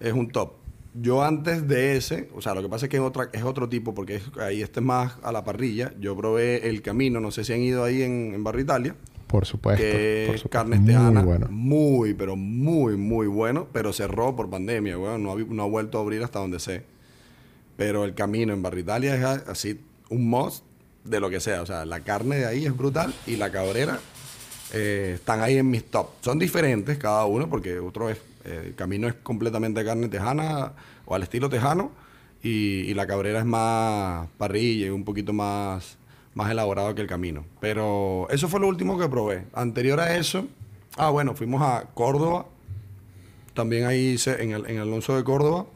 es 0.00 0.12
un 0.12 0.28
top. 0.30 0.52
Yo 0.94 1.22
antes 1.22 1.66
de 1.68 1.96
ese, 1.96 2.28
o 2.34 2.40
sea, 2.40 2.54
lo 2.54 2.62
que 2.62 2.68
pasa 2.68 2.86
es 2.86 2.90
que 2.90 2.96
es, 2.96 3.02
otra, 3.02 3.28
es 3.32 3.42
otro 3.42 3.68
tipo, 3.68 3.94
porque 3.94 4.16
es- 4.16 4.30
ahí 4.40 4.62
este 4.62 4.80
es 4.80 4.86
más 4.86 5.16
a 5.22 5.32
la 5.32 5.44
parrilla. 5.44 5.92
Yo 6.00 6.16
probé 6.16 6.68
el 6.68 6.82
camino, 6.82 7.20
no 7.20 7.30
sé 7.30 7.44
si 7.44 7.52
han 7.52 7.60
ido 7.60 7.84
ahí 7.84 8.02
en, 8.02 8.32
en 8.34 8.42
Barrio 8.44 8.62
Italia 8.62 8.94
Por 9.26 9.44
supuesto. 9.44 9.82
que 9.82 10.24
por 10.28 10.36
supuesto. 10.38 10.48
carne 10.50 10.76
Muy 10.78 10.86
tejana, 10.86 11.22
bueno. 11.22 11.46
muy, 11.50 12.14
pero 12.14 12.36
muy, 12.36 12.96
muy 12.96 13.26
bueno, 13.26 13.66
pero 13.72 13.92
cerró 13.92 14.34
por 14.36 14.48
pandemia, 14.50 14.98
weón, 14.98 15.22
no, 15.22 15.32
ha, 15.32 15.36
no 15.36 15.62
ha 15.62 15.66
vuelto 15.66 15.98
a 15.98 16.00
abrir 16.02 16.22
hasta 16.22 16.38
donde 16.38 16.58
sé. 16.60 16.84
Pero 17.76 18.04
el 18.04 18.14
camino 18.14 18.52
en 18.52 18.62
Barrio 18.62 18.80
Italia 18.82 19.14
es 19.14 19.24
así 19.48 19.80
un 20.10 20.28
must 20.28 20.64
de 21.04 21.20
lo 21.20 21.30
que 21.30 21.38
sea, 21.40 21.62
o 21.62 21.66
sea, 21.66 21.84
la 21.86 22.00
carne 22.00 22.36
de 22.36 22.46
ahí 22.46 22.66
es 22.66 22.76
brutal 22.76 23.14
y 23.26 23.36
la 23.36 23.50
cabrera 23.52 24.00
eh, 24.72 25.12
están 25.14 25.40
ahí 25.40 25.56
en 25.56 25.68
mis 25.68 25.84
top. 25.84 26.08
Son 26.20 26.38
diferentes 26.38 26.98
cada 26.98 27.24
uno 27.24 27.48
porque 27.48 27.78
otro 27.78 28.10
es, 28.10 28.18
eh, 28.44 28.64
el 28.66 28.74
camino 28.74 29.08
es 29.08 29.14
completamente 29.14 29.84
carne 29.84 30.08
tejana 30.08 30.72
o 31.06 31.14
al 31.14 31.22
estilo 31.22 31.48
tejano 31.48 31.90
y, 32.42 32.80
y 32.82 32.94
la 32.94 33.06
cabrera 33.06 33.40
es 33.40 33.46
más 33.46 34.28
parrilla 34.36 34.86
y 34.86 34.90
un 34.90 35.04
poquito 35.04 35.32
más, 35.32 35.96
más 36.34 36.50
elaborado 36.50 36.94
que 36.94 37.00
el 37.00 37.08
camino. 37.08 37.44
Pero 37.60 38.28
eso 38.30 38.48
fue 38.48 38.60
lo 38.60 38.68
último 38.68 38.98
que 38.98 39.08
probé. 39.08 39.44
Anterior 39.54 40.00
a 40.00 40.16
eso, 40.16 40.46
ah, 40.96 41.10
bueno, 41.10 41.34
fuimos 41.34 41.62
a 41.62 41.86
Córdoba. 41.94 42.46
También 43.54 43.86
ahí 43.86 44.10
hice 44.10 44.42
en 44.42 44.52
el, 44.52 44.66
en 44.66 44.78
Alonso 44.78 45.16
de 45.16 45.24
Córdoba. 45.24 45.66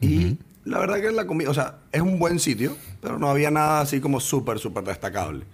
Y 0.00 0.36
la 0.64 0.78
verdad 0.78 1.00
que 1.00 1.10
la 1.10 1.26
comida, 1.26 1.48
o 1.48 1.54
sea, 1.54 1.78
es 1.90 2.02
un 2.02 2.18
buen 2.18 2.38
sitio, 2.38 2.76
pero 3.00 3.18
no 3.18 3.30
había 3.30 3.50
nada 3.50 3.80
así 3.80 4.00
como 4.00 4.20
súper, 4.20 4.58
súper 4.58 4.84
destacable. 4.84 5.44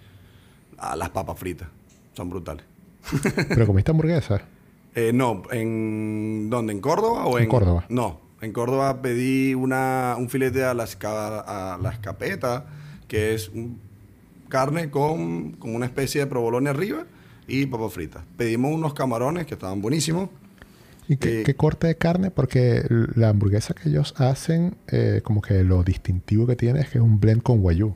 Ah, 0.77 0.97
las 0.97 1.11
papas 1.11 1.39
fritas 1.39 1.69
son 2.13 2.29
brutales. 2.29 2.65
¿Pero 3.49 3.67
comiste 3.67 3.91
hamburguesa? 3.91 4.41
Eh, 4.95 5.11
no, 5.11 5.41
¿en 5.51 6.51
dónde? 6.51 6.71
¿En 6.71 6.79
Córdoba 6.79 7.25
o 7.25 7.39
En 7.39 7.45
en, 7.45 7.49
Córdoba. 7.49 7.83
No, 7.89 8.21
en 8.41 8.51
Córdoba 8.53 9.01
pedí 9.01 9.55
una, 9.55 10.13
un 10.19 10.29
filete 10.29 10.63
a 10.63 10.75
la, 10.75 10.83
a 10.83 11.79
la 11.81 11.89
escapeta, 11.89 12.67
que 13.07 13.33
es 13.33 13.49
un- 13.49 13.79
carne 14.49 14.91
con, 14.91 15.53
con 15.53 15.73
una 15.73 15.87
especie 15.87 16.21
de 16.21 16.27
provolone 16.27 16.69
arriba 16.69 17.05
y 17.47 17.65
papas 17.65 17.91
fritas. 17.91 18.23
Pedimos 18.37 18.71
unos 18.71 18.93
camarones 18.93 19.47
que 19.47 19.55
estaban 19.55 19.81
buenísimos. 19.81 20.29
¿Y 21.07 21.17
qué, 21.17 21.41
Eh, 21.41 21.43
qué 21.43 21.55
corte 21.55 21.87
de 21.87 21.95
carne? 21.95 22.29
Porque 22.29 22.83
la 23.15 23.29
hamburguesa 23.29 23.73
que 23.73 23.89
ellos 23.89 24.13
hacen, 24.19 24.75
eh, 24.89 25.21
como 25.23 25.41
que 25.41 25.63
lo 25.63 25.83
distintivo 25.83 26.45
que 26.45 26.55
tiene 26.55 26.81
es 26.81 26.89
que 26.89 26.99
es 26.99 27.03
un 27.03 27.19
blend 27.19 27.41
con 27.41 27.61
guayú. 27.61 27.95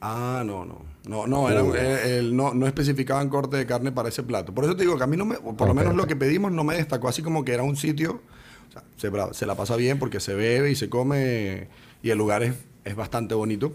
Ah, 0.00 0.42
no, 0.46 0.64
no. 0.64 0.78
No, 1.06 1.26
no, 1.26 1.50
era, 1.50 1.62
eh, 1.62 2.18
el- 2.18 2.36
no, 2.36 2.54
no 2.54 2.66
especificaban 2.66 3.28
corte 3.28 3.56
de 3.56 3.66
carne 3.66 3.92
para 3.92 4.08
ese 4.08 4.22
plato. 4.22 4.54
Por 4.54 4.64
eso 4.64 4.76
te 4.76 4.82
digo 4.82 4.96
que 4.96 5.04
a 5.04 5.06
mí 5.06 5.16
no 5.16 5.24
me, 5.24 5.36
por 5.36 5.66
lo 5.66 5.74
menos 5.74 5.94
lo 5.94 6.06
que 6.06 6.16
pedimos 6.16 6.52
no 6.52 6.62
me 6.64 6.74
destacó 6.74 7.08
así 7.08 7.22
como 7.22 7.44
que 7.44 7.52
era 7.52 7.62
un 7.62 7.76
sitio, 7.76 8.22
o 8.68 8.72
sea, 8.72 9.32
se, 9.32 9.46
la 9.46 9.54
pasa 9.54 9.76
bien 9.76 9.98
porque 9.98 10.20
se 10.20 10.34
bebe 10.34 10.70
y 10.70 10.74
se 10.76 10.88
come 10.88 11.68
y 12.02 12.10
el 12.10 12.18
lugar 12.18 12.42
es, 12.42 12.54
es 12.84 12.96
bastante 12.96 13.34
bonito. 13.34 13.74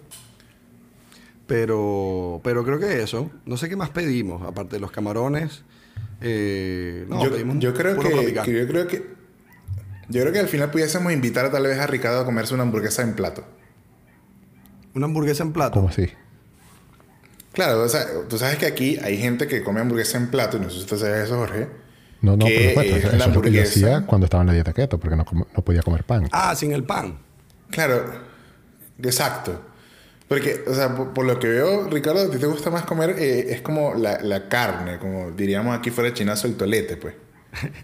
Pero, 1.48 2.42
pero 2.44 2.64
creo 2.64 2.80
que 2.80 3.04
eso. 3.04 3.30
No 3.46 3.58
sé 3.58 3.70
qué 3.70 3.76
más 3.76 3.90
pedimos, 3.90 4.42
aparte 4.42 4.78
de 4.78 4.80
los 4.80 4.92
camarones. 4.92 5.64
eh, 6.22 7.06
no, 7.08 7.24
yo, 7.24 7.32
pedimos 7.32 7.60
yo 7.60 7.74
creo 7.74 8.00
que, 8.00 8.34
yo 8.34 8.68
creo 8.68 8.88
que 8.88 9.16
yo 10.08 10.22
creo 10.22 10.34
que 10.34 10.40
al 10.40 10.48
final 10.48 10.72
pudiésemos 10.72 11.12
invitar 11.12 11.52
tal 11.52 11.64
vez 11.64 11.80
a 11.80 11.88
Ricardo 11.88 12.22
a 12.22 12.26
comerse 12.26 12.54
una 12.54 12.64
hamburguesa 12.64 13.02
en 13.02 13.14
plato. 13.16 13.44
Una 14.96 15.06
hamburguesa 15.06 15.44
en 15.44 15.52
plato. 15.54 15.74
¿Cómo 15.74 15.90
así? 15.90 16.08
Claro, 17.54 17.84
o 17.84 17.88
sea, 17.90 18.06
tú 18.28 18.38
sabes 18.38 18.58
que 18.58 18.66
aquí 18.66 18.98
hay 19.02 19.18
gente 19.18 19.48
que 19.48 19.64
come 19.64 19.80
hamburguesa 19.82 20.18
en 20.18 20.28
plato, 20.28 20.58
y 20.58 20.62
no 20.62 20.70
sé 20.70 20.80
si 20.82 20.86
tú 20.86 20.98
sabes 20.98 21.26
eso, 21.26 21.38
Jorge. 21.38 21.68
No, 22.22 22.36
no, 22.36 22.46
que 22.46 22.72
por 22.76 22.84
supuesto. 22.84 22.96
es 22.96 23.04
la 23.04 23.10
es 23.10 23.14
lo 23.36 23.42
que 23.42 23.52
yo 23.52 23.62
hamburguesa. 23.62 23.70
hacía 23.72 24.06
cuando 24.08 24.26
estaba 24.26 24.42
en 24.42 24.48
la 24.48 24.54
dieta 24.54 24.74
keto, 24.74 25.00
porque 25.00 25.16
no, 25.16 25.26
no 25.32 25.62
podía 25.64 25.82
comer 25.82 26.04
pan. 26.04 26.28
Ah, 26.32 26.56
sin 26.56 26.72
el 26.74 26.84
pan. 26.84 27.20
Claro, 27.70 28.06
exacto. 29.02 29.62
Porque, 30.28 30.64
o 30.68 30.74
sea, 30.74 30.96
por, 30.96 31.14
por 31.14 31.26
lo 31.26 31.40
que 31.40 31.48
veo, 31.48 31.88
Ricardo, 31.90 32.22
a 32.24 32.32
ti 32.32 32.38
te 32.40 32.48
gusta 32.48 32.72
más 32.72 32.84
comer, 32.84 33.12
eh, 33.20 33.54
es 33.54 33.62
como 33.62 33.94
la, 33.94 34.20
la 34.22 34.50
carne, 34.50 34.98
como 34.98 35.32
diríamos 35.32 35.78
aquí 35.78 35.92
fuera 35.92 36.10
de 36.10 36.16
chinazo, 36.16 36.48
el 36.48 36.56
tolete, 36.56 36.98
pues. 36.98 37.14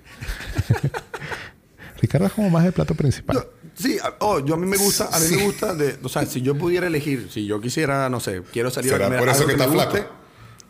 Ricardo 2.01 2.25
es 2.27 2.33
como 2.33 2.49
más 2.49 2.65
el 2.65 2.73
plato 2.73 2.95
principal. 2.95 3.35
Yo- 3.37 3.60
sí, 3.81 3.97
a- 4.01 4.15
oh, 4.19 4.39
yo 4.39 4.53
a 4.53 4.57
mí 4.57 4.65
me 4.67 4.77
gusta, 4.77 5.09
a 5.11 5.19
mí 5.19 5.25
me 5.35 5.43
gusta 5.43 5.73
de, 5.73 5.97
o 6.03 6.09
sea, 6.09 6.25
si 6.25 6.41
yo 6.41 6.55
pudiera 6.57 6.87
elegir, 6.87 7.29
si 7.31 7.45
yo 7.45 7.59
quisiera, 7.59 8.09
no 8.09 8.19
sé, 8.19 8.41
quiero 8.51 8.69
salir 8.69 8.91
a 8.93 8.95
¿Será 8.95 9.05
comer 9.07 9.19
por 9.19 9.29
eso 9.29 9.37
algo 9.37 9.47
que 9.47 9.53
está 9.53 9.65
guste, 9.67 9.89
flaco? 9.99 10.13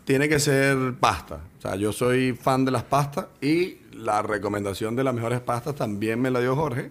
tiene 0.04 0.28
que 0.28 0.38
ser 0.40 0.94
pasta. 0.98 1.40
O 1.58 1.62
sea, 1.62 1.76
yo 1.76 1.92
soy 1.92 2.32
fan 2.32 2.64
de 2.64 2.70
las 2.72 2.82
pastas 2.82 3.26
y 3.40 3.76
la 3.94 4.22
recomendación 4.22 4.96
de 4.96 5.04
las 5.04 5.14
mejores 5.14 5.40
pastas 5.40 5.74
también 5.76 6.20
me 6.20 6.30
la 6.30 6.40
dio 6.40 6.56
Jorge. 6.56 6.90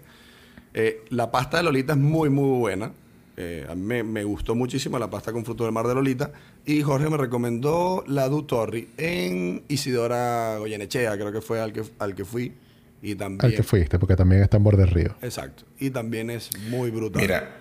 Eh, 0.74 1.04
la 1.10 1.30
pasta 1.32 1.58
de 1.58 1.64
Lolita 1.64 1.94
es 1.94 2.00
muy, 2.00 2.30
muy 2.30 2.58
buena. 2.60 2.94
Eh, 3.38 3.66
a 3.70 3.76
mí 3.76 3.82
me, 3.82 4.04
me 4.04 4.24
gustó 4.24 4.56
muchísimo 4.56 4.98
la 5.00 5.10
pasta 5.10 5.32
con 5.34 5.44
fruto 5.44 5.64
del 5.66 5.74
mar 5.74 5.88
de 5.88 5.96
Lolita. 5.96 6.32
Y 6.66 6.82
Jorge 6.84 7.10
me 7.10 7.18
recomendó 7.18 8.04
la 8.08 8.30
Du 8.30 8.44
Torri 8.44 8.90
en 8.98 9.64
Isidora 9.68 10.58
Goyenechea, 10.60 11.14
creo 11.16 11.32
que 11.32 11.42
fue 11.42 11.60
al 11.60 11.74
que, 11.74 11.84
al 12.00 12.16
que 12.16 12.24
fui. 12.24 12.54
Y 13.02 13.16
también... 13.16 13.46
Al 13.46 13.56
que 13.56 13.64
fuiste, 13.64 13.98
porque 13.98 14.16
también 14.16 14.44
está 14.44 14.58
en 14.58 14.64
borde 14.64 14.84
del 14.84 14.92
río. 14.92 15.16
Exacto. 15.22 15.64
Y 15.80 15.90
también 15.90 16.30
es 16.30 16.50
muy 16.70 16.92
brutal. 16.92 17.22
Mira, 17.22 17.58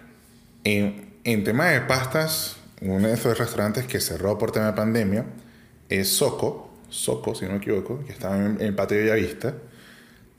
en, 0.65 1.15
en 1.25 1.45
tema 1.45 1.67
de 1.67 1.81
pastas, 1.81 2.59
uno 2.81 3.09
de 3.09 3.15
esos 3.15 3.39
restaurantes 3.39 3.87
que 3.87 4.01
cerró 4.01 4.37
por 4.39 4.53
tema 4.53 4.67
de 4.67 4.73
pandemia 4.75 5.25
es 5.89 6.09
Soco, 6.09 6.71
Soco, 6.89 7.35
si 7.35 7.47
no 7.47 7.53
me 7.53 7.57
equivoco, 7.59 8.05
que 8.05 8.13
estaba 8.13 8.37
en, 8.37 8.57
en 8.61 8.61
el 8.61 8.75
patio 8.75 8.99
de 8.99 9.05
Bellavista. 9.05 9.55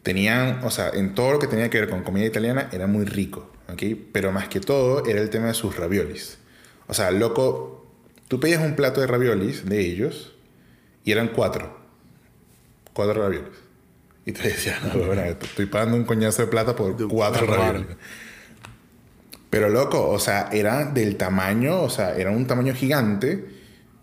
Tenían, 0.03 0.63
o 0.63 0.71
sea, 0.71 0.89
en 0.89 1.13
todo 1.13 1.33
lo 1.33 1.39
que 1.39 1.47
tenía 1.47 1.69
que 1.69 1.79
ver 1.79 1.89
con 1.89 2.03
comida 2.03 2.25
italiana 2.25 2.69
era 2.71 2.87
muy 2.87 3.05
rico, 3.05 3.51
¿ok? 3.71 3.83
Pero 4.11 4.31
más 4.31 4.47
que 4.47 4.59
todo 4.59 5.05
era 5.05 5.21
el 5.21 5.29
tema 5.29 5.47
de 5.47 5.53
sus 5.53 5.77
raviolis. 5.77 6.39
O 6.87 6.93
sea, 6.93 7.11
loco, 7.11 7.85
tú 8.27 8.39
pedías 8.39 8.63
un 8.63 8.75
plato 8.75 9.01
de 9.01 9.07
raviolis 9.07 9.65
de 9.65 9.79
ellos 9.79 10.35
y 11.03 11.11
eran 11.11 11.29
cuatro. 11.29 11.79
Cuatro 12.93 13.21
raviolis. 13.21 13.57
Y 14.25 14.31
te 14.33 14.43
decías, 14.43 14.83
no, 14.83 15.03
bueno, 15.03 15.23
estoy 15.23 15.65
pagando 15.65 15.97
un 15.97 16.03
coñazo 16.03 16.43
de 16.43 16.47
plata 16.47 16.75
por 16.75 16.95
De- 16.95 17.07
cuatro 17.07 17.45
claro. 17.47 17.61
raviolis. 17.63 17.97
Pero 19.49 19.69
loco, 19.69 20.09
o 20.09 20.19
sea, 20.19 20.49
era 20.51 20.85
del 20.85 21.17
tamaño, 21.17 21.81
o 21.81 21.89
sea, 21.89 22.15
era 22.15 22.31
un 22.31 22.47
tamaño 22.47 22.73
gigante, 22.73 23.43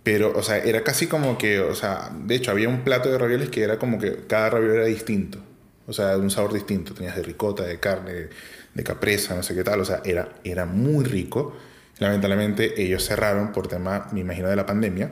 pero, 0.03 0.33
o 0.37 0.43
sea, 0.43 0.59
era 0.59 0.83
casi 0.85 1.07
como 1.07 1.39
que, 1.39 1.61
o 1.61 1.75
sea, 1.75 2.11
de 2.25 2.35
hecho 2.35 2.51
había 2.51 2.69
un 2.69 2.83
plato 2.83 3.11
de 3.11 3.17
ravioles 3.17 3.49
que 3.49 3.63
era 3.63 3.79
como 3.79 3.99
que 3.99 4.27
cada 4.27 4.51
ravioli 4.51 4.75
era 4.77 4.85
distinto, 4.85 5.39
o 5.87 5.93
sea, 5.93 6.09
de 6.11 6.21
un 6.21 6.31
sabor 6.31 6.53
distinto, 6.53 6.93
tenías 6.93 7.17
de 7.17 7.23
ricota, 7.23 7.63
de 7.63 7.81
carne, 7.81 8.29
de 8.75 8.85
capresa, 8.85 9.35
no 9.35 9.43
sé 9.43 9.55
qué 9.55 9.65
tal, 9.65 9.81
o 9.81 9.85
sea, 9.87 10.03
era, 10.05 10.29
era 10.45 10.67
muy 10.67 11.05
rico. 11.05 11.57
Lamentablemente 11.99 12.81
ellos 12.81 13.05
cerraron 13.05 13.51
por 13.53 13.69
tema, 13.69 14.07
me 14.13 14.21
imagino, 14.21 14.49
de 14.49 14.57
la 14.57 14.67
pandemia. 14.67 15.11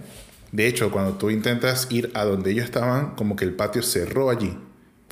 De 0.53 0.67
hecho, 0.69 0.91
cuando 0.91 1.15
tú 1.15 1.31
intentas 1.31 1.89
ir 1.91 2.11
a 2.15 2.25
donde 2.25 2.51
ellos 2.53 2.65
estaban, 2.67 3.15
como 3.17 3.37
que 3.37 3.45
el 3.45 3.55
patio 3.55 3.83
cerró 3.83 4.31
allí, 4.31 4.57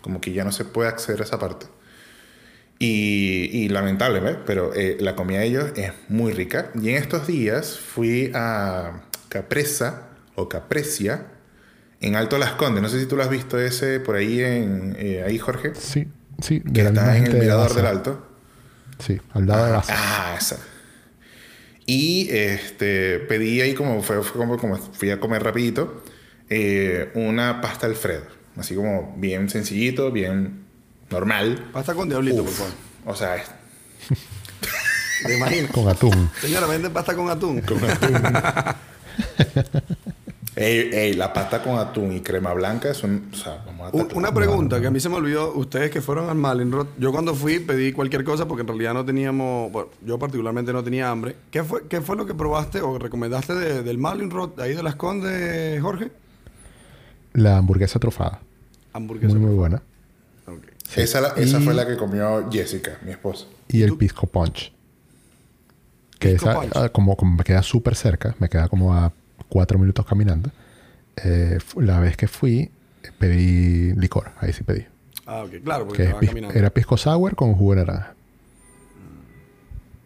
como 0.04 0.20
que 0.20 0.34
ya 0.34 0.44
no 0.44 0.52
se 0.52 0.66
puede 0.66 0.90
acceder 0.90 1.22
a 1.22 1.24
esa 1.24 1.38
parte. 1.38 1.64
Y, 2.78 3.48
y 3.50 3.70
lamentable, 3.70 4.20
¿ves? 4.20 4.36
Pero 4.44 4.74
eh, 4.74 4.98
la 5.00 5.16
comida 5.16 5.38
de 5.38 5.46
ellos 5.46 5.72
es 5.76 5.92
muy 6.10 6.34
rica. 6.34 6.70
Y 6.78 6.90
en 6.90 6.96
estos 6.96 7.26
días 7.26 7.78
fui 7.78 8.30
a 8.34 9.04
Capresa 9.30 10.08
o 10.34 10.46
Caprecia 10.50 11.28
en 12.02 12.16
Alto 12.16 12.36
Las 12.36 12.50
Condes. 12.52 12.82
No 12.82 12.90
sé 12.90 13.00
si 13.00 13.06
tú 13.06 13.16
lo 13.16 13.22
has 13.22 13.30
visto 13.30 13.58
ese 13.58 13.98
por 13.98 14.16
ahí, 14.16 14.42
en, 14.42 14.94
eh, 14.98 15.24
ahí 15.26 15.38
Jorge. 15.38 15.72
Sí, 15.74 16.06
sí. 16.42 16.60
Que 16.60 16.82
de 16.82 16.84
la 16.84 16.90
misma 16.90 17.06
está 17.06 17.16
en 17.16 17.24
el 17.24 17.32
de 17.32 17.40
mirador 17.40 17.68
Baza. 17.68 17.76
del 17.76 17.86
Alto. 17.86 18.26
Sí, 18.98 19.20
al 19.32 19.46
lado 19.46 19.64
de 19.64 19.72
Baza. 19.72 19.94
Ah, 19.96 20.36
esa. 20.38 20.58
Y 21.86 22.28
este, 22.30 23.20
pedí 23.20 23.62
ahí 23.62 23.72
como, 23.72 24.02
fue, 24.02 24.22
fue 24.22 24.38
como, 24.38 24.58
como 24.58 24.76
fui 24.76 25.10
a 25.10 25.18
comer 25.18 25.42
rapidito, 25.42 26.02
eh, 26.50 27.10
una 27.14 27.62
pasta 27.62 27.86
Alfredo. 27.86 28.43
Así 28.56 28.74
como 28.74 29.14
bien 29.16 29.48
sencillito, 29.50 30.10
bien 30.12 30.64
normal. 31.10 31.70
Pasta 31.72 31.94
con 31.94 32.08
diablito, 32.08 32.42
Uf, 32.42 32.48
por 32.48 32.54
favor. 32.54 32.72
o 33.06 33.14
sea, 33.16 33.36
es- 33.36 33.50
¿Te 35.26 35.36
imaginas? 35.36 35.70
Con 35.70 35.88
atún. 35.88 36.30
Señora, 36.40 36.66
vende 36.66 36.90
pasta 36.90 37.14
con 37.14 37.30
atún. 37.30 37.62
Ey, 40.56 40.88
ey, 40.92 41.14
la 41.14 41.32
pasta 41.32 41.60
con 41.64 41.78
atún 41.78 42.12
y 42.12 42.20
crema 42.20 42.52
blanca 42.54 42.88
es 42.90 43.02
un... 43.02 43.28
O 43.32 43.36
sea, 43.36 43.60
vamos 43.66 43.92
a 43.92 44.16
Una 44.16 44.32
pregunta 44.32 44.80
que 44.80 44.86
a 44.86 44.90
mí 44.92 45.00
se 45.00 45.08
me 45.08 45.16
olvidó. 45.16 45.52
Ustedes 45.52 45.90
que 45.90 46.00
fueron 46.00 46.28
al 46.30 46.36
Malinrod, 46.36 46.86
yo 46.96 47.10
cuando 47.10 47.34
fui 47.34 47.58
pedí 47.58 47.90
cualquier 47.92 48.22
cosa 48.22 48.46
porque 48.46 48.60
en 48.60 48.68
realidad 48.68 48.94
no 48.94 49.04
teníamos, 49.04 49.72
bueno, 49.72 49.88
yo 50.06 50.16
particularmente 50.16 50.72
no 50.72 50.84
tenía 50.84 51.10
hambre. 51.10 51.34
¿Qué 51.50 51.64
fue, 51.64 51.88
qué 51.88 52.00
fue 52.00 52.14
lo 52.14 52.24
que 52.24 52.34
probaste 52.34 52.80
o 52.82 53.00
recomendaste 53.00 53.52
de- 53.54 53.82
del 53.82 53.98
Malinrod, 53.98 54.60
ahí 54.60 54.74
de 54.74 54.82
las 54.84 54.94
Condes, 54.94 55.82
Jorge? 55.82 56.12
La 57.34 57.58
hamburguesa 57.58 57.98
trufada. 57.98 58.40
Hamburguesa. 58.92 59.34
Muy, 59.34 59.46
muy 59.46 59.54
buena. 59.54 59.82
Esa, 60.96 61.20
la- 61.20 61.28
esa 61.36 61.58
Y- 61.60 61.64
fue 61.64 61.74
la 61.74 61.86
que 61.86 61.96
comió 61.96 62.48
Jessica, 62.50 62.98
mi 63.04 63.10
esposa. 63.10 63.46
Y 63.68 63.82
el 63.82 63.96
pisco 63.96 64.26
punch. 64.26 64.72
Que 66.18 66.30
Pisco 66.30 66.50
esa, 66.50 66.60
punch. 66.60 66.72
ah, 66.76 66.88
como, 66.90 67.16
como 67.16 67.36
me 67.36 67.44
queda 67.44 67.62
súper 67.62 67.96
cerca, 67.96 68.34
me 68.38 68.48
queda 68.48 68.68
como 68.68 68.94
a 68.94 69.12
cuatro 69.48 69.78
minutos 69.78 70.06
caminando. 70.06 70.50
eh, 71.24 71.58
la 71.76 72.00
vez 72.00 72.16
que 72.16 72.26
fui, 72.28 72.58
eh, 73.02 73.10
pedí 73.18 73.92
licor. 73.94 74.32
Ahí 74.40 74.52
sí 74.52 74.62
pedí. 74.64 74.84
Ah, 75.26 75.42
ok, 75.44 75.62
claro, 75.64 75.86
porque 75.86 75.98
Que 75.98 76.02
es 76.04 76.08
estaba 76.14 76.26
caminando. 76.26 76.58
era 76.58 76.70
pisco 76.70 76.96
sour 76.96 77.34
con 77.36 77.54
jugo 77.54 77.74
de 77.74 77.84
naranja. 77.84 78.14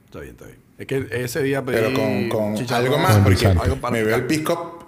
Está 0.06 0.20
bien, 0.20 0.32
está 0.34 0.46
bien. 0.46 0.58
Es 0.78 0.86
que 0.86 1.08
ese 1.24 1.42
día 1.42 1.64
pedí 1.64 1.76
Pero 1.76 1.92
con, 1.94 2.68
algo 2.76 2.98
más, 2.98 3.14
Con 3.14 3.24
porque 3.24 3.44
endulzante. 3.46 3.62
algo 3.64 3.76
para 3.80 3.92
me 3.92 4.02
veo 4.04 4.16
el 4.16 4.26
pisco... 4.26 4.88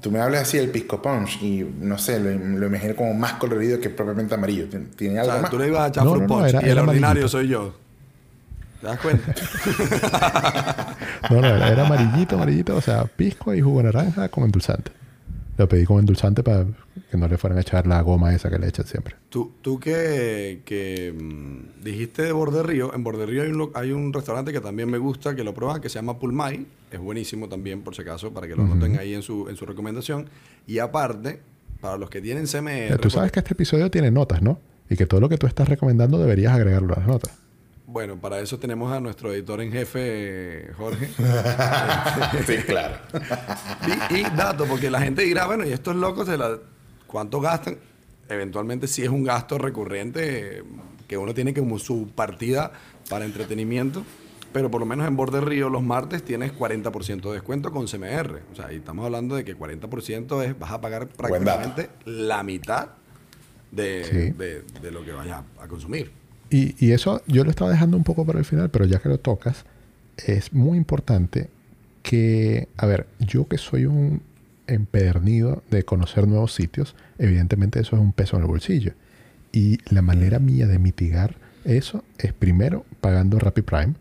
Tú 0.00 0.10
me 0.10 0.20
hablas 0.20 0.42
así 0.42 0.56
del 0.58 0.70
pisco 0.70 1.00
punch 1.02 1.42
y 1.42 1.64
no 1.80 1.98
sé, 1.98 2.18
lo, 2.20 2.30
lo 2.58 2.66
imagino 2.66 2.94
como 2.96 3.14
más 3.14 3.34
colorido 3.34 3.78
que 3.80 3.90
propiamente 3.90 4.34
amarillo. 4.34 4.66
¿Tiene- 4.68 4.86
¿Tiene 4.96 5.18
O 5.18 5.20
algo 5.22 5.32
sea, 5.32 5.42
más? 5.42 5.50
tú 5.50 5.58
le 5.58 5.66
ibas 5.68 5.82
a 5.82 5.86
echar 5.88 6.04
No, 6.04 6.10
fruit 6.14 6.28
no, 6.28 6.34
no, 6.36 6.40
punch 6.42 6.54
era- 6.54 6.66
y 6.66 6.70
el 6.70 6.78
ordinario 6.78 7.28
soy 7.28 7.48
yo. 7.48 7.74
¿Te 8.80 8.86
das 8.86 8.98
cuenta? 9.00 9.34
No, 11.30 11.40
no, 11.40 11.46
era, 11.46 11.68
era 11.68 11.86
amarillito, 11.86 12.34
amarillito. 12.36 12.76
O 12.76 12.80
sea, 12.80 13.04
pisco 13.04 13.54
y 13.54 13.60
jugo 13.60 13.78
de 13.82 13.84
naranja 13.92 14.28
con 14.30 14.44
endulzante. 14.44 14.90
Lo 15.60 15.68
pedí 15.68 15.84
con 15.84 15.98
endulzante 15.98 16.42
para 16.42 16.64
que 17.10 17.18
no 17.18 17.28
le 17.28 17.36
fueran 17.36 17.58
a 17.58 17.60
echar 17.60 17.86
la 17.86 18.00
goma 18.00 18.34
esa 18.34 18.48
que 18.48 18.58
le 18.58 18.66
echan 18.66 18.86
siempre. 18.86 19.16
Tú, 19.28 19.52
tú 19.60 19.78
que, 19.78 20.62
que 20.64 21.12
mm, 21.12 21.84
dijiste 21.84 22.22
de 22.22 22.32
Borde 22.32 22.62
Río, 22.62 22.94
en 22.94 23.04
Borde 23.04 23.26
Río 23.26 23.42
hay 23.42 23.50
un, 23.50 23.70
hay 23.74 23.92
un 23.92 24.10
restaurante 24.10 24.54
que 24.54 24.60
también 24.60 24.90
me 24.90 24.96
gusta, 24.96 25.36
que 25.36 25.44
lo 25.44 25.52
pruebas, 25.52 25.80
que 25.80 25.90
se 25.90 25.96
llama 25.96 26.18
Pulmay. 26.18 26.66
Es 26.90 26.98
buenísimo 26.98 27.46
también, 27.46 27.82
por 27.82 27.94
si 27.94 28.00
acaso, 28.00 28.32
para 28.32 28.48
que 28.48 28.56
lo 28.56 28.64
noten 28.64 28.98
ahí 28.98 29.12
en 29.12 29.20
su, 29.20 29.50
en 29.50 29.56
su 29.56 29.66
recomendación. 29.66 30.30
Y 30.66 30.78
aparte, 30.78 31.42
para 31.82 31.98
los 31.98 32.08
que 32.08 32.22
tienen 32.22 32.46
CMR... 32.46 32.98
Tú 32.98 33.10
sabes 33.10 33.30
que 33.30 33.40
este 33.40 33.52
episodio 33.52 33.90
tiene 33.90 34.10
notas, 34.10 34.40
¿no? 34.40 34.60
Y 34.88 34.96
que 34.96 35.04
todo 35.04 35.20
lo 35.20 35.28
que 35.28 35.36
tú 35.36 35.46
estás 35.46 35.68
recomendando 35.68 36.16
deberías 36.16 36.54
agregarlo 36.54 36.94
a 36.94 37.00
las 37.00 37.06
notas. 37.06 37.38
Bueno, 37.92 38.20
para 38.20 38.38
eso 38.38 38.56
tenemos 38.58 38.92
a 38.92 39.00
nuestro 39.00 39.32
editor 39.32 39.60
en 39.60 39.72
jefe, 39.72 40.70
Jorge. 40.76 41.08
sí, 42.46 42.56
claro. 42.64 42.96
Y, 44.10 44.18
y 44.18 44.22
dato, 44.36 44.64
porque 44.66 44.88
la 44.90 45.00
gente 45.00 45.22
dirá, 45.22 45.46
bueno, 45.46 45.66
y 45.66 45.72
estos 45.72 45.96
locos 45.96 46.28
de 46.28 46.38
la, 46.38 46.56
cuánto 47.08 47.40
gastan. 47.40 47.78
Eventualmente 48.28 48.86
sí 48.86 49.02
es 49.02 49.08
un 49.08 49.24
gasto 49.24 49.58
recurrente 49.58 50.62
que 51.08 51.16
uno 51.18 51.34
tiene 51.34 51.52
como 51.52 51.80
su 51.80 52.08
partida 52.14 52.70
para 53.08 53.24
entretenimiento. 53.24 54.04
Pero 54.52 54.70
por 54.70 54.80
lo 54.80 54.86
menos 54.86 55.06
en 55.08 55.16
Borde 55.16 55.40
Río 55.40 55.68
los 55.68 55.82
martes 55.82 56.24
tienes 56.24 56.52
40% 56.52 57.22
de 57.22 57.32
descuento 57.32 57.72
con 57.72 57.86
CMR. 57.86 58.40
O 58.52 58.56
sea, 58.56 58.66
ahí 58.66 58.76
estamos 58.76 59.04
hablando 59.04 59.34
de 59.34 59.44
que 59.44 59.56
40% 59.56 60.44
es, 60.44 60.56
vas 60.58 60.70
a 60.70 60.80
pagar 60.80 61.08
prácticamente 61.08 61.90
la 62.04 62.42
mitad 62.44 62.88
de, 63.72 64.04
Sí. 64.04 64.30
de- 64.30 64.62
de 64.80 64.90
lo 64.92 65.04
que 65.04 65.10
vayas 65.12 65.42
a 65.60 65.66
consumir. 65.66 66.19
Y, 66.50 66.74
y 66.84 66.92
eso 66.92 67.22
yo 67.26 67.44
lo 67.44 67.50
estaba 67.50 67.70
dejando 67.70 67.96
un 67.96 68.04
poco 68.04 68.26
para 68.26 68.38
el 68.38 68.44
final, 68.44 68.70
pero 68.70 68.84
ya 68.84 68.98
que 68.98 69.08
lo 69.08 69.18
tocas, 69.18 69.64
es 70.16 70.52
muy 70.52 70.76
importante 70.76 71.48
que, 72.02 72.68
a 72.76 72.86
ver, 72.86 73.06
yo 73.18 73.46
que 73.48 73.58
soy 73.58 73.86
un 73.86 74.22
empedernido 74.66 75.62
de 75.70 75.84
conocer 75.84 76.26
nuevos 76.26 76.54
sitios, 76.54 76.94
evidentemente 77.18 77.80
eso 77.80 77.96
es 77.96 78.02
un 78.02 78.12
peso 78.12 78.36
en 78.36 78.42
el 78.42 78.48
bolsillo. 78.48 78.92
Y 79.52 79.78
la 79.92 80.02
manera 80.02 80.38
mía 80.38 80.66
de 80.66 80.78
mitigar 80.78 81.36
eso 81.64 82.04
es 82.18 82.32
primero 82.32 82.84
pagando 83.00 83.38
Rappi 83.38 83.62
Prime, 83.62 83.94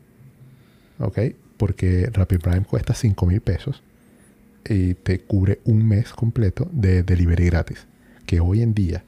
¿ok? 0.99 1.19
Porque 1.57 2.09
Rappi 2.13 2.37
Prime 2.37 2.63
cuesta 2.63 2.93
5 2.93 3.25
mil 3.25 3.41
pesos 3.41 3.83
y 4.67 4.93
te 4.93 5.19
cubre 5.19 5.59
un 5.65 5.87
mes 5.87 6.13
completo 6.13 6.69
de 6.71 7.03
delivery 7.03 7.47
gratis. 7.47 7.85
Que 8.25 8.39
hoy 8.39 8.61
en 8.61 8.73
día 8.73 9.03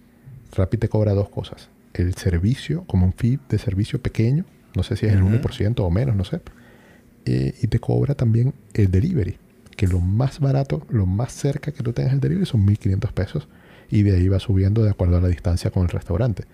Rappi 0.53 0.77
te 0.77 0.89
cobra 0.89 1.13
dos 1.13 1.29
cosas. 1.29 1.69
El 1.93 2.13
servicio, 2.15 2.83
como 2.85 3.05
un 3.05 3.13
fee 3.13 3.39
de 3.49 3.57
servicio 3.57 4.01
pequeño, 4.01 4.45
no 4.75 4.83
sé 4.83 4.95
si 4.95 5.05
es 5.05 5.13
el 5.13 5.19
1% 5.41 5.79
o 5.83 5.89
menos, 5.89 6.15
no 6.15 6.23
sé. 6.23 6.41
Eh, 7.25 7.53
y 7.61 7.67
te 7.67 7.79
cobra 7.79 8.15
también 8.15 8.53
el 8.73 8.89
delivery, 8.89 9.37
que 9.75 9.87
lo 9.87 9.99
más 9.99 10.39
barato, 10.39 10.85
lo 10.89 11.05
más 11.05 11.33
cerca 11.33 11.71
que 11.71 11.83
tú 11.83 11.93
tengas 11.93 12.13
el 12.13 12.19
delivery 12.19 12.45
son 12.45 12.65
1.500 12.65 13.11
pesos. 13.11 13.47
Y 13.89 14.03
de 14.03 14.15
ahí 14.15 14.27
va 14.29 14.39
subiendo 14.39 14.83
de 14.83 14.89
acuerdo 14.89 15.17
a 15.17 15.21
la 15.21 15.27
distancia 15.27 15.69
con 15.69 15.83
el 15.83 15.89
restaurante. 15.89 16.45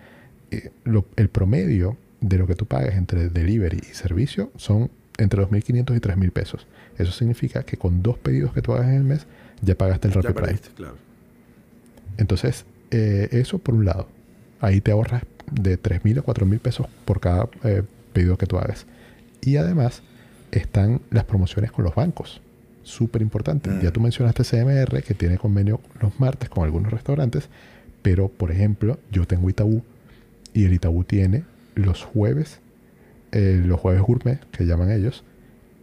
Eh, 0.49 0.71
lo- 0.85 1.05
el 1.17 1.29
promedio 1.29 1.97
de 2.19 2.37
lo 2.39 2.47
que 2.47 2.55
tú 2.55 2.65
pagues 2.65 2.95
entre 2.95 3.29
delivery 3.29 3.77
y 3.79 3.93
servicio 3.93 4.51
son 4.55 4.89
entre 5.19 5.39
2.500 5.41 5.95
y 5.95 5.99
3.000 5.99 6.31
pesos. 6.31 6.65
Eso 6.97 7.11
significa 7.11 7.61
que 7.63 7.77
con 7.77 8.01
dos 8.01 8.17
pedidos 8.17 8.53
que 8.53 8.61
tú 8.63 8.73
hagas 8.73 8.87
en 8.87 8.95
el 8.95 9.03
mes, 9.03 9.27
ya 9.61 9.75
pagaste 9.75 10.07
el 10.07 10.13
perdiste, 10.33 10.69
claro. 10.75 10.95
Entonces, 12.17 12.65
eh, 12.91 13.29
eso 13.31 13.59
por 13.59 13.75
un 13.75 13.85
lado. 13.85 14.09
Ahí 14.59 14.81
te 14.81 14.91
ahorras 14.91 15.23
de 15.51 15.81
3.000 15.81 16.19
a 16.19 16.23
4.000 16.23 16.59
pesos 16.59 16.87
por 17.05 17.19
cada 17.19 17.47
eh, 17.63 17.83
pedido 18.13 18.37
que 18.37 18.45
tú 18.45 18.57
hagas. 18.57 18.85
Y 19.41 19.57
además 19.57 20.01
están 20.51 21.01
las 21.11 21.25
promociones 21.25 21.71
con 21.71 21.85
los 21.85 21.95
bancos. 21.95 22.41
Súper 22.83 23.21
importante. 23.21 23.69
Mm. 23.69 23.81
Ya 23.81 23.91
tú 23.91 23.99
mencionaste 23.99 24.43
CMR, 24.43 25.03
que 25.03 25.13
tiene 25.13 25.37
convenio 25.37 25.81
los 26.01 26.19
martes 26.19 26.49
con 26.49 26.63
algunos 26.63 26.91
restaurantes. 26.91 27.49
Pero, 28.01 28.29
por 28.29 28.51
ejemplo, 28.51 28.99
yo 29.11 29.25
tengo 29.25 29.49
Itaú 29.49 29.83
y 30.53 30.65
el 30.65 30.73
Itaú 30.73 31.03
tiene 31.03 31.43
los 31.75 32.03
jueves, 32.03 32.59
eh, 33.31 33.61
los 33.63 33.79
jueves 33.79 34.01
gourmet, 34.01 34.39
que 34.51 34.65
llaman 34.65 34.91
ellos, 34.91 35.23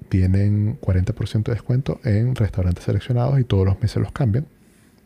tienen 0.09 0.79
40% 0.81 1.45
de 1.45 1.53
descuento 1.53 2.01
en 2.05 2.35
restaurantes 2.35 2.85
seleccionados 2.85 3.39
y 3.39 3.45
todos 3.45 3.67
los 3.67 3.81
meses 3.81 4.03
los 4.03 4.13
cambian. 4.13 4.47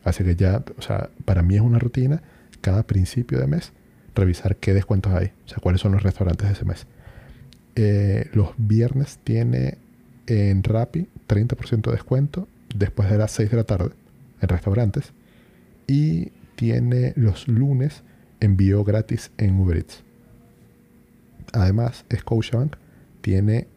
Así 0.03 0.23
que 0.23 0.35
ya, 0.35 0.63
o 0.77 0.81
sea, 0.81 1.09
para 1.25 1.41
mí 1.41 1.55
es 1.55 1.61
una 1.61 1.79
rutina 1.79 2.21
cada 2.61 2.83
principio 2.83 3.39
de 3.39 3.47
mes 3.47 3.71
revisar 4.15 4.55
qué 4.57 4.73
descuentos 4.73 5.13
hay, 5.13 5.31
o 5.45 5.47
sea, 5.49 5.57
cuáles 5.61 5.81
son 5.81 5.91
los 5.93 6.03
restaurantes 6.03 6.47
de 6.47 6.53
ese 6.53 6.65
mes. 6.65 6.87
Eh, 7.75 8.29
los 8.33 8.49
viernes 8.57 9.19
tiene 9.23 9.77
en 10.27 10.63
Rappi 10.63 11.07
30% 11.27 11.81
de 11.83 11.91
descuento 11.93 12.47
después 12.75 13.09
de 13.09 13.17
las 13.17 13.31
6 13.31 13.51
de 13.51 13.57
la 13.57 13.63
tarde 13.63 13.91
en 14.41 14.49
restaurantes 14.49 15.11
y 15.87 16.31
tiene 16.55 17.13
los 17.15 17.47
lunes 17.47 18.03
envío 18.41 18.83
gratis 18.83 19.31
en 19.37 19.57
Uber 19.59 19.77
Eats. 19.77 20.03
Además, 21.53 22.05
Scotiabank 22.13 22.75
tiene 23.21 23.67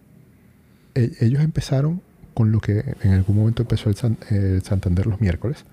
e- 0.95 1.13
ellos 1.21 1.43
empezaron 1.43 2.03
con 2.35 2.53
lo 2.53 2.61
que 2.61 2.97
en 3.03 3.13
algún 3.13 3.37
momento 3.37 3.63
empezó 3.63 3.89
el, 3.89 3.97
San- 3.97 4.19
el 4.31 4.63
Santander 4.63 5.07
los 5.07 5.21
miércoles, 5.21 5.65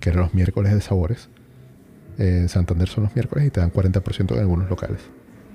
que 0.00 0.10
eran 0.10 0.22
los 0.22 0.34
miércoles 0.34 0.72
de 0.74 0.80
sabores. 0.80 1.28
Eh, 2.18 2.46
Santander 2.48 2.88
son 2.88 3.04
los 3.04 3.14
miércoles 3.14 3.46
y 3.46 3.50
te 3.50 3.60
dan 3.60 3.72
40% 3.72 4.34
en 4.34 4.40
algunos 4.40 4.68
locales. 4.68 5.00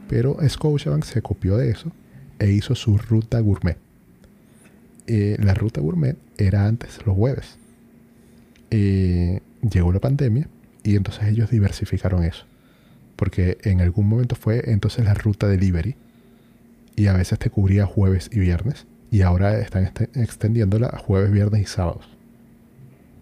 Pero 0.07 0.37
Scotiabank 0.47 1.03
se 1.03 1.21
copió 1.21 1.57
de 1.57 1.69
eso 1.69 1.91
e 2.39 2.51
hizo 2.51 2.75
su 2.75 2.97
ruta 2.97 3.39
gourmet. 3.39 3.77
Eh, 5.07 5.37
la 5.39 5.53
ruta 5.53 5.81
gourmet 5.81 6.17
era 6.37 6.65
antes 6.65 6.99
los 7.05 7.15
jueves. 7.15 7.57
Eh, 8.71 9.41
llegó 9.61 9.91
la 9.91 9.99
pandemia 9.99 10.47
y 10.83 10.95
entonces 10.95 11.23
ellos 11.25 11.49
diversificaron 11.49 12.23
eso. 12.23 12.45
Porque 13.15 13.57
en 13.63 13.81
algún 13.81 14.07
momento 14.09 14.35
fue 14.35 14.63
entonces 14.71 15.05
la 15.05 15.13
ruta 15.13 15.47
delivery 15.47 15.95
y 16.95 17.07
a 17.07 17.13
veces 17.13 17.39
te 17.39 17.49
cubría 17.49 17.85
jueves 17.85 18.29
y 18.31 18.39
viernes 18.39 18.85
y 19.11 19.21
ahora 19.21 19.57
están 19.59 19.83
este- 19.85 20.09
extendiéndola 20.15 20.87
a 20.87 20.97
jueves, 20.97 21.31
viernes 21.31 21.61
y 21.61 21.65
sábados. 21.65 22.14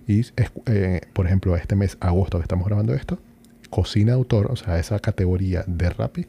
Y 0.08 0.20
es- 0.22 0.34
eh, 0.66 1.02
por 1.14 1.26
ejemplo, 1.26 1.56
este 1.56 1.76
mes, 1.76 1.98
agosto 2.00 2.38
que 2.38 2.44
estamos 2.44 2.66
grabando 2.68 2.94
esto, 2.94 3.20
cocina 3.70 4.14
autor, 4.14 4.52
o 4.52 4.56
sea, 4.56 4.78
esa 4.80 5.00
categoría 5.00 5.64
de 5.68 5.90
Rappi, 5.90 6.26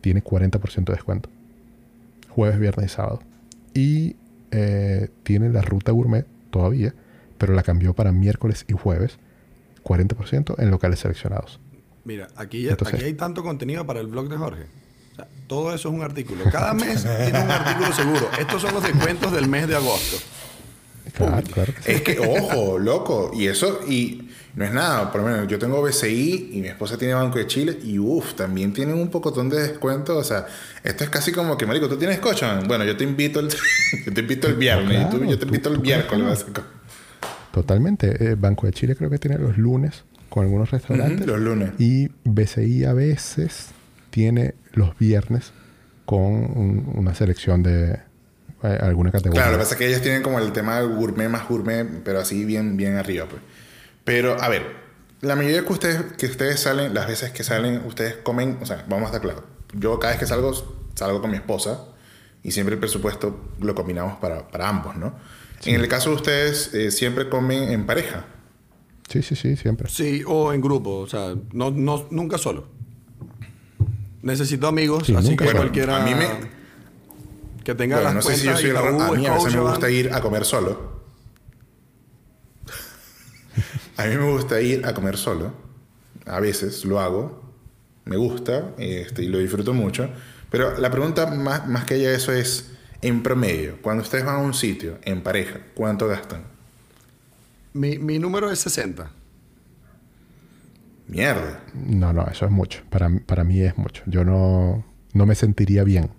tiene 0.00 0.22
40% 0.22 0.92
de 0.92 0.96
descuento. 0.96 1.28
Jueves, 2.28 2.58
viernes 2.58 2.92
y 2.92 2.94
sábado. 2.94 3.20
Y 3.74 4.16
eh, 4.52 5.08
tiene 5.24 5.48
la 5.50 5.62
ruta 5.62 5.92
gourmet 5.92 6.24
todavía, 6.50 6.94
pero 7.38 7.52
la 7.54 7.62
cambió 7.62 7.94
para 7.94 8.12
miércoles 8.12 8.64
y 8.68 8.72
jueves, 8.74 9.18
40% 9.82 10.54
en 10.58 10.70
locales 10.70 11.00
seleccionados. 11.00 11.60
Mira, 12.04 12.28
aquí, 12.36 12.62
ya- 12.62 12.70
Entonces- 12.70 12.94
aquí 12.96 13.04
hay 13.04 13.14
tanto 13.14 13.42
contenido 13.42 13.84
para 13.86 14.00
el 14.00 14.06
blog 14.06 14.28
de 14.28 14.36
Jorge. 14.36 14.62
O 15.12 15.16
sea, 15.16 15.28
todo 15.48 15.74
eso 15.74 15.88
es 15.88 15.94
un 15.94 16.02
artículo. 16.02 16.44
Cada 16.52 16.72
mes 16.74 17.02
tiene 17.24 17.42
un 17.42 17.50
artículo 17.50 17.92
seguro. 17.92 18.28
Estos 18.38 18.62
son 18.62 18.74
los 18.74 18.82
descuentos 18.82 19.32
del 19.32 19.48
mes 19.48 19.66
de 19.66 19.74
agosto. 19.76 20.16
Claro, 21.16 21.46
claro. 21.52 21.72
Es 21.86 22.02
que, 22.02 22.18
ojo, 22.18 22.78
loco, 22.78 23.30
y 23.34 23.46
eso, 23.46 23.80
y 23.88 24.28
no 24.54 24.64
es 24.64 24.72
nada, 24.72 25.10
por 25.12 25.22
lo 25.22 25.26
menos 25.28 25.48
yo 25.48 25.58
tengo 25.58 25.82
BCI 25.82 26.50
y 26.52 26.60
mi 26.60 26.68
esposa 26.68 26.96
tiene 26.98 27.14
Banco 27.14 27.38
de 27.38 27.46
Chile 27.46 27.78
y 27.82 27.98
uff, 27.98 28.34
también 28.34 28.72
tienen 28.72 28.96
un 28.96 29.08
pocotón 29.08 29.48
de 29.48 29.60
descuento, 29.68 30.16
o 30.16 30.24
sea, 30.24 30.46
esto 30.84 31.04
es 31.04 31.10
casi 31.10 31.32
como 31.32 31.56
que, 31.56 31.66
marico, 31.66 31.88
¿tú 31.88 31.96
tienes 31.96 32.16
Scotiabank? 32.18 32.66
Bueno, 32.66 32.84
yo 32.84 32.96
te 32.96 33.04
invito 33.04 33.40
el, 33.40 33.48
yo 34.06 34.12
te 34.14 34.20
invito 34.20 34.46
el 34.48 34.54
viernes, 34.54 35.06
y 35.06 35.10
tú- 35.10 35.24
yo 35.24 35.38
te 35.38 35.44
invito 35.46 35.70
el 35.72 35.80
miércoles. 35.80 36.46
Totalmente. 37.52 38.22
Eh, 38.32 38.34
Banco 38.34 38.66
de 38.66 38.72
Chile 38.72 38.94
creo 38.96 39.08
que 39.10 39.18
tiene 39.18 39.38
los 39.38 39.56
lunes 39.56 40.04
con 40.28 40.44
algunos 40.44 40.70
restaurantes. 40.70 41.26
Los 41.26 41.40
lunes. 41.40 41.70
Y 41.78 42.08
BCI 42.24 42.84
a 42.84 42.92
veces 42.92 43.68
tiene 44.10 44.54
los 44.72 44.96
viernes 44.98 45.52
con 46.04 46.22
un- 46.24 46.92
una 46.94 47.14
selección 47.14 47.62
de 47.62 48.00
alguna 48.74 49.10
categoría. 49.12 49.42
Claro, 49.42 49.52
lo 49.52 49.58
que 49.58 49.62
pasa 49.64 49.74
es 49.74 49.78
que 49.78 49.86
ellas 49.88 50.02
tienen 50.02 50.22
como 50.22 50.38
el 50.38 50.52
tema 50.52 50.80
gourmet 50.80 51.28
más 51.28 51.48
gourmet, 51.48 51.86
pero 52.04 52.20
así 52.20 52.44
bien, 52.44 52.76
bien 52.76 52.96
arriba, 52.96 53.26
pues. 53.28 53.40
Pero, 54.04 54.40
a 54.40 54.48
ver, 54.48 54.62
la 55.20 55.34
mayoría 55.36 55.64
que 55.64 55.72
ustedes, 55.72 56.02
que 56.18 56.26
ustedes 56.26 56.60
salen, 56.60 56.94
las 56.94 57.06
veces 57.06 57.30
que 57.32 57.42
salen, 57.44 57.82
ustedes 57.86 58.16
comen, 58.16 58.58
o 58.60 58.66
sea, 58.66 58.84
vamos 58.88 59.04
a 59.04 59.06
estar 59.06 59.20
claros. 59.20 59.42
Yo 59.74 59.98
cada 59.98 60.12
vez 60.12 60.20
que 60.20 60.26
salgo, 60.26 60.52
salgo 60.94 61.20
con 61.20 61.30
mi 61.30 61.36
esposa 61.36 61.84
y 62.42 62.52
siempre 62.52 62.74
el 62.74 62.80
presupuesto 62.80 63.40
lo 63.60 63.74
combinamos 63.74 64.18
para, 64.18 64.46
para 64.48 64.68
ambos, 64.68 64.96
¿no? 64.96 65.14
En 65.64 65.74
el 65.80 65.88
caso 65.88 66.10
de 66.10 66.16
ustedes, 66.16 66.72
eh, 66.74 66.90
siempre 66.90 67.28
comen 67.28 67.70
en 67.70 67.86
pareja. 67.86 68.26
Sí, 69.08 69.22
sí, 69.22 69.34
sí, 69.36 69.56
siempre. 69.56 69.88
Sí, 69.88 70.22
o 70.26 70.52
en 70.52 70.60
grupo. 70.60 70.98
O 70.98 71.06
sea, 71.08 71.34
no, 71.52 71.70
no, 71.70 72.06
nunca 72.10 72.38
solo. 72.38 72.68
Necesito 74.22 74.66
amigos, 74.66 75.06
Sí, 75.06 75.14
así 75.14 75.36
que 75.36 75.46
solo. 75.46 75.58
cualquiera 75.58 75.96
a 76.02 76.04
mí 76.04 76.14
me- 76.14 76.55
que 77.66 77.74
tenga 77.74 77.96
Bueno, 77.96 78.14
las 78.14 78.24
no 78.24 78.30
sé 78.30 78.36
si 78.36 78.46
yo 78.46 78.56
soy. 78.56 78.70
A 78.70 79.10
mí 79.12 79.26
a 79.26 79.34
veces 79.34 79.54
me 79.54 79.60
gusta 79.60 79.90
ir 79.90 80.14
a 80.14 80.20
comer 80.20 80.44
solo. 80.44 81.02
a 83.96 84.04
mí 84.04 84.16
me 84.16 84.30
gusta 84.30 84.60
ir 84.60 84.86
a 84.86 84.94
comer 84.94 85.16
solo. 85.16 85.52
A 86.26 86.38
veces 86.38 86.84
lo 86.84 87.00
hago. 87.00 87.42
Me 88.04 88.16
gusta 88.16 88.70
este, 88.78 89.24
y 89.24 89.26
lo 89.26 89.38
disfruto 89.38 89.74
mucho. 89.74 90.08
Pero 90.48 90.78
la 90.78 90.92
pregunta 90.92 91.26
más, 91.26 91.66
más 91.66 91.84
que 91.86 91.94
allá 91.94 92.10
de 92.10 92.14
eso 92.14 92.32
es, 92.32 92.70
en 93.02 93.24
promedio, 93.24 93.82
cuando 93.82 94.04
ustedes 94.04 94.24
van 94.24 94.36
a 94.36 94.38
un 94.38 94.54
sitio 94.54 94.98
en 95.02 95.22
pareja, 95.22 95.58
¿cuánto 95.74 96.06
gastan? 96.06 96.44
Mi, 97.72 97.98
mi 97.98 98.20
número 98.20 98.48
es 98.48 98.60
60. 98.60 99.10
Mierda. 101.08 101.64
No, 101.74 102.12
no, 102.12 102.28
eso 102.28 102.44
es 102.44 102.52
mucho. 102.52 102.82
Para, 102.90 103.10
para 103.26 103.42
mí 103.42 103.60
es 103.60 103.76
mucho. 103.76 104.04
Yo 104.06 104.24
no, 104.24 104.84
no 105.12 105.26
me 105.26 105.34
sentiría 105.34 105.82
bien 105.82 106.10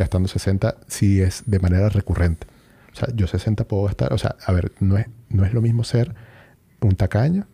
gastando 0.00 0.28
60 0.28 0.76
si 0.88 1.20
es 1.22 1.44
de 1.46 1.58
manera 1.60 1.88
recurrente. 1.90 2.46
O 2.92 2.96
sea, 2.96 3.08
yo 3.14 3.26
60 3.28 3.64
puedo 3.64 3.84
gastar. 3.84 4.12
O 4.12 4.18
sea, 4.18 4.34
a 4.44 4.52
ver, 4.52 4.72
no 4.80 4.98
es, 4.98 5.06
no 5.28 5.44
es 5.44 5.54
lo 5.54 5.60
mismo 5.60 5.84
ser 5.84 6.14
un 6.80 6.96
tacaño 6.96 7.46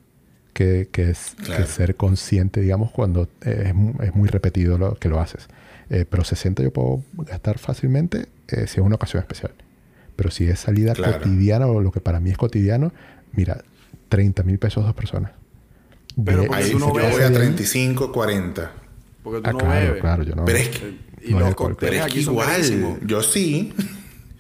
que, 0.55 0.89
que 0.91 1.11
es 1.11 1.35
Claro. 1.45 1.65
que 1.65 1.71
ser 1.71 1.97
consciente, 1.97 2.61
digamos, 2.63 2.91
cuando 2.91 3.29
eh, 3.45 3.65
es, 3.67 3.75
mu- 3.75 4.01
es 4.03 4.15
muy 4.15 4.29
repetido 4.31 4.79
lo 4.79 4.95
que 4.95 5.09
lo 5.11 5.21
haces. 5.21 5.49
Eh, 5.91 6.07
pero 6.09 6.25
60 6.25 6.63
yo 6.63 6.73
puedo 6.73 7.03
gastar 7.19 7.59
fácilmente 7.59 8.27
eh, 8.49 8.67
si 8.67 8.81
es 8.81 8.87
una 8.87 8.95
ocasión 8.95 9.21
especial. 9.21 9.53
Pero 10.17 10.31
si 10.31 10.49
es 10.49 10.59
salida 10.61 10.95
Claro. 10.95 11.19
cotidiana 11.19 11.67
o 11.67 11.81
lo 11.83 11.93
que 11.93 12.01
para 12.01 12.21
mí 12.21 12.31
es 12.31 12.39
cotidiano, 12.39 12.93
mira, 13.33 13.59
30 14.09 14.43
mil 14.45 14.59
pesos 14.59 14.85
dos 14.85 14.95
personas. 14.95 15.33
Pero 16.25 16.43
De- 16.43 16.49
Ahí 16.55 16.71
tú 16.71 16.79
no 16.79 16.87
yo 16.87 16.93
voy 16.95 17.03
a 17.03 17.09
de 17.17 17.25
ahí- 17.27 17.35
35, 17.35 18.11
40. 18.13 18.73
Porque 19.23 19.43
tú 19.43 19.49
Ah, 19.51 19.53
no 19.53 19.59
claro, 19.59 19.81
bebes. 19.87 20.01
claro, 20.01 20.23
yo 20.23 20.35
no. 20.37 20.45
Pero 20.47 20.59
es 20.59 20.69
que, 20.71 20.99
Y 21.27 21.33
No 21.33 21.41
los 21.41 21.49
alcohol, 21.49 21.77
pero 21.79 21.93
cócteles 21.93 22.03
aquí 22.03 22.23
son 22.25 22.35
igual, 22.35 22.49
carísimos. 22.49 22.99
yo 23.05 23.23
sí. 23.23 23.75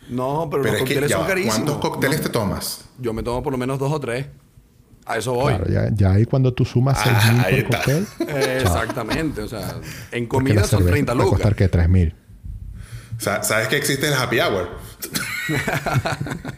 No, 0.08 0.48
pero, 0.50 0.62
Pero 0.62 0.74
los 0.74 0.82
es 0.82 0.88
que, 0.88 0.94
cócteles 0.94 1.10
ya 1.10 1.16
son 1.16 1.24
va, 1.24 1.28
carísimos. 1.28 1.56
¿cuántos 1.56 1.78
cócteles 1.78 2.18
No, 2.18 2.22
te 2.24 2.28
tomas? 2.30 2.84
Yo 2.98 3.12
me 3.12 3.22
tomo 3.22 3.42
por 3.42 3.52
lo 3.52 3.58
menos 3.58 3.78
dos 3.78 3.92
o 3.92 3.98
tres. 4.00 4.26
A 5.04 5.18
eso 5.18 5.34
voy. 5.34 5.54
Claro, 5.54 5.70
ya, 5.70 5.88
ya 5.94 6.12
ahí 6.12 6.24
cuando 6.24 6.52
tú 6.52 6.64
sumas 6.64 6.98
Ah, 7.04 7.20
6 7.22 7.32
mil 7.34 7.44
ahí 7.44 7.62
por 7.62 7.74
está. 7.76 7.78
cóctel, 7.78 8.06
Eh, 8.28 8.58
exactamente. 8.62 9.40
O 9.42 9.48
sea, 9.48 9.76
en 10.12 10.26
comida 10.26 10.60
son 10.60 10.78
cerveza 10.80 10.90
30 10.90 11.12
puede 11.12 11.24
lucas. 11.24 11.38
costar 11.40 11.54
que 11.54 11.68
3 11.68 11.88
mil. 11.88 12.14
Sa- 13.18 13.42
¿Sabes 13.42 13.68
que 13.68 13.76
existe 13.76 14.06
el 14.08 14.14
happy 14.14 14.38
hour? 14.40 14.68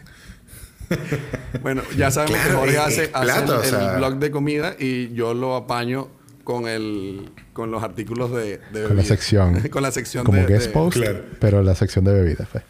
Bueno, 1.61 1.83
ya 1.95 2.09
sabemos 2.09 2.39
Claro, 2.39 2.49
que 2.51 2.57
Jorge 2.61 2.77
hace, 2.79 3.01
hace 3.01 3.07
plata, 3.11 3.43
el, 3.43 3.59
o 3.59 3.63
sea. 3.63 3.91
el 3.91 3.97
blog 3.97 4.15
de 4.15 4.31
comida 4.31 4.75
y 4.79 5.13
yo 5.13 5.33
lo 5.35 5.55
apaño 5.55 6.07
con 6.43 6.67
el 6.67 7.29
con 7.59 7.71
los 7.71 7.83
artículos 7.83 8.31
de, 8.31 8.57
de 8.57 8.59
Con 8.71 8.81
la 8.81 8.87
bebida. 8.87 9.03
sección. 9.03 9.61
con 9.69 9.83
la 9.83 9.91
sección 9.91 10.23
Como 10.23 10.37
de, 10.39 10.45
guest 10.47 10.67
de- 10.67 10.71
post, 10.73 10.97
Claro. 10.97 11.23
pero 11.39 11.61
la 11.61 11.75
sección 11.75 12.05
de 12.05 12.13
bebidas. 12.13 12.47
pues. 12.51 12.63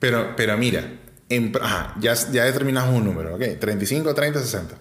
Pero, 0.00 0.34
pero 0.36 0.56
mira, 0.58 0.84
en, 1.28 1.52
ajá, 1.60 1.94
ya, 2.00 2.14
ya 2.32 2.44
determinamos 2.44 2.94
un 2.94 3.04
número, 3.04 3.34
¿ok? 3.36 3.58
35, 3.60 4.14
30, 4.14 4.40
60. 4.40 4.74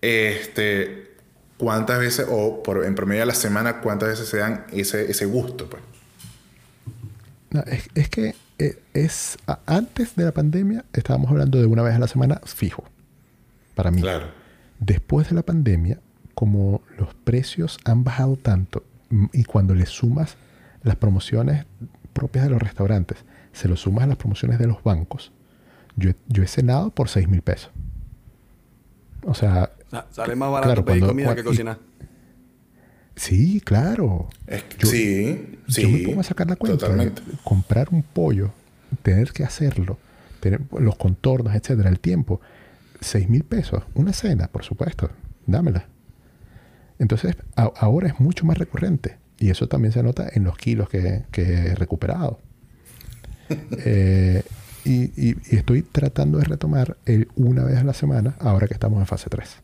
Este, 0.00 1.14
¿cuántas 1.56 1.98
veces, 1.98 2.26
o 2.30 2.62
por, 2.62 2.84
en 2.84 2.94
promedio 2.94 3.22
a 3.22 3.26
la 3.26 3.34
semana, 3.34 3.80
cuántas 3.80 4.10
veces 4.10 4.28
se 4.28 4.36
dan 4.38 4.66
ese, 4.72 5.10
ese 5.10 5.24
gusto? 5.26 5.68
Pues? 5.70 5.82
No, 7.50 7.60
es, 7.62 7.88
es 7.94 8.08
que 8.08 8.34
eh, 8.58 8.78
es 8.92 9.36
antes 9.66 10.16
de 10.16 10.24
la 10.24 10.32
pandemia 10.32 10.84
estábamos 10.92 11.30
hablando 11.30 11.58
de 11.60 11.66
una 11.66 11.82
vez 11.82 11.94
a 11.94 11.98
la 11.98 12.08
semana 12.08 12.40
fijo. 12.44 12.84
Para 13.74 13.90
mí. 13.90 14.00
Claro. 14.02 14.26
Después 14.80 15.28
de 15.28 15.34
la 15.36 15.42
pandemia, 15.42 15.98
como 16.34 16.82
los 16.98 17.14
precios 17.14 17.78
han 17.84 18.04
bajado 18.04 18.36
tanto 18.36 18.84
mm, 19.10 19.26
y 19.32 19.44
cuando 19.44 19.74
le 19.74 19.86
sumas 19.86 20.36
las 20.82 20.96
promociones 20.96 21.66
propias 22.12 22.44
de 22.44 22.50
los 22.50 22.60
restaurantes, 22.62 23.18
se 23.52 23.68
lo 23.68 23.76
sumas 23.76 24.04
a 24.04 24.06
las 24.08 24.16
promociones 24.16 24.58
de 24.58 24.66
los 24.66 24.82
bancos, 24.82 25.32
yo, 25.96 26.10
he- 26.10 26.16
yo 26.28 26.42
he 26.42 26.46
cenado 26.48 26.90
por 26.90 27.08
6 27.08 27.28
mil 27.28 27.42
pesos. 27.42 27.70
O 29.24 29.34
sea, 29.34 29.70
sale 30.10 30.34
más 30.36 30.50
barato 30.50 30.68
Claro, 30.68 30.84
pedir 30.84 31.00
cuando- 31.00 31.12
comida 31.12 31.26
cuando- 31.26 31.42
que 31.42 31.48
y- 31.48 31.50
cocinar. 31.50 31.78
sí, 33.16 33.60
claro. 33.60 34.28
Es 34.46 34.62
que- 34.64 34.76
Yo- 34.78 34.88
sí, 34.90 35.58
sí. 35.68 35.82
yo 35.82 35.88
me 35.88 35.98
pongo 36.04 36.20
a 36.20 36.24
sacar 36.24 36.48
la 36.48 36.56
cuenta. 36.56 36.78
Totalmente. 36.78 37.22
de 37.22 37.38
comprar 37.44 37.88
un 37.90 38.02
pollo, 38.02 38.50
tener 39.02 39.32
que 39.32 39.44
hacerlo, 39.44 39.98
tener 40.40 40.60
los 40.78 40.96
contornos, 40.96 41.54
etcétera, 41.54 41.88
el 41.88 42.00
tiempo. 42.00 42.40
6 43.00 43.28
mil 43.28 43.44
pesos, 43.44 43.82
una 43.94 44.12
cena, 44.12 44.48
por 44.48 44.64
supuesto, 44.64 45.10
dámela. 45.46 45.86
Entonces, 47.04 47.36
a- 47.54 47.70
ahora 47.76 48.08
es 48.08 48.18
mucho 48.18 48.46
más 48.46 48.56
recurrente. 48.56 49.18
Y 49.38 49.50
eso 49.50 49.68
también 49.68 49.92
se 49.92 50.02
nota 50.02 50.26
en 50.32 50.42
los 50.44 50.56
kilos 50.56 50.88
que, 50.88 51.24
que 51.30 51.42
he 51.42 51.74
recuperado. 51.74 52.40
Eh, 53.84 54.42
y, 54.86 55.02
y- 55.22 55.36
y 55.50 55.56
estoy 55.56 55.82
tratando 55.82 56.38
de 56.38 56.44
retomar 56.44 56.96
el 57.04 57.28
una 57.36 57.62
vez 57.64 57.76
a 57.76 57.84
la 57.84 57.92
semana, 57.92 58.36
ahora 58.40 58.66
que 58.66 58.72
estamos 58.72 59.00
en 59.00 59.06
fase 59.06 59.28
3. 59.28 59.58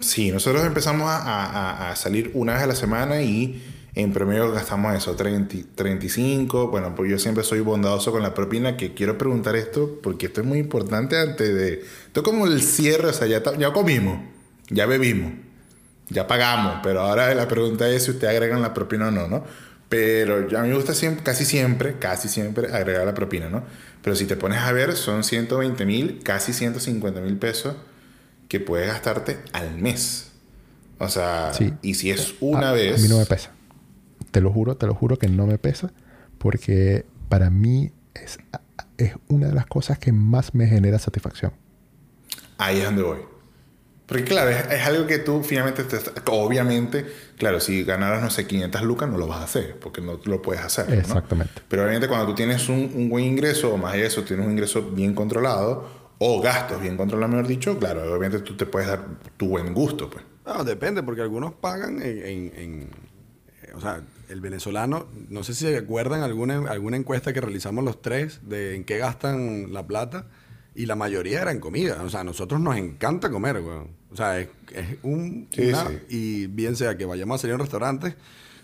Sí, 0.00 0.30
nosotros 0.32 0.64
empezamos 0.66 1.08
a, 1.08 1.16
a- 1.18 1.90
a 1.90 1.96
salir 1.96 2.30
una 2.34 2.52
vez 2.54 2.62
a 2.62 2.66
la 2.66 2.74
semana 2.74 3.22
y 3.22 3.62
en 3.94 4.12
promedio 4.12 4.52
gastamos 4.52 4.94
eso, 4.94 5.16
30, 5.16 5.56
35. 5.74 6.68
Bueno, 6.68 6.94
pues 6.94 7.10
yo 7.10 7.18
siempre 7.18 7.42
soy 7.42 7.60
bondadoso 7.60 8.12
con 8.12 8.22
la 8.22 8.34
propina, 8.34 8.76
que 8.76 8.92
quiero 8.94 9.16
preguntar 9.18 9.56
esto 9.56 9.98
porque 10.02 10.26
esto 10.26 10.42
es 10.42 10.46
muy 10.46 10.58
importante 10.58 11.18
antes 11.18 11.54
de... 11.54 11.80
Esto 12.06 12.20
es 12.20 12.24
como 12.24 12.46
el 12.46 12.62
cierre, 12.62 13.08
o 13.08 13.12
sea, 13.14 13.26
ya, 13.26 13.42
ya 13.58 13.72
comimos, 13.72 14.20
ya 14.70 14.86
bebimos, 14.86 15.32
ya 16.08 16.26
pagamos, 16.26 16.80
pero 16.82 17.00
ahora 17.02 17.34
la 17.34 17.46
pregunta 17.48 17.88
es 17.90 18.04
si 18.04 18.12
ustedes 18.12 18.32
agregan 18.32 18.62
la 18.62 18.72
propina 18.74 19.08
o 19.08 19.10
no, 19.10 19.28
¿no? 19.28 19.44
Pero 19.88 20.36
a 20.56 20.62
mí 20.62 20.68
me 20.68 20.74
gusta 20.76 20.94
siempre, 20.94 21.22
casi 21.24 21.44
siempre, 21.44 21.98
casi 21.98 22.28
siempre 22.28 22.72
agregar 22.72 23.04
la 23.04 23.14
propina, 23.14 23.48
¿no? 23.50 23.64
Pero 24.02 24.14
si 24.16 24.24
te 24.26 24.36
pones 24.36 24.58
a 24.60 24.72
ver, 24.72 24.92
son 24.94 25.24
120 25.24 25.84
mil, 25.84 26.20
casi 26.22 26.52
150 26.52 27.20
mil 27.20 27.36
pesos 27.36 27.74
que 28.48 28.60
puedes 28.60 28.86
gastarte 28.86 29.38
al 29.52 29.76
mes. 29.76 30.30
O 30.98 31.08
sea, 31.08 31.52
Sí. 31.54 31.72
y 31.82 31.94
si 31.94 32.10
es 32.10 32.34
una 32.40 32.70
a, 32.70 32.72
vez. 32.72 32.98
A 32.98 33.02
mí 33.02 33.08
no 33.08 33.18
me 33.18 33.26
pesa. 33.26 33.50
Te 34.30 34.40
lo 34.40 34.52
juro, 34.52 34.76
te 34.76 34.86
lo 34.86 34.94
juro 34.94 35.18
que 35.18 35.28
no 35.28 35.46
me 35.46 35.58
pesa. 35.58 35.92
Porque 36.38 37.04
para 37.28 37.50
mí 37.50 37.90
es, 38.14 38.38
es 38.96 39.14
una 39.28 39.48
de 39.48 39.54
las 39.54 39.66
cosas 39.66 39.98
que 39.98 40.12
más 40.12 40.54
me 40.54 40.66
genera 40.66 40.98
satisfacción. 40.98 41.52
Ahí 42.58 42.78
es 42.78 42.84
donde 42.84 43.02
voy. 43.02 43.18
Porque 44.10 44.24
claro, 44.24 44.50
es, 44.50 44.66
es 44.70 44.82
algo 44.86 45.06
que 45.06 45.18
tú 45.18 45.42
finalmente, 45.42 45.84
te, 45.84 45.96
obviamente, 46.26 47.06
claro, 47.38 47.60
si 47.60 47.84
ganaras, 47.84 48.20
no 48.22 48.28
sé, 48.28 48.46
500 48.46 48.82
lucas, 48.82 49.08
no 49.08 49.16
lo 49.16 49.26
vas 49.26 49.38
a 49.40 49.44
hacer, 49.44 49.76
porque 49.80 50.02
no 50.02 50.20
lo 50.22 50.42
puedes 50.42 50.62
hacer. 50.62 50.88
¿no? 50.88 50.94
Exactamente. 50.94 51.62
Pero 51.68 51.82
obviamente 51.84 52.08
cuando 52.08 52.26
tú 52.26 52.34
tienes 52.34 52.68
un, 52.68 52.90
un 52.94 53.08
buen 53.08 53.24
ingreso, 53.24 53.72
o 53.72 53.76
más 53.78 53.94
de 53.94 54.04
eso, 54.04 54.22
tienes 54.24 54.44
un 54.44 54.52
ingreso 54.52 54.82
bien 54.90 55.14
controlado, 55.14 55.88
o 56.18 56.40
gastos 56.42 56.82
bien 56.82 56.96
controlados, 56.98 57.34
mejor 57.34 57.46
dicho, 57.48 57.78
claro, 57.78 58.02
obviamente 58.12 58.40
tú 58.40 58.56
te 58.56 58.66
puedes 58.66 58.88
dar 58.88 59.06
tu 59.36 59.48
buen 59.48 59.72
gusto, 59.72 60.10
pues. 60.10 60.24
No, 60.44 60.64
depende, 60.64 61.02
porque 61.02 61.22
algunos 61.22 61.52
pagan 61.54 62.02
en, 62.02 62.18
en- 62.26 62.52
en- 62.56 62.90
eh, 63.62 63.72
o 63.74 63.80
sea, 63.80 64.00
el 64.28 64.40
venezolano, 64.40 65.06
no 65.28 65.44
sé 65.44 65.54
si 65.54 65.66
se 65.66 65.76
acuerdan 65.76 66.22
alguna, 66.22 66.68
alguna 66.70 66.96
encuesta 66.96 67.32
que 67.32 67.40
realizamos 67.40 67.84
los 67.84 68.02
tres 68.02 68.40
de 68.48 68.74
en 68.74 68.84
qué 68.84 68.98
gastan 68.98 69.72
la 69.72 69.86
plata, 69.86 70.26
y 70.74 70.86
la 70.86 70.96
mayoría 70.96 71.42
era 71.42 71.52
en 71.52 71.60
comida. 71.60 72.02
O 72.04 72.08
sea, 72.10 72.20
a 72.20 72.24
nosotros 72.24 72.60
nos 72.60 72.76
encanta 72.76 73.30
comer, 73.30 73.56
weón. 73.60 73.88
O 74.12 74.16
sea, 74.16 74.38
es, 74.40 74.48
es 74.74 74.96
un... 75.02 75.48
Sí, 75.50 75.68
una- 75.68 75.86
sí. 75.88 75.98
Y 76.08 76.46
bien 76.46 76.76
sea 76.76 76.96
que 76.96 77.04
vayamos 77.04 77.36
a 77.36 77.38
salir 77.42 77.52
a 77.52 77.56
un 77.56 77.60
restaurante, 77.60 78.14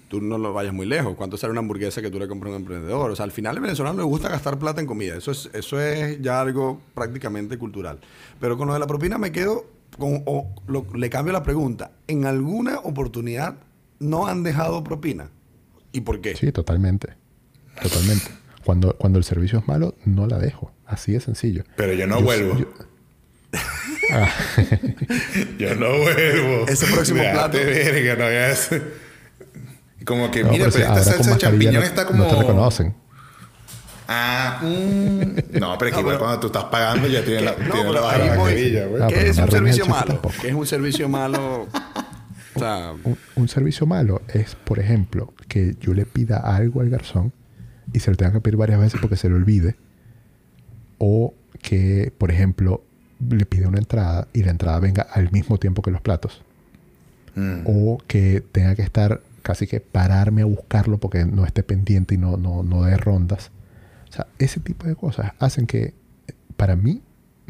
tú 0.09 0.21
no 0.21 0.39
lo 0.39 0.53
vayas 0.53 0.73
muy 0.73 0.87
lejos. 0.87 1.15
¿Cuánto 1.17 1.37
sale 1.37 1.51
una 1.53 1.61
hamburguesa 1.61 2.01
que 2.03 2.11
tú 2.11 2.19
le 2.19 2.27
compras 2.29 2.53
a 2.53 2.57
un 2.57 2.63
emprendedor? 2.63 3.11
O 3.11 3.17
sea, 3.17 3.25
al 3.25 3.33
final 3.33 3.57
al 3.57 3.63
venezolano 3.63 3.99
le 3.99 4.05
gusta 4.05 4.29
gastar 4.29 4.59
plata 4.59 4.81
en 4.81 4.87
comida. 4.87 5.17
Eso 5.17 5.31
es, 5.31 5.51
eso 5.53 5.81
es 5.81 6.21
ya 6.23 6.41
algo 6.41 6.81
prácticamente 6.95 7.59
cultural. 7.59 7.99
Pero 8.41 8.57
con 8.57 8.67
lo 8.69 8.75
de 8.75 8.81
la 8.81 8.87
propina 8.87 9.19
me 9.19 9.33
quedo 9.33 9.67
con... 9.99 10.23
o 10.27 10.49
lo- 10.67 10.87
le 10.95 11.11
cambio 11.11 11.33
la 11.33 11.43
pregunta. 11.43 11.91
¿En 12.09 12.25
alguna 12.25 12.79
oportunidad 12.81 13.57
no 13.99 14.27
han 14.27 14.43
dejado 14.43 14.83
propina? 14.85 15.31
¿Y 15.93 16.03
por 16.03 16.21
qué? 16.21 16.37
Sí, 16.37 16.53
totalmente. 16.53 17.15
Totalmente. 17.83 18.27
Cuando, 18.65 18.97
cuando 18.97 19.19
el 19.19 19.25
servicio 19.25 19.59
es 19.61 19.69
malo, 19.69 19.95
no 20.05 20.27
la 20.27 20.39
dejo. 20.39 20.73
Así 20.87 21.12
de 21.12 21.20
sencillo. 21.20 21.64
Pero 21.76 21.93
yo 21.95 22.07
no 22.07 22.18
Yo- 22.20 22.24
vuelvo. 22.24 22.59
yo- 22.59 22.72
Ah, 24.12 24.28
Yo 25.59 25.74
no 25.74 25.89
vuelvo. 25.99 26.66
Ese 26.68 26.87
próximo 26.87 27.22
plato. 27.22 27.59
verga, 27.59 28.14
no 28.14 28.26
veas. 28.26 28.70
Como 30.05 30.30
que, 30.30 30.45
no, 30.45 30.51
mira, 30.53 30.66
pero 30.66 30.76
pero, 30.76 30.95
si 30.95 31.01
esta 31.01 31.03
salsa 31.12 31.32
de 31.32 31.39
champiñón 31.39 31.74
no, 31.74 31.82
está 31.82 32.07
como. 32.07 32.22
no 32.24 32.28
te 32.30 32.37
reconocen. 32.37 32.95
Ah, 34.09 34.61
mm. 34.62 35.59
no, 35.59 35.76
pero 35.78 35.89
es 35.91 35.97
que 35.97 35.97
No, 35.97 36.01
igual 36.01 36.05
pero- 36.05 36.18
cuando 36.20 36.41
tú 36.41 36.47
estás 36.47 36.64
pagando 36.64 37.09
ya 37.09 37.24
tienes 37.24 37.43
la, 37.43 37.53
No, 37.53 37.57
pero 37.72 37.93
la 37.93 38.11
ahí 38.11 38.37
voy. 38.37 38.76
Ah, 39.03 39.07
¿Qué 39.09 39.28
es 39.30 39.39
un 39.39 39.51
servicio 39.51 39.87
malo? 39.87 40.20
¿Qué 40.41 40.49
es 40.49 40.55
un 40.55 40.66
servicio 40.66 41.09
malo? 41.09 41.66
O 42.55 42.59
sea, 42.59 42.93
Un, 43.03 43.18
un 43.34 43.49
servicio 43.49 43.87
malo 43.87 44.22
es, 44.32 44.55
por 44.55 44.78
ejemplo, 44.78 45.34
que 45.49 45.74
yo 45.80 45.93
le 45.95 46.07
pida 46.07 46.37
algo 46.39 46.80
al 46.80 46.89
garzón 46.91 47.32
y 47.93 47.99
se 48.01 48.11
lo 48.12 48.16
tenga 48.16 48.32
que 48.34 48.41
pedir 48.41 48.57
varias 48.57 48.78
veces 48.80 49.01
porque 49.01 49.16
se 49.16 49.28
le 49.28 49.34
olvide. 49.34 49.76
O 50.99 51.35
que, 51.63 52.13
por 52.17 52.31
ejemplo, 52.31 52.83
le 53.29 53.47
pide 53.47 53.67
una 53.67 53.79
entrada 53.79 54.29
y 54.33 54.43
la 54.43 54.51
entrada 54.51 54.79
venga 54.79 55.03
al 55.03 55.31
mismo 55.33 55.59
tiempo 55.59 55.83
que 55.83 55.91
los 55.91 56.01
platos. 56.01 56.43
Mm. 57.35 57.63
O 57.67 57.99
que 58.07 58.43
tenga 58.53 58.75
que 58.75 58.83
estar 58.83 59.21
casi 59.43 59.67
que 59.67 59.81
pararme 59.81 60.43
a 60.43 60.47
buscarlo 60.47 60.99
porque 60.99 61.25
no 61.25 61.45
esté 61.47 61.63
pendiente 61.63 62.15
y 62.15 62.19
no, 62.19 62.37
no, 62.37 62.63
no 62.63 62.83
dé 62.83 62.97
rondas. 62.97 63.51
O 64.09 64.13
sea, 64.13 64.27
ese 64.39 64.61
tipo 64.61 64.87
de 64.87 64.97
cosas 64.97 65.33
hacen 65.39 65.67
que 65.67 65.95
para 66.57 66.77
mí 66.77 67.03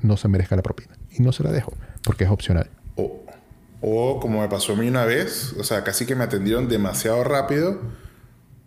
no 0.02 0.16
se 0.16 0.28
merezca 0.28 0.56
la 0.56 0.62
propina. 0.62 0.96
Y 1.10 1.22
no 1.22 1.32
se 1.32 1.42
la 1.42 1.52
dejo 1.52 1.72
porque 2.04 2.24
es 2.24 2.30
opcional. 2.30 2.68
O, 2.96 3.24
o 3.80 4.20
como 4.20 4.42
me 4.42 4.48
pasó 4.48 4.74
a 4.74 4.76
mí 4.76 4.88
una 4.88 5.04
vez, 5.04 5.54
o 5.58 5.64
sea, 5.64 5.84
casi 5.84 6.06
que 6.06 6.14
me 6.14 6.24
atendieron 6.24 6.68
demasiado 6.68 7.24
rápido, 7.24 7.80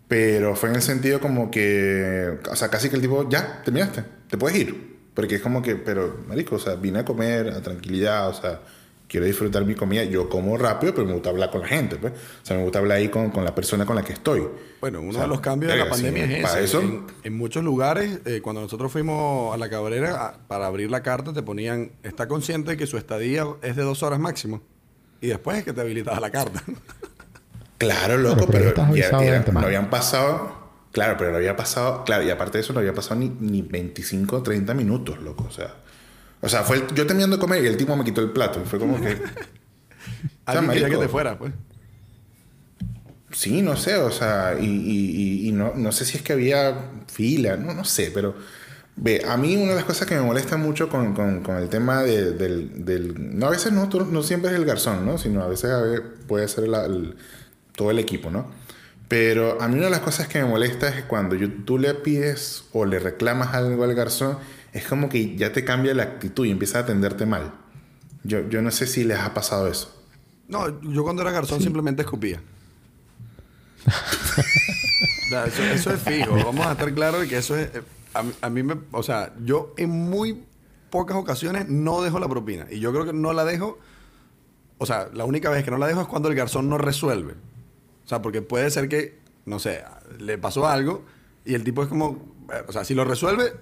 pero 0.09 0.55
fue 0.57 0.69
en 0.69 0.75
el 0.75 0.81
sentido 0.81 1.21
como 1.21 1.49
que, 1.51 2.39
o 2.51 2.55
sea, 2.57 2.67
casi 2.69 2.89
que 2.89 2.97
el 2.97 3.01
tipo, 3.01 3.29
ya, 3.29 3.61
terminaste, 3.63 4.03
te 4.29 4.37
puedes 4.37 4.57
ir. 4.59 4.89
Porque 5.13 5.35
es 5.35 5.41
como 5.41 5.61
que, 5.61 5.75
pero, 5.77 6.17
marico, 6.27 6.55
o 6.55 6.59
sea, 6.59 6.75
vine 6.75 6.99
a 6.99 7.05
comer 7.05 7.49
a 7.49 7.61
tranquilidad, 7.61 8.29
o 8.29 8.33
sea, 8.33 8.61
quiero 9.07 9.25
disfrutar 9.25 9.65
mi 9.65 9.75
comida. 9.75 10.03
Yo 10.05 10.29
como 10.29 10.57
rápido, 10.57 10.93
pero 10.95 11.05
me 11.07 11.13
gusta 11.13 11.29
hablar 11.29 11.51
con 11.51 11.61
la 11.61 11.67
gente. 11.67 11.97
Pues. 11.97 12.13
O 12.13 12.45
sea, 12.45 12.55
me 12.57 12.63
gusta 12.63 12.79
hablar 12.79 12.97
ahí 12.99 13.09
con, 13.09 13.29
con 13.31 13.43
la 13.43 13.53
persona 13.53 13.85
con 13.85 13.95
la 13.97 14.03
que 14.03 14.13
estoy. 14.13 14.47
Bueno, 14.79 15.01
uno 15.01 15.09
O 15.09 15.13
sea, 15.13 15.23
de 15.23 15.27
los 15.27 15.41
cambios 15.41 15.71
de 15.73 15.77
la 15.79 15.89
pandemia 15.89 16.25
sí, 16.27 16.33
es 16.35 16.41
para 16.43 16.53
ese. 16.59 16.63
eso- 16.65 16.81
En, 16.81 17.05
en 17.23 17.33
muchos 17.37 17.63
lugares, 17.63 18.19
eh, 18.25 18.39
cuando 18.41 18.61
nosotros 18.61 18.91
fuimos 18.91 19.53
a 19.53 19.57
la 19.57 19.69
cabrera 19.69 20.25
a- 20.25 20.47
para 20.47 20.67
abrir 20.67 20.89
la 20.89 21.03
carta, 21.03 21.33
te 21.33 21.43
ponían, 21.43 21.91
está 22.03 22.27
consciente 22.27 22.71
de 22.71 22.77
que 22.77 22.87
su 22.87 22.97
estadía 22.97 23.45
es 23.61 23.75
de 23.75 23.83
dos 23.83 24.01
horas 24.03 24.19
máximo. 24.19 24.61
Y 25.21 25.27
después 25.27 25.57
es 25.57 25.65
que 25.65 25.73
te 25.73 25.81
habilitaba 25.81 26.19
la 26.21 26.29
carta. 26.31 26.63
Claro, 27.79 28.17
loco, 28.17 28.45
Claro, 28.45 28.51
pero 28.51 28.73
pero, 28.75 28.95
ya, 28.95 29.09
ya 29.09 29.61
habían 29.63 29.89
pasado. 29.89 30.57
Claro, 30.91 31.15
pero 31.17 31.31
no 31.31 31.37
había 31.37 31.55
pasado. 31.55 32.03
Claro, 32.03 32.23
y 32.23 32.29
aparte 32.29 32.57
de 32.59 32.63
eso, 32.63 32.73
no 32.73 32.79
había 32.79 32.93
pasado 32.93 33.15
ni, 33.19 33.29
ni 33.39 33.61
25 33.63 34.35
o 34.37 34.43
30 34.43 34.73
minutos, 34.75 35.19
loco. 35.21 35.45
O 35.47 35.51
sea, 35.51 35.73
o 36.41 36.47
sea 36.49 36.63
fue 36.63 36.77
el- 36.77 36.87
yo 36.93 37.07
terminando 37.07 37.37
de 37.37 37.39
comer 37.41 37.63
y 37.63 37.67
el 37.67 37.77
tipo 37.77 37.95
me 37.95 38.03
quitó 38.03 38.21
el 38.21 38.29
plato. 38.31 38.61
Y 38.63 38.67
fue 38.67 38.77
como 38.79 38.99
que. 39.01 39.17
Alguien 40.45 40.71
quería 40.71 40.89
que 40.89 40.97
te 40.97 41.07
fuera, 41.07 41.37
pues. 41.39 41.53
Sí, 43.31 43.61
no 43.61 43.77
sé, 43.77 43.95
o 43.95 44.09
sea, 44.11 44.55
y, 44.59 44.65
y- 44.65 45.11
y- 45.45 45.47
y 45.49 45.51
no, 45.51 45.73
no 45.75 45.91
sé 45.91 46.03
si 46.05 46.17
es 46.17 46.23
que 46.23 46.33
había 46.33 46.75
fila, 47.07 47.55
no, 47.57 47.73
no 47.75 47.85
sé, 47.85 48.09
pero 48.11 48.33
ve, 48.95 49.23
a 49.27 49.37
mí 49.37 49.55
una 49.55 49.69
de 49.69 49.75
las 49.75 49.83
cosas 49.85 50.07
que 50.07 50.15
me 50.15 50.21
molesta 50.21 50.57
mucho 50.57 50.89
con, 50.89 51.13
con- 51.13 51.41
con 51.43 51.57
el 51.57 51.69
tema 51.69 52.01
de- 52.01 52.31
del, 52.31 52.83
del- 52.83 53.37
No, 53.37 53.45
a 53.45 53.51
veces 53.51 53.71
no, 53.71 53.85
no 53.87 54.23
siempre 54.23 54.49
es 54.49 54.57
el 54.57 54.65
garzón, 54.65 55.05
¿no? 55.05 55.19
Sino 55.19 55.43
a 55.43 55.47
veces, 55.47 55.69
a 55.69 55.81
ver, 55.81 56.01
puede 56.27 56.47
ser 56.47 56.67
la- 56.67 56.85
el- 56.85 57.15
todo 57.79 57.91
el 57.91 57.99
equipo, 57.99 58.29
¿no? 58.29 58.45
Pero 59.07 59.61
a 59.61 59.67
mí 59.69 59.75
una 59.75 59.85
de 59.85 59.89
las 59.91 60.01
cosas 60.01 60.27
que 60.27 60.43
me 60.43 60.49
molesta 60.49 60.89
es 60.89 61.05
cuando 61.05 61.35
yo- 61.35 61.49
tú 61.65 61.77
le 61.79 61.93
pides 61.95 62.65
o 62.73 62.83
le 62.85 62.99
reclamas 62.99 63.53
algo 63.55 63.85
al 63.85 63.95
garzón, 63.95 64.37
es 64.73 64.85
como 64.85 65.07
que 65.07 65.37
ya 65.37 65.53
te 65.53 65.63
cambia 65.63 65.93
la 65.93 66.03
actitud 66.03 66.45
y 66.45 66.51
empieza 66.51 66.79
a 66.79 66.81
atenderte 66.81 67.25
mal. 67.25 67.53
Yo, 68.23 68.47
yo 68.49 68.61
no 68.61 68.69
sé 68.69 68.85
si 68.85 69.05
les 69.05 69.17
ha 69.19 69.33
pasado 69.33 69.67
eso. 69.69 69.95
No, 70.49 70.81
yo 70.81 71.03
cuando 71.03 71.21
era 71.21 71.31
garzón 71.31 71.61
simplemente 71.61 72.01
escupía. 72.01 72.41
Eso, 75.47 75.63
eso 75.63 75.93
es 75.93 76.01
fijo. 76.01 76.33
Vamos 76.43 76.65
a 76.65 76.73
estar 76.73 76.93
claros 76.93 77.21
de 77.21 77.27
que 77.27 77.37
eso 77.37 77.55
es. 77.57 77.67
eh, 77.75 77.81
A, 78.13 78.23
mí- 78.23 78.33
a 78.41 78.49
mí 78.49 78.63
me. 78.63 78.75
O 78.91 79.03
sea, 79.03 79.33
yo 79.45 79.73
en 79.77 79.89
muy 79.89 80.43
pocas 80.89 81.15
ocasiones 81.17 81.69
no 81.69 82.01
dejo 82.01 82.19
la 82.19 82.27
propina. 82.27 82.65
Y 82.71 82.79
yo 82.79 82.91
creo 82.91 83.05
que 83.05 83.13
no 83.13 83.31
la 83.33 83.45
dejo. 83.45 83.77
O 84.79 84.85
sea, 84.85 85.09
la 85.13 85.25
única 85.25 85.49
vez 85.49 85.63
que 85.63 85.71
no 85.71 85.77
la 85.77 85.87
dejo 85.87 86.01
es 86.01 86.07
cuando 86.07 86.29
el 86.29 86.35
garzón 86.35 86.67
no 86.69 86.77
resuelve. 86.77 87.35
O 88.09 88.13
sea, 88.17 88.23
porque 88.23 88.41
puede 88.41 88.71
ser 88.71 88.89
que, 88.89 89.19
no 89.45 89.59
sé, 89.59 89.83
le 90.17 90.39
pasó 90.39 90.67
algo 90.67 91.05
y 91.45 91.53
el 91.53 91.63
tipo 91.63 91.83
es 91.83 91.89
como. 91.89 92.33
eh, 92.51 92.63
O 92.67 92.71
sea, 92.71 92.83
si 92.83 92.95
lo 92.95 93.05
resuelve, 93.05 93.53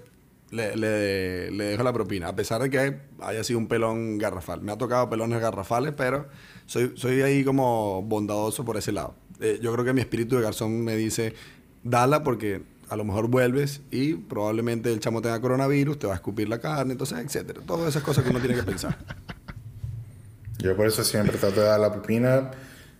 le, 0.52 0.78
le- 0.78 1.52
le 1.52 1.64
dejo 1.66 1.84
la 1.84 1.92
propina. 1.92 2.30
A 2.30 2.34
pesar 2.38 2.62
de 2.62 2.70
que 2.70 2.98
haya 3.20 3.44
sido 3.44 3.60
un 3.60 3.68
pelón 3.68 4.18
garrafal. 4.18 4.62
Me 4.62 4.72
ha 4.72 4.78
tocado 4.78 5.10
pelones 5.10 5.42
garrafales, 5.42 5.94
pero 5.98 6.30
soy, 6.66 6.94
soy 6.96 7.22
ahí 7.24 7.44
como 7.44 8.02
bondadoso 8.04 8.64
por 8.64 8.78
ese 8.78 8.94
lado. 8.94 9.16
Eh, 9.42 9.60
yo 9.62 9.74
creo 9.74 9.84
que 9.84 9.92
mi 9.92 10.00
espíritu 10.00 10.38
de 10.38 10.44
garzón 10.44 10.82
me 10.86 10.96
dice, 10.96 11.34
dala 11.84 12.24
porque 12.24 12.62
a 12.88 12.96
lo 12.96 13.04
mejor 13.04 13.28
vuelves 13.28 13.82
y 13.92 14.14
probablemente 14.14 14.94
el 14.94 15.02
chamo 15.02 15.22
tenga 15.22 15.42
coronavirus, 15.42 16.00
te 16.00 16.08
va 16.08 16.14
a 16.14 16.16
escupir 16.16 16.48
la 16.48 16.60
carne, 16.62 16.94
entonces, 16.94 17.20
etcétera. 17.20 17.60
Todas 17.68 17.90
esas 17.90 18.02
cosas 18.02 18.24
que 18.24 18.30
uno 18.30 18.40
tiene 18.40 18.56
que 18.56 18.64
pensar. 18.64 18.98
Yo 20.60 20.74
por 20.78 20.88
eso 20.88 21.04
siempre 21.04 21.38
trato 21.38 21.60
de 21.60 21.68
dar 21.68 21.82
la 21.82 21.92
propina. 21.92 22.52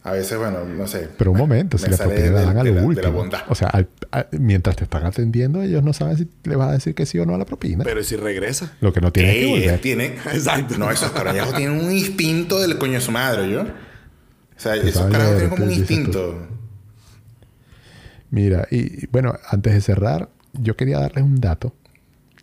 A 0.08 0.12
veces, 0.14 0.38
bueno, 0.38 0.64
no 0.64 0.88
sé. 0.88 1.10
Pero 1.18 1.32
un 1.32 1.38
momento, 1.38 1.78
si 1.78 1.84
me 1.86 1.92
la 1.92 1.98
propina 1.98 2.32
la 2.32 2.40
de- 2.40 2.46
dan 2.46 2.58
a 2.60 2.64
lo 2.64 2.82
último. 2.84 3.26
O 3.50 3.56
sea, 3.56 3.68
al- 3.68 3.90
a- 4.14 4.26
mientras 4.32 4.76
te 4.78 4.86
están 4.86 5.06
atendiendo, 5.06 5.62
ellos 5.62 5.84
no 5.84 5.92
saben 5.92 6.18
si 6.18 6.30
le 6.46 6.56
vas 6.56 6.70
a 6.70 6.72
decir 6.74 6.96
que 6.96 7.06
sí 7.06 7.20
o 7.20 7.26
no 7.26 7.36
a 7.36 7.38
la 7.38 7.46
propina. 7.46 7.84
Pero 7.84 8.00
¿y 8.00 8.04
si 8.06 8.16
regresa? 8.16 8.72
Lo 8.80 8.94
que 8.94 9.02
no 9.02 9.12
tienes 9.12 9.36
que 9.36 9.44
Ey, 9.44 9.52
volver. 9.52 9.82
tiene, 9.82 10.06
Exacto. 10.34 10.78
No, 10.78 10.90
esos 10.92 11.12
carajos 11.12 11.54
tienen 11.56 11.78
un 11.80 11.92
instinto 11.92 12.60
del 12.62 12.78
coño 12.78 12.94
de 12.94 13.02
su 13.02 13.12
madre, 13.12 13.50
¿yo? 13.52 13.62
O 13.64 14.60
sea, 14.60 14.74
Te 14.82 14.88
esos 14.90 15.08
carajos 15.12 15.34
tienen 15.36 15.50
como 15.50 15.66
un 15.66 15.72
instinto. 15.72 16.48
Mira, 18.30 18.68
y 18.72 19.04
y 19.04 19.08
bueno, 19.12 19.36
antes 19.50 19.74
de 19.74 19.82
cerrar, 19.82 20.30
yo 20.54 20.76
quería 20.76 21.00
darles 21.00 21.24
un 21.24 21.40
dato 21.40 21.74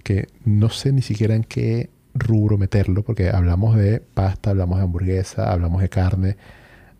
que 0.02 0.28
no 0.44 0.70
sé 0.70 0.92
ni 0.92 1.02
siquiera 1.02 1.34
en 1.34 1.44
qué 1.44 1.90
rubro 2.14 2.58
meterlo, 2.58 3.02
porque 3.02 3.30
hablamos 3.30 3.76
de 3.76 4.00
pasta, 4.00 4.50
hablamos 4.50 4.78
de 4.78 4.84
hamburguesa, 4.84 5.50
hablamos 5.50 5.82
de 5.82 5.88
carne, 5.88 6.36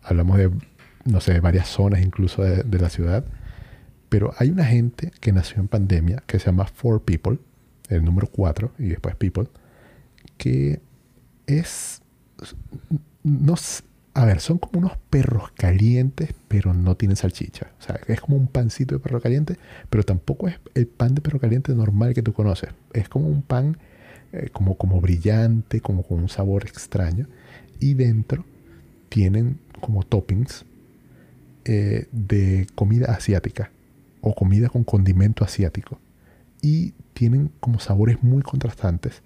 hablamos 0.05 0.37
de, 0.37 0.51
no 1.05 1.21
sé, 1.21 1.33
de 1.33 1.39
varias 1.39 1.67
zonas 1.67 2.01
incluso 2.01 2.43
de, 2.43 2.63
de 2.63 2.79
la 2.79 2.89
ciudad. 2.89 3.25
Pero 4.09 4.33
hay 4.37 4.49
una 4.49 4.65
gente 4.65 5.11
que 5.19 5.31
nació 5.31 5.59
en 5.59 5.67
pandemia 5.67 6.23
que 6.27 6.39
se 6.39 6.45
llama 6.45 6.65
Four 6.65 7.01
People, 7.03 7.39
el 7.89 8.03
número 8.05 8.27
4 8.27 8.73
y 8.79 8.87
después 8.89 9.15
People, 9.15 9.47
que 10.37 10.81
es 11.47 12.01
no 13.23 13.55
a 14.17 14.23
ver, 14.23 14.39
son 14.39 14.59
como 14.59 14.79
unos 14.79 14.97
perros 15.09 15.51
calientes, 15.51 16.33
pero 16.47 16.73
no 16.73 16.95
tienen 16.95 17.17
salchicha. 17.17 17.71
O 17.79 17.83
sea, 17.83 17.99
es 18.07 18.21
como 18.21 18.37
un 18.37 18.47
pancito 18.47 18.95
de 18.95 18.99
perro 18.99 19.19
caliente, 19.19 19.57
pero 19.89 20.03
tampoco 20.03 20.47
es 20.47 20.57
el 20.73 20.87
pan 20.87 21.15
de 21.15 21.21
perro 21.21 21.37
caliente 21.37 21.75
normal 21.75 22.13
que 22.13 22.21
tú 22.21 22.31
conoces. 22.31 22.69
Es 22.93 23.09
como 23.09 23.27
un 23.27 23.41
pan 23.41 23.77
eh, 24.31 24.49
como, 24.53 24.77
como 24.77 25.01
brillante, 25.01 25.81
como 25.81 26.03
con 26.03 26.19
un 26.19 26.29
sabor 26.29 26.63
extraño. 26.63 27.27
Y 27.81 27.95
dentro 27.95 28.45
tienen 29.09 29.59
como 29.79 30.03
toppings 30.03 30.65
eh, 31.65 32.07
de 32.11 32.67
comida 32.75 33.13
asiática 33.13 33.71
o 34.21 34.33
comida 34.33 34.69
con 34.69 34.83
condimento 34.83 35.43
asiático. 35.43 35.99
Y 36.61 36.93
tienen 37.13 37.51
como 37.59 37.79
sabores 37.79 38.23
muy 38.23 38.41
contrastantes. 38.41 39.21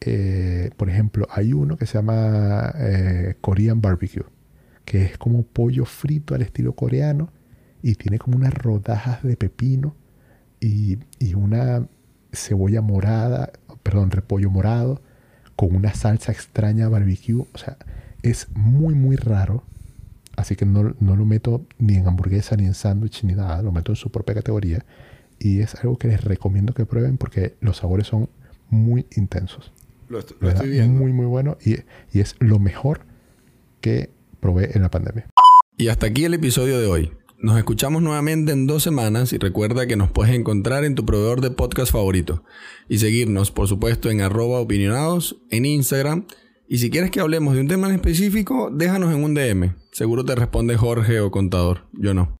Eh, 0.00 0.70
por 0.76 0.88
ejemplo, 0.90 1.26
hay 1.30 1.52
uno 1.52 1.76
que 1.76 1.86
se 1.86 1.94
llama 1.94 2.72
eh, 2.76 3.34
Korean 3.40 3.80
Barbecue, 3.80 4.24
que 4.84 5.02
es 5.02 5.18
como 5.18 5.42
pollo 5.42 5.84
frito 5.84 6.34
al 6.34 6.42
estilo 6.42 6.74
coreano 6.74 7.30
y 7.82 7.94
tiene 7.94 8.18
como 8.18 8.36
unas 8.36 8.54
rodajas 8.54 9.22
de 9.22 9.36
pepino 9.36 9.94
y, 10.60 10.98
y 11.18 11.34
una 11.34 11.86
cebolla 12.32 12.80
morada, 12.80 13.50
perdón, 13.82 14.10
repollo 14.10 14.50
morado 14.50 15.00
con 15.56 15.74
una 15.74 15.92
salsa 15.94 16.30
extraña 16.30 16.88
barbecue. 16.88 17.44
O 17.52 17.58
sea, 17.58 17.76
es 18.22 18.48
muy, 18.54 18.94
muy 18.94 19.16
raro. 19.16 19.64
Así 20.38 20.54
que 20.54 20.64
no, 20.64 20.94
no 21.00 21.16
lo 21.16 21.24
meto 21.24 21.66
ni 21.78 21.96
en 21.96 22.06
hamburguesa, 22.06 22.56
ni 22.56 22.64
en 22.64 22.74
sándwich, 22.74 23.24
ni 23.24 23.34
nada. 23.34 23.60
Lo 23.60 23.72
meto 23.72 23.90
en 23.92 23.96
su 23.96 24.10
propia 24.10 24.36
categoría. 24.36 24.84
Y 25.40 25.60
es 25.60 25.74
algo 25.74 25.98
que 25.98 26.08
les 26.08 26.22
recomiendo 26.22 26.74
que 26.74 26.86
prueben 26.86 27.18
porque 27.18 27.56
los 27.60 27.78
sabores 27.78 28.06
son 28.06 28.28
muy 28.70 29.06
intensos. 29.16 29.72
Lo, 30.08 30.20
est- 30.20 30.30
lo 30.32 30.38
¿verdad? 30.46 30.54
estoy 30.56 30.70
viendo. 30.70 30.98
Muy, 31.00 31.12
muy 31.12 31.26
bueno. 31.26 31.58
Y, 31.64 31.74
y 32.16 32.20
es 32.20 32.36
lo 32.38 32.58
mejor 32.60 33.00
que 33.80 34.10
probé 34.40 34.70
en 34.76 34.82
la 34.82 34.90
pandemia. 34.90 35.26
Y 35.76 35.88
hasta 35.88 36.06
aquí 36.06 36.24
el 36.24 36.34
episodio 36.34 36.78
de 36.78 36.86
hoy. 36.86 37.12
Nos 37.40 37.56
escuchamos 37.58 38.00
nuevamente 38.02 38.52
en 38.52 38.66
dos 38.66 38.82
semanas 38.82 39.32
y 39.32 39.38
recuerda 39.38 39.86
que 39.86 39.96
nos 39.96 40.10
puedes 40.10 40.34
encontrar 40.34 40.84
en 40.84 40.94
tu 40.94 41.04
proveedor 41.04 41.40
de 41.40 41.50
podcast 41.52 41.92
favorito 41.92 42.42
y 42.88 42.98
seguirnos, 42.98 43.50
por 43.50 43.68
supuesto, 43.68 44.10
en 44.10 44.20
arroba 44.20 44.60
opinionados 44.60 45.36
en 45.50 45.64
Instagram. 45.64 46.26
Y 46.70 46.78
si 46.78 46.90
quieres 46.90 47.10
que 47.10 47.20
hablemos 47.20 47.54
de 47.54 47.62
un 47.62 47.68
tema 47.68 47.88
en 47.88 47.94
específico, 47.94 48.70
déjanos 48.70 49.14
en 49.14 49.24
un 49.24 49.32
DM. 49.32 49.74
Seguro 49.90 50.22
te 50.24 50.34
responde 50.34 50.76
Jorge 50.76 51.20
o 51.20 51.30
Contador. 51.30 51.86
Yo 51.92 52.12
no. 52.12 52.36